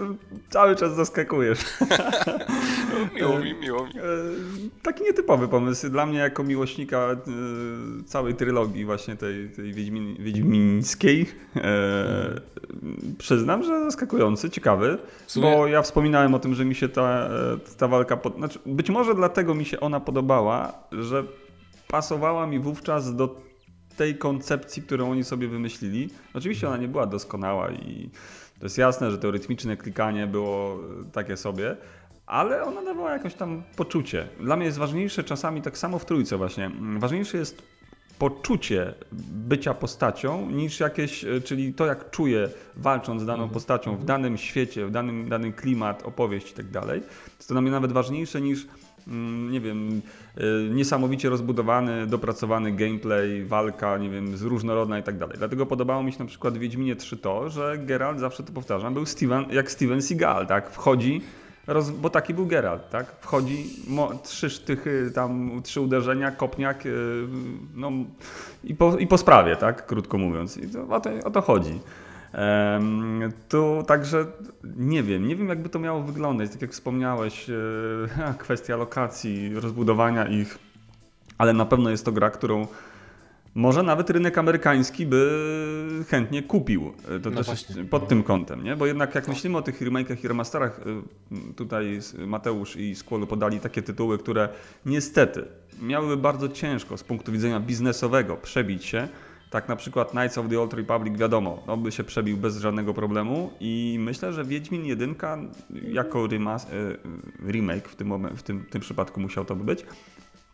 cały 0.51 0.77
czas 0.77 0.95
zaskakujesz. 0.97 1.59
Miło 3.17 3.39
mi, 3.39 3.55
miło 3.55 3.85
mi. 3.87 3.91
E, 3.91 4.03
Taki 4.83 5.03
nietypowy 5.05 5.49
pomysł 5.49 5.89
dla 5.91 6.07
mnie 6.07 6.19
jako 6.19 6.45
miłośnika 6.45 6.99
e, 6.99 7.17
całej 8.07 8.35
trylogii 8.35 8.85
właśnie 8.85 9.17
tej, 9.17 9.49
tej 9.49 9.73
Wiedźmin, 9.73 10.17
Wiedźmińskiej. 10.19 11.27
E, 11.57 12.41
przyznam, 13.19 13.63
że 13.63 13.81
zaskakujący, 13.85 14.51
ciekawy, 14.51 14.99
sumie- 15.27 15.43
bo 15.57 15.67
ja 15.67 15.83
wspominałem 15.83 16.35
o 16.35 16.39
tym, 16.39 16.55
że 16.55 16.65
mi 16.65 16.75
się 16.75 16.89
ta, 16.89 17.29
e, 17.29 17.77
ta 17.79 17.89
walka, 17.89 18.17
pod... 18.17 18.35
znaczy, 18.53 18.71
być 18.71 18.91
może 18.91 19.15
dlatego 19.15 19.55
mi 19.55 19.65
się 19.65 19.81
ona 19.81 20.01
podobała, 20.01 20.73
że 20.93 21.25
pasowała 21.89 22.47
mi 22.47 22.59
wówczas 22.59 23.17
do 23.17 23.41
tej 23.97 24.19
koncepcji, 24.19 24.83
którą 24.83 25.11
oni 25.11 25.25
sobie 25.25 25.49
wymyślili. 25.49 26.09
Oczywiście 26.35 26.69
ona 26.69 26.77
nie 26.77 26.89
była 26.89 27.07
doskonała 27.07 27.71
i 27.71 28.11
to 28.59 28.67
jest 28.67 28.79
jasne, 28.79 29.11
że 29.11 29.19
to 29.19 29.31
rytmiczne 29.31 29.77
klikanie 29.77 30.27
było 30.27 30.75
e, 30.75 31.11
takie 31.13 31.37
sobie, 31.37 31.77
ale 32.27 32.63
ona 32.63 32.83
dawała 32.83 33.13
jakieś 33.13 33.35
tam 33.35 33.63
poczucie. 33.77 34.29
Dla 34.41 34.57
mnie 34.57 34.67
jest 34.67 34.79
ważniejsze 34.79 35.25
czasami, 35.25 35.63
tak 35.63 35.79
samo 35.79 35.99
w 35.99 36.05
trójce 36.05 36.37
właśnie, 36.37 36.67
mm, 36.67 37.01
ważniejsze 37.01 37.39
jest 37.39 37.63
poczucie 38.23 38.95
bycia 39.49 39.75
postacią 39.75 40.51
niż 40.51 40.81
jakieś, 40.81 41.25
e, 41.25 41.41
czyli 41.41 41.75
to 41.75 41.87
jak 41.87 42.11
czuję 42.11 42.49
walcząc 42.77 43.23
z 43.23 43.27
daną 43.27 43.49
postacią 43.49 43.97
w 43.97 44.05
danym 44.05 44.39
świecie, 44.39 44.87
w 44.87 44.91
danym, 44.91 45.29
danym 45.29 45.53
klimat, 45.53 46.03
opowieść 46.03 46.51
i 46.51 46.55
tak 46.55 46.70
dalej. 46.70 47.01
Jest 47.37 47.49
to 47.49 47.55
dla 47.55 47.61
mnie 47.61 47.70
nawet 47.70 47.93
ważniejsze 47.93 48.41
niż 48.41 48.66
mm, 49.09 49.51
nie 49.51 49.61
wiem, 49.61 50.03
y, 50.39 50.70
niesamowicie 50.75 51.29
rozbudowany, 51.29 52.07
dopracowany 52.07 52.73
gameplay, 52.73 53.45
walka, 53.45 53.99
nie 53.99 54.11
wiem, 54.11 54.37
z 54.37 54.43
różnorodna 54.43 54.99
i 54.99 55.03
tak 55.03 55.18
dalej. 55.18 55.37
Dlatego 55.39 55.66
podobało 55.66 56.03
mi 56.03 56.12
się 56.12 56.18
na 56.18 56.27
przykład 56.27 56.55
w 56.55 56.59
Wiedźminie 56.59 56.97
3 56.97 57.16
to, 57.16 57.51
że 57.51 57.79
Geralt, 57.79 58.20
zawsze 58.20 58.43
to 58.43 58.53
powtarzam, 58.53 58.95
był 58.95 59.07
Steven, 59.07 59.45
jak 59.51 59.70
Steven 59.70 60.03
Seagal, 60.03 60.47
tak? 60.47 60.70
Wchodzi, 60.70 61.20
roz, 61.67 61.91
bo 61.91 62.11
taki 62.11 62.35
był 62.35 62.47
Geralt, 62.47 62.91
tak? 62.91 63.07
Wchodzi, 63.21 63.67
mo, 63.87 64.11
trzy 64.23 64.51
sztychy, 64.51 65.11
tam 65.15 65.61
trzy 65.63 65.81
uderzenia, 65.81 66.31
kopniak, 66.31 66.87
y, 66.87 67.27
no 67.75 67.91
i 68.65 68.75
po, 68.75 68.99
i 68.99 69.07
po 69.07 69.19
sprawie, 69.19 69.57
tak? 69.57 69.87
Krótko 69.87 70.19
mówiąc. 70.19 70.57
I 70.57 70.69
to, 70.69 70.89
o, 70.89 71.01
to, 71.01 71.11
o 71.25 71.31
to 71.31 71.41
chodzi. 71.41 71.81
Em, 72.33 73.33
Tu 73.49 73.83
także 73.87 74.27
nie 74.77 75.03
wiem, 75.03 75.29
nie 75.29 75.37
wiem 75.37 75.49
jakby 75.49 75.69
to 75.69 75.79
miało 75.79 76.03
wyglądać, 76.03 76.51
tak 76.51 76.63
jak 76.63 76.73
wspomniałeś, 76.73 77.51
e, 77.51 77.55
kwestia 78.39 78.77
lokacji, 78.77 79.55
rozbudowania 79.55 80.27
ich, 80.27 80.59
ale 81.39 81.53
na 81.53 81.65
pewno 81.65 81.91
jest 81.91 82.05
to 82.05 82.13
gra, 82.13 82.31
którą 82.31 82.67
może 83.55 83.83
nawet 83.83 84.11
rynek 84.11 84.39
amerykański 84.39 85.07
by 85.07 86.05
chętnie 86.09 86.43
kupił. 86.43 86.93
E, 87.17 87.21
To 87.21 87.31
No 87.31 87.37
też 87.37 87.47
właśnie. 87.47 87.85
pod 87.85 88.09
tym 88.09 88.23
kątem, 88.23 88.65
nie? 88.65 88.77
Bo 88.77 88.87
jednak 88.87 89.15
jak 89.15 89.29
myślimy 89.29 89.59
o 89.59 89.63
tych 89.63 89.81
remake'ach 89.81 90.25
i 90.25 90.29
remasterach, 90.29 90.81
e, 91.33 91.53
tutaj 91.57 92.01
Mateusz 92.27 92.77
i 92.77 92.95
Skłolu 92.95 93.27
podali 93.27 93.61
takie 93.61 93.83
tytuły, 93.83 94.19
które 94.19 94.49
niestety 94.87 95.45
miałyby 95.83 96.17
bardzo 96.17 96.49
ciężko 96.49 96.97
z 96.97 97.05
punktu 97.05 97.33
widzenia 97.33 97.61
biznesowego 97.61 98.37
przebić 98.37 98.85
się. 98.85 99.09
Tak 99.51 99.69
na 99.69 99.77
przykład 99.77 100.11
Knights 100.11 100.39
of 100.39 100.49
the 100.51 100.61
Old 100.61 100.75
Republic, 100.75 101.19
wiadomo, 101.19 101.63
on 101.67 101.83
by 101.83 101.93
się 101.93 102.05
przebił 102.05 102.37
bez 102.37 102.57
żadnego 102.59 102.95
problemu 102.95 103.51
i 103.61 103.97
myślę, 104.01 104.33
że 104.33 104.45
Wiedźmin 104.45 104.85
1 104.87 105.15
jako 105.83 106.19
remas- 106.29 106.67
e, 107.47 107.53
remake 107.53 107.89
w 107.89 107.97
tym, 107.97 108.29
w 108.37 108.43
tym, 108.43 108.65
tym 108.71 108.81
przypadku 108.81 109.21
musiał 109.21 109.45
to 109.45 109.57
by 109.57 109.65
być, 109.65 109.85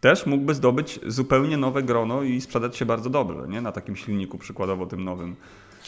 też 0.01 0.27
mógłby 0.27 0.55
zdobyć 0.55 1.01
zupełnie 1.07 1.57
nowe 1.57 1.83
grono 1.83 2.23
i 2.23 2.41
sprzedać 2.41 2.77
się 2.77 2.87
bardzo 2.87 3.11
dobrze, 3.11 3.49
nie? 3.49 3.61
Na 3.61 3.73
takim 3.73 3.97
silniku 3.97 4.39
przykładowo 4.39 4.87
tym 4.87 5.05
nowym. 5.05 5.37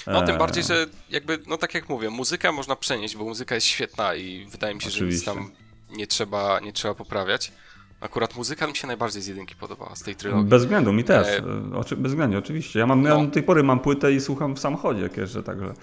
No 0.07 0.23
tym 0.23 0.35
E, 0.35 0.39
bardziej, 0.39 0.65
że 0.65 0.87
jakby, 1.11 1.39
no 1.47 1.57
tak 1.57 1.75
jak 1.75 1.89
mówię, 1.89 2.11
muzykę 2.11 2.53
można 2.53 2.77
przenieść, 2.77 3.17
bo 3.17 3.25
muzyka 3.25 3.55
jest 3.55 3.67
świetna 3.67 4.15
i 4.15 4.47
wydaje 4.51 4.75
mi 4.75 4.83
się, 4.83 4.91
że 4.91 5.05
nic 5.05 5.05
Oczywiście. 5.23 5.27
tam 5.27 5.51
nie 5.97 6.07
trzeba, 6.07 6.61
nie 6.61 6.73
trzeba 6.73 6.95
poprawiać. 6.95 7.53
Akurat 8.01 8.37
muzyka 8.37 8.67
mi 8.67 8.77
się 8.77 8.87
najbardziej 8.87 9.23
z 9.23 9.27
jedynki 9.27 9.55
podobała, 9.55 9.97
z 9.97 10.03
tej 10.03 10.17
trylogii. 10.17 10.45
Bez 10.45 10.63
względu, 10.63 10.93
mi 10.93 11.05
też. 11.05 11.27
E, 11.29 11.43
E, 11.73 11.77
Oczy, 11.77 11.97
bez 11.97 12.13
względu, 12.13 12.39
oczywiście. 12.39 12.79
Ja 12.79 12.87
mam, 12.87 13.05
ja 13.05 13.15
No. 13.15 13.25
do 13.25 13.31
tej 13.31 13.43
pory 13.43 13.63
mam 13.63 13.81
płytę 13.81 14.13
i 14.13 14.21
słucham 14.21 14.55
w 14.57 14.61
samochodzie, 14.61 15.11
jeżdżę, 15.17 15.43
także. 15.43 15.75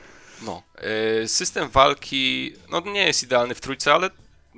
No. 0.45 0.63
e, 0.75 1.27
System 1.27 1.69
walki, 1.69 2.53
no 2.71 2.79
nie 2.81 3.05
jest 3.07 3.23
idealny 3.23 3.55
w 3.55 3.61
trójce, 3.61 3.93
ale 3.93 4.09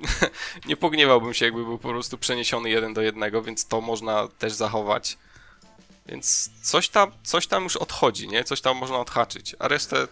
nie 0.68 0.76
pogniewałbym 0.76 1.34
się, 1.34 1.44
jakby 1.44 1.64
był 1.64 1.78
po 1.78 1.88
prostu 1.88 2.18
przeniesiony 2.18 2.70
jeden 2.70 2.94
do 2.94 3.00
jednego, 3.00 3.42
więc 3.42 3.66
to 3.66 3.80
można 3.80 4.28
też 4.28 4.52
zachować. 4.52 5.18
Więc 6.06 6.50
coś 6.62 6.88
tam, 6.88 7.10
coś 7.22 7.46
tam 7.46 7.64
już 7.64 7.76
odchodzi, 7.76 8.28
nie? 8.28 8.44
Coś 8.44 8.60
tam 8.60 8.76
można 8.76 8.98
odhaczyć, 8.98 9.56
a 9.58 9.68
resztę 9.68 10.08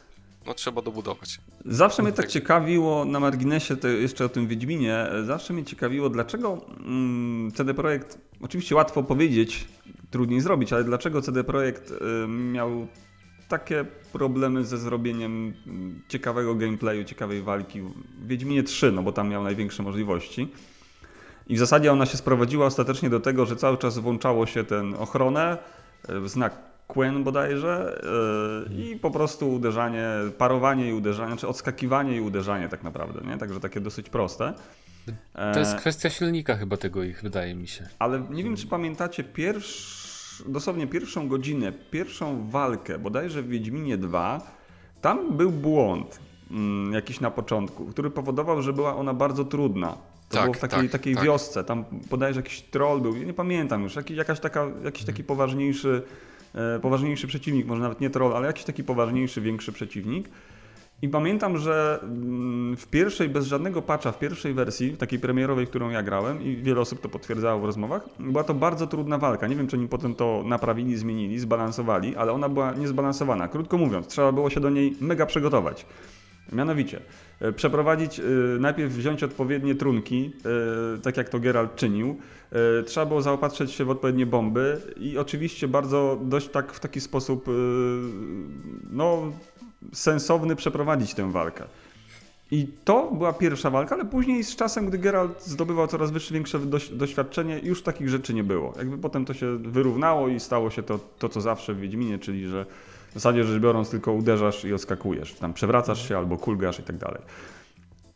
no 0.47 0.55
trzeba 0.55 0.83
dobudować. 0.83 1.39
Zawsze 1.65 2.03
mnie 2.03 2.13
tak 2.13 2.27
ciekawiło, 2.27 3.05
na 3.05 3.21
marginesie 3.21 3.77
to 3.77 3.89
jeszcze 3.89 4.25
o 4.25 4.29
tym 4.29 4.49
Wiedźminie, 4.49 5.07
zawsze 5.27 5.53
mnie 5.53 5.65
ciekawiło, 5.65 6.11
dlaczego 6.11 6.61
mm, 6.81 7.53
CD 7.53 7.75
Projekt, 7.75 8.19
oczywiście 8.41 8.75
łatwo 8.75 9.03
powiedzieć, 9.03 9.69
trudniej 10.11 10.41
zrobić, 10.41 10.73
ale 10.73 10.85
dlaczego 10.85 11.23
CD 11.23 11.45
Projekt 11.45 11.91
y, 11.91 12.29
miał 12.29 12.87
takie 13.49 13.85
problemy 14.13 14.65
ze 14.65 14.79
zrobieniem 14.79 15.55
mm, 15.67 16.03
ciekawego 16.09 16.55
gameplayu, 16.55 17.05
ciekawej 17.05 17.43
walki 17.43 17.81
w 17.83 18.27
Wiedźminie 18.27 18.63
3, 18.63 18.93
no 18.93 19.03
bo 19.03 19.13
tam 19.13 19.29
miał 19.29 19.45
największe 19.45 19.83
możliwości. 19.83 20.49
I 21.47 21.57
w 21.57 21.59
zasadzie 21.59 21.93
ona 21.93 22.07
się 22.07 22.17
sprowadziła 22.17 22.67
ostatecznie 22.67 23.11
do 23.11 23.21
tego, 23.21 23.47
że 23.47 23.57
cały 23.57 23.79
czas 23.79 23.99
włączało 23.99 24.47
się 24.47 24.65
ten 24.65 24.95
ochronę, 24.95 25.59
e, 26.09 26.29
znak 26.29 26.69
Quen 26.89 27.25
bodajże 27.25 28.01
e, 28.69 28.75
i 28.75 28.97
po 28.97 29.11
prostu 29.11 29.53
uderzanie, 29.55 30.07
parowanie 30.39 30.89
i 30.89 30.93
uderzanie, 30.93 31.37
czy 31.37 31.49
odskakiwanie 31.49 32.17
i 32.17 32.21
uderzanie 32.21 32.69
tak 32.69 32.83
naprawdę, 32.83 33.21
nie? 33.31 33.39
Także 33.39 33.61
takie 33.61 33.81
dosyć 33.81 34.11
proste. 34.11 34.53
E, 35.35 35.53
To 35.53 35.59
jest 35.59 35.75
kwestia 35.77 36.11
silnika 36.11 36.57
chyba 36.57 36.77
tego 36.77 37.03
ich, 37.05 37.23
wydaje 37.23 37.55
mi 37.55 37.69
się. 37.69 37.89
ale 37.99 38.21
nie 38.31 38.45
wiem, 38.45 38.57
czy 38.57 38.67
pamiętacie 38.67 39.25
pierwsz, 39.25 40.08
dosłownie 40.47 40.87
pierwszą 40.87 41.29
godzinę, 41.29 41.73
pierwszą 41.91 42.51
walkę, 42.51 42.99
bodajże 42.99 43.43
w 43.43 43.49
Wiedźminie 43.49 43.99
2, 43.99 44.41
tam 45.01 45.37
był 45.37 45.51
błąd 45.51 46.21
mm, 46.51 46.93
jakiś 46.93 47.21
na 47.21 47.31
początku, 47.31 47.85
który 47.87 48.11
powodował, 48.11 48.63
że 48.63 48.73
była 48.73 48.97
ona 48.97 49.15
bardzo 49.15 49.45
trudna. 49.45 49.89
To 50.29 50.35
Tak, 50.37 50.43
było 50.43 50.55
w 50.55 50.59
takiej, 50.59 50.83
tak, 50.83 50.91
takiej 50.91 51.15
tak. 51.15 51.25
wiosce, 51.25 51.65
tam 51.65 51.85
bodajże 52.11 52.41
jakiś 52.41 52.61
troll 52.61 53.01
był, 53.01 53.17
nie 53.17 53.35
pamiętam 53.35 53.83
już, 53.83 53.97
jakiś, 53.97 54.17
jakaś 54.17 54.41
taka, 54.41 54.67
jakiś 54.85 55.05
taki 55.05 55.25
poważniejszy, 55.25 56.03
e, 56.55 56.81
poważniejszy 56.81 57.27
przeciwnik, 57.27 57.67
może 57.67 57.83
nawet 57.83 58.01
nie 58.01 58.11
troll, 58.11 58.37
ale 58.37 58.47
jakiś 58.47 58.65
taki 58.65 58.85
poważniejszy, 58.85 59.41
większy 59.41 59.73
przeciwnik. 59.73 60.29
I 61.03 61.09
pamiętam, 61.09 61.59
że 61.59 61.99
mm, 62.03 62.77
w 62.77 62.87
pierwszej, 62.87 63.29
bez 63.29 63.47
żadnego 63.47 63.83
patcha, 63.83 64.13
w 64.13 64.19
pierwszej 64.19 64.55
wersji, 64.55 64.97
takiej 64.97 65.19
premierowej, 65.19 65.67
którą 65.67 65.91
ja 65.91 66.03
grałem 66.03 66.43
i 66.43 66.57
wiele 66.57 66.81
osób 66.81 67.01
to 67.01 67.09
potwierdzało 67.09 67.61
w 67.61 67.65
rozmowach, 67.65 68.09
była 68.19 68.45
to 68.45 68.55
bardzo 68.55 68.87
trudna 68.87 69.19
walka. 69.19 69.47
Nie 69.47 69.57
wiem, 69.57 69.67
czy 69.67 69.77
oni 69.77 69.89
potem 69.89 70.15
to 70.15 70.43
naprawili, 70.47 70.97
zmienili, 70.97 71.39
zbalansowali, 71.39 72.17
ale 72.17 72.33
ona 72.33 72.49
była 72.49 72.73
niezbalansowana. 72.73 73.49
Krótko 73.49 73.79
mówiąc, 73.79 74.07
trzeba 74.07 74.33
było 74.33 74.51
się 74.51 74.61
do 74.61 74.71
niej 74.71 74.97
mega 75.01 75.27
przygotować. 75.27 75.87
Mianowicie, 76.53 77.01
e, 77.41 77.53
przeprowadzić, 77.53 78.21
e, 78.21 78.23
najpierw 78.61 78.93
wziąć 78.93 79.23
odpowiednie 79.23 79.75
trunki, 79.75 80.33
e, 80.97 80.99
tak 81.03 81.17
jak 81.17 81.29
to 81.29 81.41
Geralt 81.41 81.77
czynił. 81.77 82.17
Trzeba 82.87 83.07
było 83.07 83.23
zaopatrzyć 83.23 83.73
się 83.73 83.85
w 83.85 83.91
odpowiednie 83.91 84.27
bomby 84.27 84.81
i 84.97 85.19
oczywiście 85.19 85.69
bardzo 85.69 86.19
dość 86.23 86.49
tak 86.49 86.73
w 86.73 86.81
taki 86.81 87.01
sposób 87.01 87.47
no, 88.91 89.33
sensowny 89.93 90.57
przeprowadzić 90.57 91.15
tę 91.15 91.33
walkę. 91.33 91.65
I 92.51 92.69
to 92.85 93.11
była 93.11 93.33
pierwsza 93.33 93.71
walka, 93.71 93.95
ale 93.95 94.05
później 94.05 94.45
z 94.45 94.57
czasem, 94.57 94.87
gdy 94.87 94.99
Geralt 94.99 95.45
zdobywał 95.45 95.87
coraz 95.87 96.11
wyższe, 96.11 96.35
większe 96.35 96.59
doś- 96.59 96.97
doświadczenie, 96.97 97.61
już 97.63 97.83
takich 97.83 98.09
rzeczy 98.09 98.35
nie 98.35 98.45
było. 98.45 98.75
Jakby 98.79 98.99
potem 98.99 99.25
to 99.25 99.35
się 99.35 99.59
wyrównało 99.59 100.29
i 100.29 100.41
stało 100.41 100.71
się 100.71 100.83
to, 100.83 101.01
to 101.19 101.29
co 101.29 101.41
zawsze 101.41 101.75
w 101.75 101.81
Wiedźminie, 101.81 102.19
czyli 102.19 102.47
że 102.47 102.67
w 103.11 103.15
zasadzie 103.15 103.45
rzecz 103.45 103.63
biorąc 103.63 103.91
tylko 103.91 104.13
uderzasz 104.13 104.65
i 104.65 104.75
odskakujesz, 104.75 105.35
tam 105.35 105.55
przewracasz 105.55 106.09
się 106.09 106.19
albo 106.19 106.37
kulgasz 106.37 106.79
i 106.79 106.83
tak 106.83 106.97
dalej. 106.97 107.23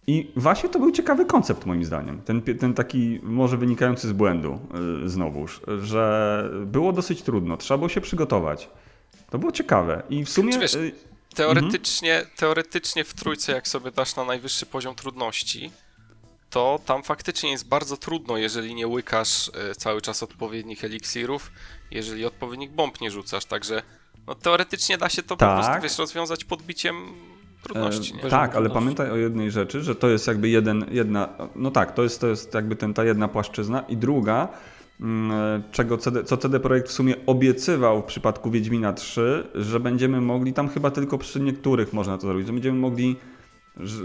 I 0.06 0.30
właśnie 0.36 0.68
to 0.68 0.78
był 0.78 0.90
ciekawy 0.90 1.24
koncept 1.24 1.66
moim 1.66 1.84
zdaniem. 1.84 2.20
Ten, 2.24 2.42
ten 2.42 2.74
taki 2.74 3.20
może 3.22 3.56
wynikający 3.56 4.08
z 4.08 4.12
błędu 4.12 4.58
yy, 5.02 5.08
znowuż, 5.08 5.60
że 5.82 6.50
było 6.66 6.92
dosyć 6.92 7.22
trudno, 7.22 7.56
trzeba 7.56 7.78
było 7.78 7.88
się 7.88 8.00
przygotować. 8.00 8.70
To 9.30 9.38
było 9.38 9.52
ciekawe 9.52 10.02
i 10.10 10.24
w 10.24 10.28
sumie... 10.28 10.56
Yy, 10.56 11.11
Teoretycznie, 11.34 12.26
teoretycznie 12.36 13.04
w 13.04 13.14
trójce, 13.14 13.52
jak 13.52 13.68
sobie 13.68 13.90
dasz 13.90 14.16
na 14.16 14.24
najwyższy 14.24 14.66
poziom 14.66 14.94
trudności, 14.94 15.70
to 16.50 16.80
tam 16.86 17.02
faktycznie 17.02 17.50
jest 17.50 17.68
bardzo 17.68 17.96
trudno, 17.96 18.36
jeżeli 18.36 18.74
nie 18.74 18.86
łykasz 18.88 19.50
e, 19.70 19.74
cały 19.74 20.00
czas 20.00 20.22
odpowiednich 20.22 20.84
eliksirów, 20.84 21.52
jeżeli 21.90 22.24
odpowiednich 22.24 22.70
bomb 22.70 23.00
nie 23.00 23.10
rzucasz, 23.10 23.44
także 23.44 23.82
no, 24.26 24.34
teoretycznie 24.34 24.98
da 24.98 25.08
się 25.08 25.22
to 25.22 25.36
po 25.36 25.36
Tak. 25.36 25.64
prostu 25.64 25.82
wiesz, 25.82 25.98
rozwiązać 25.98 26.44
podbiciem 26.44 27.14
trudności. 27.62 28.14
Nie? 28.14 28.22
E, 28.22 28.30
tak, 28.30 28.56
ale 28.56 28.70
pamiętaj 28.70 29.10
o 29.10 29.16
jednej 29.16 29.50
rzeczy, 29.50 29.82
że 29.82 29.94
to 29.94 30.08
jest 30.08 30.26
jakby 30.26 30.48
jeden, 30.48 30.86
jedna, 30.90 31.28
no 31.56 31.70
tak, 31.70 31.94
to 31.94 32.02
jest, 32.02 32.20
to 32.20 32.26
jest 32.26 32.54
jakby 32.54 32.76
ten, 32.76 32.94
ta 32.94 33.04
jedna 33.04 33.28
płaszczyzna 33.28 33.80
i 33.88 33.96
druga, 33.96 34.48
czego 35.72 35.98
CD, 35.98 36.24
co 36.24 36.36
CD 36.36 36.60
Projekt 36.60 36.88
w 36.88 36.92
sumie 36.92 37.14
obiecywał 37.26 38.02
w 38.02 38.04
przypadku 38.04 38.50
Wiedźmina 38.50 38.92
3, 38.92 39.44
że 39.54 39.80
będziemy 39.80 40.20
mogli, 40.20 40.52
tam 40.52 40.68
chyba 40.68 40.90
tylko 40.90 41.18
przy 41.18 41.40
niektórych 41.40 41.92
można 41.92 42.18
to 42.18 42.26
zrobić, 42.26 42.46
że 42.46 42.52
będziemy 42.52 42.78
mogli 42.78 43.16
że, 43.76 44.02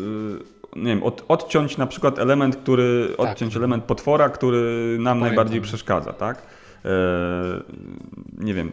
nie 0.76 0.86
wiem, 0.86 1.04
od, 1.04 1.26
odciąć 1.28 1.78
na 1.78 1.88
przykład 1.88 2.20
element, 2.20 2.56
który, 2.56 3.08
Tak. 3.18 3.20
odciąć 3.20 3.56
element 3.56 3.84
potwora, 3.84 4.30
który 4.30 4.58
nam 4.89 4.98
Pamiętam. 4.98 5.20
najbardziej 5.20 5.62
przeszkadza, 5.62 6.14
tak? 6.14 6.41
E, 6.86 6.89
nie 8.38 8.54
wiem, 8.54 8.72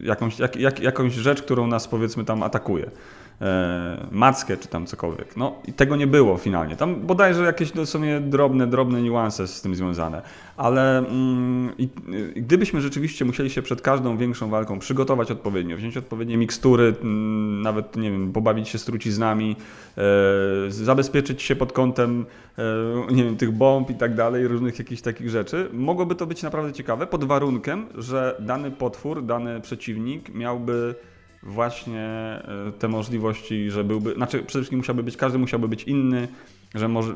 jakąś, 0.00 0.38
jak, 0.38 0.56
jak, 0.56 0.80
jakąś 0.80 1.14
rzecz, 1.14 1.42
którą 1.42 1.66
nas 1.66 1.88
powiedzmy 1.88 2.24
tam 2.24 2.42
atakuje. 2.42 2.90
E, 3.40 4.06
mackę 4.10 4.56
czy 4.56 4.68
tam 4.68 4.86
cokolwiek. 4.86 5.36
No 5.36 5.54
i 5.66 5.72
tego 5.72 5.96
nie 5.96 6.06
było 6.06 6.36
finalnie. 6.36 6.76
Tam 6.76 7.00
bodajże 7.00 7.42
jakieś 7.42 7.72
to 7.72 7.86
są 7.86 8.00
drobne, 8.20 8.66
drobne 8.66 9.02
niuanse 9.02 9.48
z 9.48 9.62
tym 9.62 9.74
związane. 9.74 10.22
Ale 10.56 10.98
mm, 10.98 11.72
i, 11.78 11.88
i 12.36 12.42
gdybyśmy 12.42 12.80
rzeczywiście 12.80 13.24
musieli 13.24 13.50
się 13.50 13.62
przed 13.62 13.82
każdą 13.82 14.16
większą 14.16 14.48
walką 14.48 14.78
przygotować 14.78 15.30
odpowiednio, 15.30 15.76
wziąć 15.76 15.96
odpowiednie 15.96 16.36
mikstury, 16.36 16.94
mm, 17.02 17.62
nawet 17.62 17.96
nie 17.96 18.10
wiem, 18.10 18.32
pobawić 18.32 18.68
się 18.68 18.78
z 18.78 18.84
truciznami, 18.84 19.56
e, 19.98 20.02
zabezpieczyć 20.70 21.42
się 21.42 21.56
pod 21.56 21.72
kątem 21.72 22.26
e, 22.58 23.14
nie 23.14 23.24
wiem, 23.24 23.36
tych 23.36 23.52
bomb 23.52 23.90
i 23.90 23.94
tak 23.94 24.14
dalej, 24.14 24.48
różnych 24.48 24.78
jakichś 24.78 25.02
takich 25.02 25.30
rzeczy, 25.30 25.68
mogłoby 25.72 26.14
to 26.14 26.26
być 26.26 26.42
naprawdę 26.42 26.72
ciekawe 26.72 27.06
pod 27.06 27.24
warunkiem, 27.24 27.86
że 27.94 28.36
dany 28.40 28.70
potwór, 28.70 29.24
dany 29.24 29.60
przeciwnik 29.60 30.34
miałby 30.34 30.94
właśnie 31.44 32.00
e, 32.68 32.72
te 32.78 32.88
możliwości, 32.88 33.70
że 33.70 33.84
byłby, 33.84 34.14
znaczy 34.14 34.38
przede 34.38 34.62
wszystkim 34.62 34.78
musiałby 34.78 35.02
być, 35.02 35.16
każdy 35.16 35.38
musiałby 35.38 35.68
być 35.68 35.82
inny, 35.84 36.28
że 36.74 36.88
może, 36.88 37.14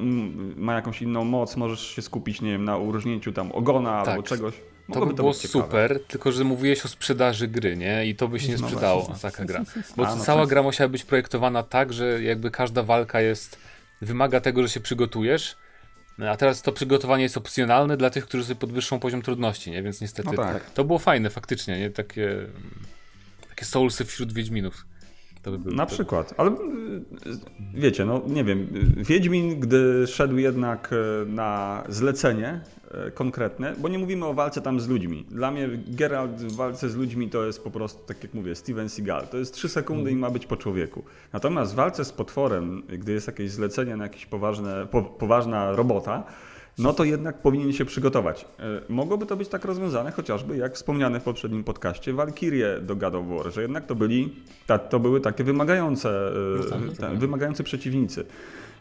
ma 0.57 0.75
jakąś 0.75 1.03
inną 1.03 1.25
moc, 1.25 1.57
możesz 1.57 1.81
się 1.81 2.03
skupić, 2.03 2.41
nie 2.41 2.51
wiem, 2.53 2.65
na 2.65 2.77
uróżnięciu 2.77 3.33
tam 3.33 3.53
ogona 3.53 4.03
Tak. 4.03 4.09
albo 4.09 4.23
czegoś. 4.23 4.55
To 4.93 5.07
by 5.07 5.15
było 5.15 5.35
ciekawe. 5.35 5.49
super, 5.65 6.01
tylko 6.09 6.33
że 6.33 6.45
mówiłeś 6.45 6.85
o 6.85 6.89
sprzedaży 6.89 7.49
gry, 7.49 7.77
nie? 7.77 8.07
I 8.07 8.15
to 8.15 8.29
by 8.29 8.41
się 8.41 8.49
nie 8.49 8.57
No 8.59 8.69
sprzedało, 8.69 9.03
właśnie. 9.03 9.31
taka 9.31 9.45
gra. 9.45 9.63
Bo 9.97 10.09
A, 10.09 10.15
no 10.17 10.25
cała 10.25 10.47
gra 10.47 10.63
musiała 10.63 10.89
być 10.89 11.05
projektowana 11.05 11.63
tak, 11.63 11.93
że 11.93 12.23
jakby 12.23 12.51
każda 12.51 12.83
walka 12.83 13.21
jest, 13.21 13.59
wymaga 14.03 14.41
tego, 14.41 14.63
że 14.63 14.69
się 14.69 14.81
przygotujesz, 14.81 15.57
a 16.31 16.37
teraz 16.37 16.63
to 16.63 16.73
przygotowanie 16.73 17.23
jest 17.23 17.37
opcjonalne 17.37 17.97
dla 17.97 18.11
tych, 18.11 18.25
którzy 18.25 18.45
sobie 18.45 18.61
podwyższą 18.61 18.99
poziom 19.01 19.23
trudności, 19.23 19.71
nie? 19.71 19.83
Więc 19.83 20.01
niestety 20.01 20.29
No 20.37 20.37
tak. 20.43 20.71
to 20.71 20.85
było 20.85 20.99
fajne 20.99 21.31
faktycznie, 21.31 21.79
nie? 21.79 21.91
Takie, 21.91 22.37
takie 23.59 23.67
soulsy 23.67 24.05
wśród 24.05 24.33
Wiedźminów. 24.33 24.87
By 25.59 25.75
Na 25.75 25.87
to- 25.87 25.93
przykład, 25.93 26.35
ale 26.37 26.51
y, 26.51 26.55
wiecie, 27.75 28.05
no 28.05 28.23
nie 28.27 28.45
wiem, 28.45 28.59
y, 28.99 29.05
Wiedźmin, 29.05 29.61
gdy 29.61 30.07
szedł 30.07 30.37
jednak 30.39 30.93
y, 30.93 31.27
na 31.31 31.83
zlecenie 31.89 32.61
y, 33.09 33.11
konkretne, 33.11 33.75
bo 33.79 33.89
nie 33.89 33.99
mówimy 33.99 34.27
o 34.27 34.35
walce 34.35 34.61
tam 34.61 34.81
z 34.81 34.89
ludźmi. 34.89 35.27
Dla 35.31 35.51
mnie 35.51 35.69
Geralt 35.89 36.31
w 36.33 36.57
walce 36.57 36.89
z 36.91 36.97
ludźmi 36.97 37.31
to 37.31 37.47
jest 37.47 37.65
po 37.65 37.71
prostu, 37.71 38.07
tak 38.07 38.23
jak 38.23 38.35
mówię, 38.35 38.55
Steven 38.55 38.89
Seagal. 38.89 39.29
To 39.29 39.37
jest 39.39 39.55
3 39.55 39.69
sekundy 39.69 40.11
i 40.11 40.17
ma 40.17 40.31
być 40.31 40.47
po 40.47 40.57
człowieku. 40.57 41.05
Natomiast 41.33 41.73
w 41.73 41.75
walce 41.75 42.05
z 42.05 42.13
potworem, 42.13 42.83
gdy 42.99 43.13
jest 43.13 43.27
jakieś 43.27 43.51
zlecenie 43.51 43.97
na 43.97 44.05
jakieś 44.05 44.27
poważne, 44.27 44.87
po, 44.91 45.03
poważna 45.03 45.73
robota, 45.73 46.25
no 46.79 46.93
to 46.93 47.05
jednak 47.05 47.43
powinien 47.43 47.73
się 47.73 47.85
przygotować. 47.85 48.45
E, 48.59 48.65
Mogłoby 48.89 49.27
to 49.27 49.37
być 49.37 49.49
tak 49.49 49.65
rozwiązane, 49.65 50.13
chociażby 50.13 50.57
jak 50.57 50.75
wspomniane 50.75 51.21
w 51.21 51.23
poprzednim 51.23 51.65
podcaście 51.65 52.13
Valkyrie 52.13 52.81
do 52.81 52.97
God 52.97 53.15
of 53.15 53.27
War, 53.29 53.53
że 53.53 53.63
jednak 53.63 53.87
to, 53.87 53.95
byli, 53.95 54.35
to 54.91 55.01
były 55.01 55.21
takie 55.21 55.45
wymagające, 55.45 56.33
e, 56.91 56.95
te, 56.97 57.17
wymagający 57.17 57.65
przeciwnicy. 57.65 58.27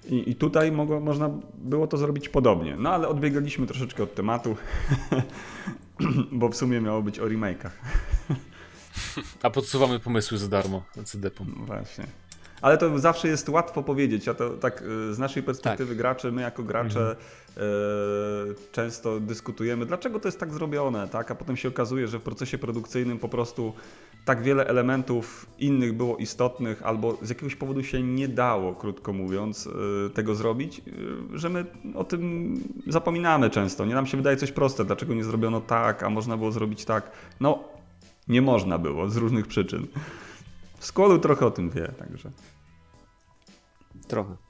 I, 0.10 0.32
I 0.32 0.36
tutaj 0.36 0.72
mogło, 0.72 1.00
można 1.00 1.30
było 1.58 1.88
to 1.88 1.98
zrobić 1.98 2.30
podobnie. 2.30 2.76
No 2.80 2.90
ale 2.90 3.08
odbiegaliśmy 3.08 3.68
troszeczkę 3.68 4.04
od 4.04 4.16
tematu, 4.16 4.56
bo 6.32 6.50
w 6.50 6.56
sumie 6.56 6.82
miało 6.82 7.02
być 7.02 7.20
o 7.20 7.26
remake'ach. 7.26 7.70
A 9.44 9.50
podsuwamy 9.50 10.00
pomysły 10.00 10.38
za 10.38 10.48
darmo 10.48 10.84
na 10.96 11.04
CD-pom. 11.04 11.56
No 11.60 11.66
Właśnie. 11.66 12.08
Ale 12.62 12.78
to 12.78 13.00
zawsze 13.00 13.28
jest 13.28 13.50
łatwo 13.50 13.84
powiedzieć. 13.84 14.26
Ja 14.26 14.34
to 14.34 14.50
tak 14.50 14.82
y, 14.82 15.14
z 15.14 15.20
naszej 15.20 15.44
perspektywy 15.44 15.96
graczy, 15.96 16.32
my 16.32 16.42
jako 16.42 16.64
gracze 16.64 17.12
y, 17.12 17.47
często 18.72 19.20
dyskutujemy, 19.20 19.86
dlaczego 19.86 20.20
to 20.20 20.28
jest 20.28 20.40
tak 20.40 20.54
zrobione, 20.54 21.08
tak? 21.08 21.32
A 21.32 21.36
potem 21.36 21.58
się 21.58 21.70
okazuje, 21.70 22.08
że 22.08 22.20
w 22.20 22.22
procesie 22.22 22.58
produkcyjnym 22.58 23.20
po 23.20 23.30
prostu 23.30 23.74
tak 24.26 24.42
wiele 24.42 24.68
elementów 24.68 25.46
innych 25.60 25.94
było 25.94 26.18
istotnych, 26.18 26.84
albo 26.84 27.18
z 27.22 27.30
jakiegoś 27.30 27.56
powodu 27.56 27.84
się 27.84 28.04
nie 28.04 28.28
dało, 28.28 28.76
krótko 28.76 29.14
mówiąc, 29.14 29.68
y, 29.68 30.10
tego 30.10 30.36
zrobić, 30.36 30.82
y, 31.34 31.38
że 31.40 31.50
my 31.50 31.66
o 31.96 32.04
tym 32.04 32.54
zapominamy 32.88 33.50
często. 33.50 33.86
Nie 33.86 33.96
nam 33.96 34.06
się 34.06 34.18
wydaje 34.18 34.38
coś 34.38 34.52
proste, 34.52 34.86
dlaczego 34.86 35.14
nie 35.14 35.24
zrobiono 35.24 35.62
tak, 35.62 36.04
a 36.04 36.10
można 36.10 36.38
było 36.38 36.52
zrobić 36.52 36.86
tak. 36.86 37.12
No, 37.40 37.64
nie 38.28 38.42
można 38.42 38.78
było 38.78 39.10
z 39.10 39.18
różnych 39.18 39.48
przyczyn. 39.48 39.88
Skłolu 40.80 41.20
trochę 41.20 41.46
o 41.46 41.52
tym 41.52 41.70
wie, 41.70 41.88
także 42.00 42.32
Trochę. 44.08 44.47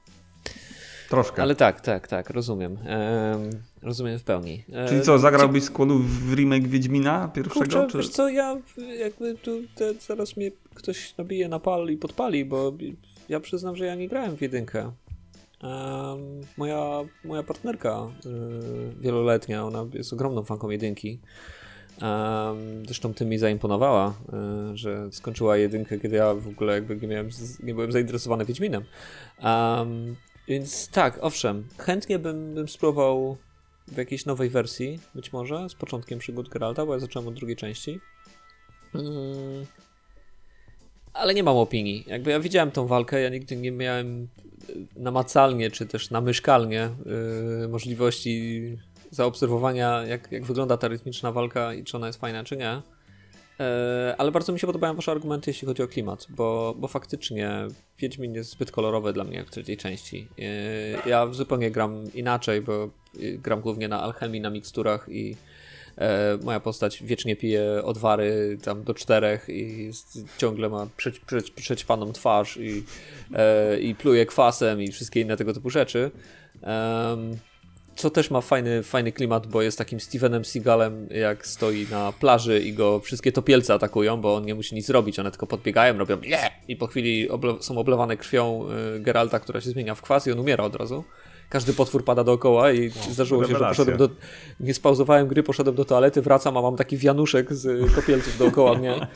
Troszkę. 1.08 1.42
Ale 1.42 1.54
tak, 1.54 1.80
tak, 1.80 2.08
tak, 2.08 2.30
rozumiem. 2.30 2.78
Em, 2.84 3.50
rozumiem 3.82 4.18
w 4.18 4.24
pełni. 4.24 4.64
E, 4.72 4.88
Czyli 4.88 5.02
co, 5.02 5.18
zagrałbyś 5.18 5.64
Skłolu 5.64 5.98
w 5.98 6.34
remake 6.34 6.68
Wiedźmina 6.68 7.28
pierwszego? 7.28 7.60
Kurczę, 7.60 7.86
czy... 7.90 7.98
wiesz 7.98 8.08
co, 8.08 8.28
ja 8.28 8.56
jakby 8.98 9.34
tu 9.34 9.50
te, 9.74 9.94
zaraz 9.94 10.36
mnie 10.36 10.50
ktoś 10.74 11.16
nabije 11.16 11.48
na 11.48 11.60
pal 11.60 11.88
i 11.88 11.96
podpali, 11.96 12.44
bo 12.44 12.72
ja 13.28 13.40
przyznam, 13.40 13.76
że 13.76 13.86
ja 13.86 13.94
nie 13.94 14.08
grałem 14.08 14.36
w 14.36 14.42
jedynkę. 14.42 14.92
Moja, 16.56 17.04
moja 17.24 17.42
partnerka 17.42 18.06
y, 18.26 19.00
wieloletnia, 19.00 19.64
ona 19.64 19.86
jest 19.92 20.12
ogromną 20.12 20.44
fanką 20.44 20.70
jedynki. 20.70 21.18
Em, 22.02 22.86
zresztą 22.86 23.14
tym 23.14 23.28
mi 23.28 23.38
zaimponowała, 23.38 24.14
y, 24.72 24.76
że 24.76 25.12
skończyła 25.12 25.56
jedynkę, 25.56 25.98
kiedy 25.98 26.16
ja 26.16 26.34
w 26.34 26.48
ogóle 26.48 26.74
jakby 26.74 26.96
nie, 26.96 27.08
miałem, 27.08 27.28
nie 27.62 27.74
byłem 27.74 27.92
zainteresowany 27.92 28.44
Wiedźminem. 28.44 28.84
Em, 29.38 30.16
więc 30.48 30.88
tak, 30.88 31.18
owszem, 31.20 31.68
chętnie 31.78 32.18
bym, 32.18 32.54
bym 32.54 32.68
spróbował 32.68 33.36
w 33.88 33.96
jakiejś 33.96 34.26
nowej 34.26 34.50
wersji, 34.50 35.00
być 35.14 35.32
może, 35.32 35.68
z 35.68 35.74
początkiem 35.74 36.18
przygód 36.18 36.48
Geralta, 36.48 36.86
bo 36.86 36.94
ja 36.94 37.00
zacząłem 37.00 37.28
od 37.28 37.34
drugiej 37.34 37.56
części. 37.56 38.00
Mm. 38.94 39.66
Ale 41.12 41.34
nie 41.34 41.42
mam 41.42 41.56
opinii. 41.56 42.04
Jakby 42.06 42.30
ja 42.30 42.40
widziałem 42.40 42.70
tą 42.70 42.86
walkę, 42.86 43.20
ja 43.20 43.28
nigdy 43.28 43.56
nie 43.56 43.72
miałem 43.72 44.28
y, 44.70 44.86
namacalnie, 44.96 45.70
czy 45.70 45.86
też 45.86 46.10
namyszkalnie 46.10 46.90
yy, 47.60 47.68
możliwości 47.68 48.62
zaobserwowania, 49.10 50.06
jak, 50.06 50.32
jak 50.32 50.44
wygląda 50.44 50.76
ta 50.76 50.88
rytmiczna 50.88 51.32
walka 51.32 51.74
i 51.74 51.84
czy 51.84 51.96
ona 51.96 52.06
jest 52.06 52.20
fajna, 52.20 52.44
czy 52.44 52.56
nie. 52.56 52.82
E, 53.60 54.14
Ale 54.18 54.32
bardzo 54.32 54.52
mi 54.52 54.60
się 54.60 54.66
podobają 54.66 54.94
Wasze 54.94 55.12
argumenty, 55.12 55.50
jeśli 55.50 55.66
chodzi 55.68 55.82
o 55.82 55.88
klimat, 55.88 56.26
bo, 56.28 56.74
bo 56.78 56.88
faktycznie 56.88 57.68
Wiedźmin 57.98 58.34
jest 58.34 58.50
zbyt 58.50 58.70
kolorowy 58.70 59.12
dla 59.12 59.24
mnie 59.24 59.44
w 59.44 59.50
trzeciej 59.50 59.76
części. 59.76 60.28
E, 60.38 61.08
Ja 61.08 61.26
zupełnie 61.26 61.70
gram 61.70 62.04
inaczej, 62.14 62.60
bo 62.60 62.84
e, 62.84 62.88
gram 63.32 63.60
głównie 63.60 63.88
na 63.88 64.02
alchemii, 64.02 64.40
na 64.40 64.50
miksturach 64.50 65.08
i 65.08 65.36
moja 66.42 66.60
postać 66.60 67.02
wiecznie 67.02 67.36
pije 67.36 67.84
odwary 67.84 68.58
tam 68.62 68.84
do 68.84 68.94
czterech 68.94 69.48
i 69.48 69.90
ciągle 70.38 70.68
ma 70.68 70.86
przeć, 70.96 71.20
przeć, 71.20 71.50
przećpaną 71.50 72.12
twarz 72.12 72.56
i, 72.56 72.84
i 73.80 73.94
pluje 73.94 74.26
kwasem 74.26 74.82
i 74.82 74.92
wszystkie 74.92 75.20
inne 75.20 75.36
tego 75.36 75.54
typu 75.54 75.70
rzeczy. 75.70 76.10
Co 77.98 78.10
też 78.10 78.30
ma 78.30 78.40
fajny, 78.40 78.82
fajny 78.82 79.12
klimat, 79.12 79.46
bo 79.46 79.62
jest 79.62 79.78
takim 79.78 80.00
Stevenem 80.00 80.44
Seagalem, 80.44 81.08
jak 81.10 81.46
stoi 81.46 81.86
na 81.90 82.12
plaży 82.12 82.60
i 82.60 82.72
go 82.72 83.00
wszystkie 83.00 83.32
topielce 83.32 83.74
atakują, 83.74 84.20
bo 84.20 84.34
on 84.34 84.44
nie 84.44 84.54
musi 84.54 84.74
nic 84.74 84.90
robić, 84.90 85.18
one 85.18 85.30
tylko 85.30 85.46
podbiegają, 85.46 85.98
robią 85.98 86.20
nie 86.20 86.50
i 86.68 86.76
po 86.76 86.86
chwili 86.86 87.28
są 87.60 87.78
oblewane 87.78 88.16
krwią 88.16 88.64
y, 88.96 89.00
Geralta, 89.00 89.40
która 89.40 89.60
się 89.60 89.70
zmienia 89.70 89.94
w 89.94 90.02
kwas 90.02 90.26
i 90.26 90.32
on 90.32 90.38
umiera 90.38 90.64
od 90.64 90.74
razu. 90.74 91.04
Każdy 91.48 91.72
potwór 91.72 92.04
pada 92.04 92.24
dookoła 92.24 92.72
i 92.72 92.90
zdarzyło 93.10 93.44
się, 93.44 93.56
że 93.56 93.64
poszedłem 93.64 93.96
do... 93.96 94.08
Nie 94.60 94.74
spauzowałem 94.74 95.28
gry, 95.28 95.42
poszedłem 95.42 95.76
do 95.76 95.84
toalety, 95.84 96.22
wracam, 96.22 96.56
a 96.56 96.62
mam 96.62 96.76
taki 96.76 96.96
wianuszek 96.96 97.54
z 97.54 97.66
y, 97.66 97.94
topielców 97.94 98.38
dookoła 98.38 98.74
mnie. 98.74 98.94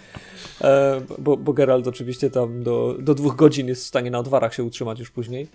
E, 0.60 1.00
bo, 1.18 1.36
bo 1.36 1.52
Geralt 1.52 1.86
oczywiście 1.86 2.30
tam 2.30 2.62
do, 2.62 2.96
do 2.98 3.14
dwóch 3.14 3.36
godzin 3.36 3.68
jest 3.68 3.84
w 3.84 3.86
stanie 3.86 4.10
na 4.10 4.18
odwarach 4.18 4.54
się 4.54 4.64
utrzymać 4.64 4.98
już 4.98 5.10
później. 5.10 5.48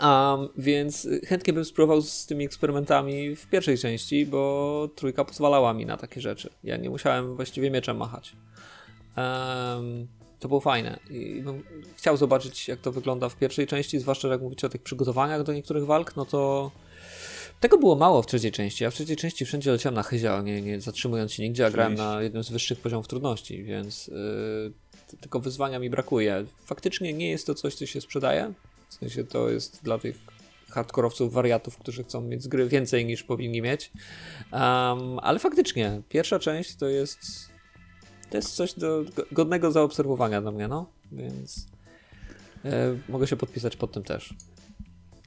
Um, 0.00 0.48
więc 0.56 1.08
chętnie 1.26 1.52
bym 1.52 1.64
spróbował 1.64 2.02
z 2.02 2.26
tymi 2.26 2.44
eksperymentami 2.44 3.36
w 3.36 3.46
pierwszej 3.46 3.78
części, 3.78 4.26
bo 4.26 4.88
trójka 4.94 5.24
pozwalała 5.24 5.74
mi 5.74 5.86
na 5.86 5.96
takie 5.96 6.20
rzeczy. 6.20 6.50
Ja 6.64 6.76
nie 6.76 6.90
musiałem 6.90 7.36
właściwie 7.36 7.70
mieczem 7.70 7.96
machać. 7.96 8.36
Um, 9.16 10.08
to 10.38 10.48
było 10.48 10.60
fajne. 10.60 10.98
I 11.10 11.42
bym 11.42 11.62
chciał 11.96 12.16
zobaczyć, 12.16 12.68
jak 12.68 12.80
to 12.80 12.92
wygląda 12.92 13.28
w 13.28 13.36
pierwszej 13.36 13.66
części, 13.66 13.98
zwłaszcza 13.98 14.28
jak 14.28 14.40
mówicie 14.40 14.66
o 14.66 14.70
tych 14.70 14.82
przygotowaniach 14.82 15.42
do 15.42 15.52
niektórych 15.52 15.86
walk, 15.86 16.16
no 16.16 16.24
to 16.24 16.70
tego 17.60 17.78
było 17.78 17.96
mało 17.96 18.22
w 18.22 18.26
trzeciej 18.26 18.52
części. 18.52 18.84
Ja 18.84 18.90
w 18.90 18.94
trzeciej 18.94 19.16
części 19.16 19.44
wszędzie 19.44 19.70
leciałem 19.70 19.94
na 19.94 20.02
chyzia, 20.02 20.42
nie, 20.42 20.62
nie 20.62 20.80
zatrzymując 20.80 21.32
się 21.32 21.42
nigdzie, 21.42 21.66
a 21.66 21.70
grałem 21.70 21.94
na 21.94 22.22
jednym 22.22 22.44
z 22.44 22.50
wyższych 22.50 22.80
poziomów 22.80 23.08
trudności, 23.08 23.64
więc 23.64 24.06
yy, 24.06 24.72
tylko 25.20 25.40
wyzwania 25.40 25.78
mi 25.78 25.90
brakuje. 25.90 26.44
Faktycznie 26.64 27.12
nie 27.12 27.30
jest 27.30 27.46
to 27.46 27.54
coś, 27.54 27.74
co 27.74 27.86
się 27.86 28.00
sprzedaje. 28.00 28.52
W 28.92 28.98
sensie 29.00 29.24
to 29.24 29.50
jest 29.50 29.80
dla 29.84 29.98
tych 29.98 30.16
hardkorowców, 30.70 31.32
wariatów, 31.32 31.78
którzy 31.78 32.04
chcą 32.04 32.20
mieć 32.20 32.42
z 32.42 32.48
gry 32.48 32.68
więcej 32.68 33.06
niż 33.06 33.22
powinni 33.22 33.62
mieć. 33.62 33.92
Um, 34.52 35.18
ale 35.18 35.38
faktycznie, 35.38 36.02
pierwsza 36.08 36.38
część 36.38 36.76
to 36.76 36.88
jest 36.88 37.52
to 38.30 38.36
jest 38.36 38.54
coś 38.54 38.74
do, 38.74 39.04
godnego 39.32 39.72
zaobserwowania 39.72 40.40
dla 40.40 40.50
mnie, 40.50 40.68
no. 40.68 40.86
Więc 41.12 41.66
e, 42.64 42.96
mogę 43.08 43.26
się 43.26 43.36
podpisać 43.36 43.76
pod 43.76 43.92
tym 43.92 44.02
też. 44.02 44.34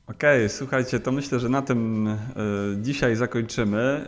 Okej, 0.07 0.45
okay, 0.45 0.49
słuchajcie, 0.49 0.99
to 0.99 1.11
myślę, 1.11 1.39
że 1.39 1.49
na 1.49 1.61
tym 1.61 2.07
y, 2.07 2.18
dzisiaj 2.82 3.16
zakończymy. 3.16 4.05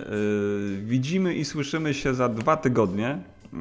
Y, 0.78 0.82
widzimy 0.86 1.36
i 1.36 1.45
słyszymy 1.45 1.93
się 1.93 2.14
za 2.14 2.30
dwa 2.30 2.58
tygodnie. 2.58 3.12
Y, 3.14 3.58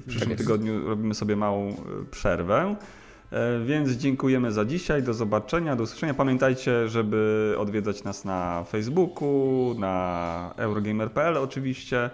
w 0.00 0.04
przyszłym 0.08 0.30
tak 0.30 0.38
tygodniu 0.38 0.88
robimy 0.88 1.14
sobie 1.14 1.36
małą 1.36 1.76
przerwę. 2.10 2.76
Więc 3.66 3.90
dziękujemy 3.90 4.52
za 4.52 4.64
dzisiaj. 4.64 5.02
Do 5.02 5.14
zobaczenia, 5.14 5.76
do 5.76 5.82
usłyszenia. 5.82 6.14
Pamiętajcie, 6.14 6.88
żeby 6.88 7.54
odwiedzać 7.58 8.04
nas 8.04 8.24
na 8.24 8.64
Facebooku, 8.64 9.74
na 9.78 10.54
Eurogamer.pl 10.56 11.36
oczywiście. 11.36 12.10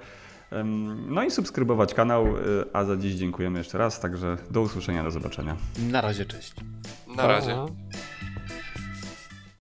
No 1.08 1.24
i 1.24 1.30
subskrybować 1.30 1.94
kanał. 1.94 2.26
A 2.72 2.84
za 2.84 2.96
dziś 2.96 3.14
dziękujemy 3.14 3.58
jeszcze 3.58 3.78
raz. 3.78 4.00
Także 4.00 4.36
do 4.50 4.60
usłyszenia, 4.60 5.04
do 5.04 5.10
zobaczenia. 5.10 5.56
Na 5.90 6.00
razie, 6.00 6.26
cześć. 6.26 6.54
Na 7.16 7.26
razie. 7.26 7.56